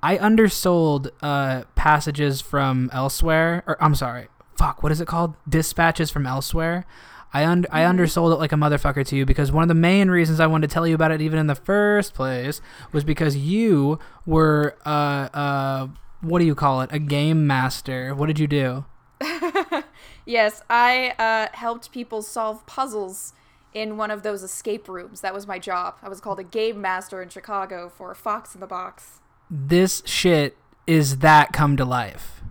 I 0.01 0.17
undersold 0.17 1.11
uh 1.21 1.63
passages 1.75 2.41
from 2.41 2.89
elsewhere. 2.93 3.63
Or 3.67 3.81
I'm 3.83 3.95
sorry. 3.95 4.27
Fuck. 4.57 4.83
What 4.83 4.91
is 4.91 4.99
it 5.01 5.07
called? 5.07 5.35
Dispatches 5.47 6.11
from 6.11 6.25
elsewhere. 6.25 6.85
I 7.33 7.45
un- 7.45 7.65
I 7.71 7.81
Mhm. 7.81 7.89
undersold 7.89 8.33
it 8.33 8.37
like 8.37 8.51
a 8.51 8.55
motherfucker 8.55 9.05
to 9.05 9.15
you 9.15 9.25
because 9.25 9.51
one 9.51 9.61
of 9.61 9.67
the 9.67 9.75
main 9.75 10.09
reasons 10.09 10.39
I 10.39 10.47
wanted 10.47 10.69
to 10.69 10.73
tell 10.73 10.87
you 10.87 10.95
about 10.95 11.11
it 11.11 11.21
even 11.21 11.37
in 11.37 11.47
the 11.47 11.55
first 11.55 12.13
place 12.13 12.59
was 12.91 13.03
because 13.03 13.37
you 13.37 13.99
were 14.25 14.75
uh 14.85 15.29
uh 15.33 15.87
what 16.21 16.39
do 16.39 16.45
you 16.45 16.55
call 16.55 16.81
it 16.81 16.89
a 16.91 16.99
game 16.99 17.45
master. 17.45 18.15
What 18.15 18.25
did 18.27 18.39
you 18.39 18.47
do? 18.47 18.85
yes, 20.29 20.61
I 20.69 21.15
uh, 21.17 21.55
helped 21.55 21.91
people 21.91 22.21
solve 22.21 22.65
puzzles 22.65 23.33
in 23.73 23.97
one 23.97 24.11
of 24.11 24.23
those 24.23 24.43
escape 24.43 24.87
rooms. 24.87 25.21
That 25.21 25.33
was 25.33 25.47
my 25.47 25.59
job. 25.59 25.95
I 26.01 26.09
was 26.09 26.21
called 26.21 26.39
a 26.39 26.43
game 26.43 26.79
master 26.81 27.21
in 27.21 27.29
Chicago 27.29 27.89
for 27.89 28.13
Fox 28.15 28.53
in 28.53 28.61
the 28.61 28.67
Box. 28.67 29.19
This 29.49 30.01
shit 30.05 30.55
is 30.87 31.17
that 31.17 31.51
come 31.51 31.75
to 31.77 31.85
life. 31.85 32.41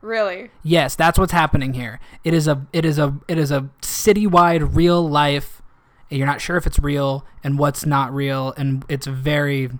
Really? 0.00 0.50
Yes, 0.62 0.94
that's 0.94 1.18
what's 1.18 1.32
happening 1.32 1.74
here. 1.74 1.98
It 2.22 2.32
is 2.32 2.46
a 2.46 2.66
it 2.72 2.84
is 2.84 2.98
a 2.98 3.18
it 3.26 3.36
is 3.36 3.50
a 3.50 3.68
citywide 3.82 4.76
real 4.76 5.08
life. 5.08 5.60
You're 6.08 6.26
not 6.26 6.40
sure 6.40 6.56
if 6.56 6.66
it's 6.66 6.78
real 6.78 7.26
and 7.42 7.58
what's 7.58 7.84
not 7.84 8.14
real, 8.14 8.54
and 8.56 8.84
it's 8.88 9.06
very 9.06 9.70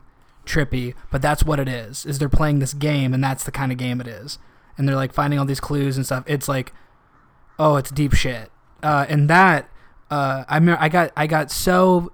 trippy. 0.45 0.95
But 1.11 1.22
that's 1.22 1.45
what 1.45 1.61
it 1.61 1.68
is. 1.68 2.05
Is 2.05 2.18
they're 2.18 2.28
playing 2.28 2.59
this 2.59 2.74
game, 2.74 3.14
and 3.14 3.22
that's 3.22 3.45
the 3.45 3.53
kind 3.53 3.70
of 3.70 3.78
game 3.78 4.01
it 4.01 4.09
is. 4.09 4.39
And 4.76 4.89
they're 4.89 4.97
like 4.97 5.12
finding 5.12 5.39
all 5.39 5.45
these 5.45 5.61
clues 5.61 5.97
and 5.97 6.05
stuff. 6.05 6.24
It's 6.26 6.49
like, 6.49 6.72
oh, 7.59 7.76
it's 7.76 7.90
deep 7.90 8.12
shit. 8.12 8.50
Uh, 8.82 9.06
and 9.09 9.28
that 9.28 9.68
uh, 10.11 10.44
I 10.48 10.61
mean, 10.61 10.76
I 10.78 10.88
got 10.88 11.12
I 11.16 11.26
got 11.26 11.50
so 11.50 12.12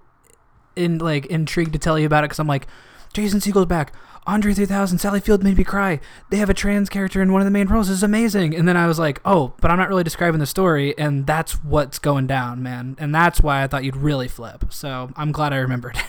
in 0.77 0.99
like 0.99 1.27
intrigued 1.27 1.73
to 1.75 1.79
tell 1.79 1.99
you 1.99 2.07
about 2.07 2.25
it 2.25 2.29
because 2.29 2.39
I'm 2.39 2.47
like, 2.47 2.67
Jason 3.13 3.41
Segel's 3.41 3.67
back. 3.67 3.93
Andre 4.27 4.55
3000, 4.55 4.99
Sally 4.99 5.21
Field 5.21 5.45
made 5.45 5.59
me 5.59 5.65
cry. 5.65 6.01
They 6.31 6.39
have 6.39 6.49
a 6.49 6.55
trans 6.55 6.89
character 6.89 7.21
in 7.21 7.31
one 7.31 7.43
of 7.43 7.45
the 7.45 7.51
main 7.51 7.69
roles. 7.69 7.89
This 7.89 7.99
is 7.99 8.03
amazing. 8.03 8.55
And 8.55 8.67
then 8.67 8.75
I 8.75 8.87
was 8.87 8.99
like, 8.99 9.21
oh, 9.27 9.53
but 9.61 9.71
I'm 9.71 9.77
not 9.77 9.91
really 9.91 10.03
describing 10.03 10.41
the 10.41 10.47
story, 10.47 10.97
and 10.97 11.27
that's 11.27 11.63
what's 11.63 11.99
going 11.99 12.27
down, 12.27 12.63
man. 12.63 12.97
And 12.99 13.15
that's 13.15 13.43
why 13.43 13.63
I 13.63 13.67
thought 13.67 13.85
you'd 13.85 13.99
really 13.99 14.27
flip. 14.27 14.73
So 14.73 15.11
I'm 15.15 15.31
glad 15.31 15.53
I 15.53 15.59
remembered. 15.59 15.99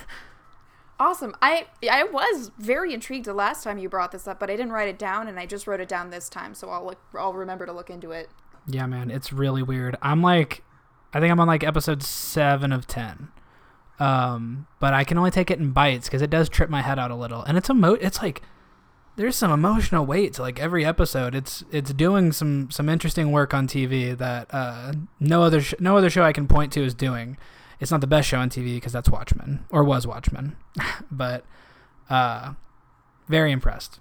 Awesome. 0.97 1.35
I 1.41 1.67
I 1.91 2.05
was 2.05 2.51
very 2.57 2.93
intrigued 2.93 3.25
the 3.25 3.33
last 3.33 3.65
time 3.65 3.77
you 3.77 3.89
brought 3.89 4.13
this 4.13 4.29
up, 4.29 4.39
but 4.39 4.49
I 4.49 4.55
didn't 4.55 4.71
write 4.71 4.87
it 4.87 4.97
down, 4.97 5.27
and 5.27 5.37
I 5.37 5.45
just 5.45 5.67
wrote 5.67 5.81
it 5.81 5.89
down 5.89 6.09
this 6.09 6.29
time, 6.29 6.55
so 6.55 6.69
I'll 6.69 6.85
look, 6.85 6.99
I'll 7.13 7.33
remember 7.33 7.65
to 7.65 7.73
look 7.73 7.89
into 7.89 8.11
it. 8.11 8.29
Yeah, 8.67 8.85
man, 8.85 9.11
it's 9.11 9.31
really 9.31 9.63
weird. 9.63 9.97
I'm 10.01 10.21
like, 10.21 10.63
I 11.13 11.19
think 11.19 11.31
I'm 11.31 11.39
on 11.39 11.47
like 11.47 11.63
episode 11.63 12.03
seven 12.03 12.71
of 12.71 12.87
ten. 12.87 13.29
Um, 13.99 14.67
but 14.79 14.93
I 14.93 15.03
can 15.03 15.17
only 15.17 15.31
take 15.31 15.49
it 15.49 15.59
in 15.59 15.71
bites 15.71 16.07
because 16.07 16.21
it 16.21 16.29
does 16.29 16.49
trip 16.49 16.69
my 16.69 16.81
head 16.81 16.99
out 16.99 17.11
a 17.11 17.15
little, 17.15 17.43
and 17.43 17.57
it's 17.57 17.69
a 17.69 17.73
emo. 17.73 17.93
It's 17.93 18.21
like 18.21 18.41
there's 19.15 19.35
some 19.35 19.51
emotional 19.51 20.05
weight 20.05 20.33
to 20.33 20.41
like 20.41 20.59
every 20.59 20.85
episode. 20.85 21.35
It's 21.35 21.63
it's 21.71 21.93
doing 21.93 22.31
some 22.31 22.69
some 22.71 22.89
interesting 22.89 23.31
work 23.31 23.53
on 23.53 23.67
TV 23.67 24.17
that 24.17 24.47
uh, 24.53 24.93
no 25.19 25.43
other 25.43 25.61
sh- 25.61 25.75
no 25.79 25.97
other 25.97 26.09
show 26.09 26.23
I 26.23 26.33
can 26.33 26.47
point 26.47 26.73
to 26.73 26.83
is 26.83 26.93
doing. 26.93 27.37
It's 27.79 27.91
not 27.91 28.01
the 28.01 28.07
best 28.07 28.27
show 28.27 28.39
on 28.39 28.49
TV 28.49 28.75
because 28.75 28.93
that's 28.93 29.09
Watchmen 29.09 29.65
or 29.69 29.83
was 29.83 30.07
Watchmen, 30.07 30.55
but 31.11 31.45
uh, 32.09 32.53
very 33.27 33.51
impressed. 33.51 33.99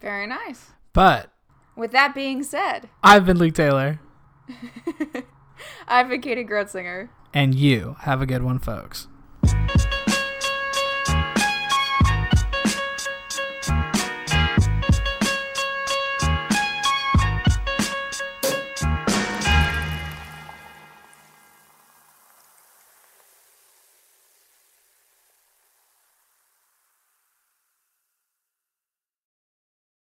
Very 0.00 0.26
nice. 0.26 0.70
But 0.92 1.32
With 1.78 1.92
that 1.92 2.12
being 2.14 2.42
said, 2.42 2.88
I've 3.04 3.24
been 3.24 3.38
Luke 3.38 3.54
Taylor, 3.54 4.00
I've 5.86 6.08
been 6.08 6.20
Katie 6.20 6.44
Grotzinger. 6.44 7.08
and 7.32 7.54
you 7.54 7.96
have 8.00 8.20
a 8.20 8.26
good 8.26 8.42
one, 8.42 8.58
folks. 8.58 9.06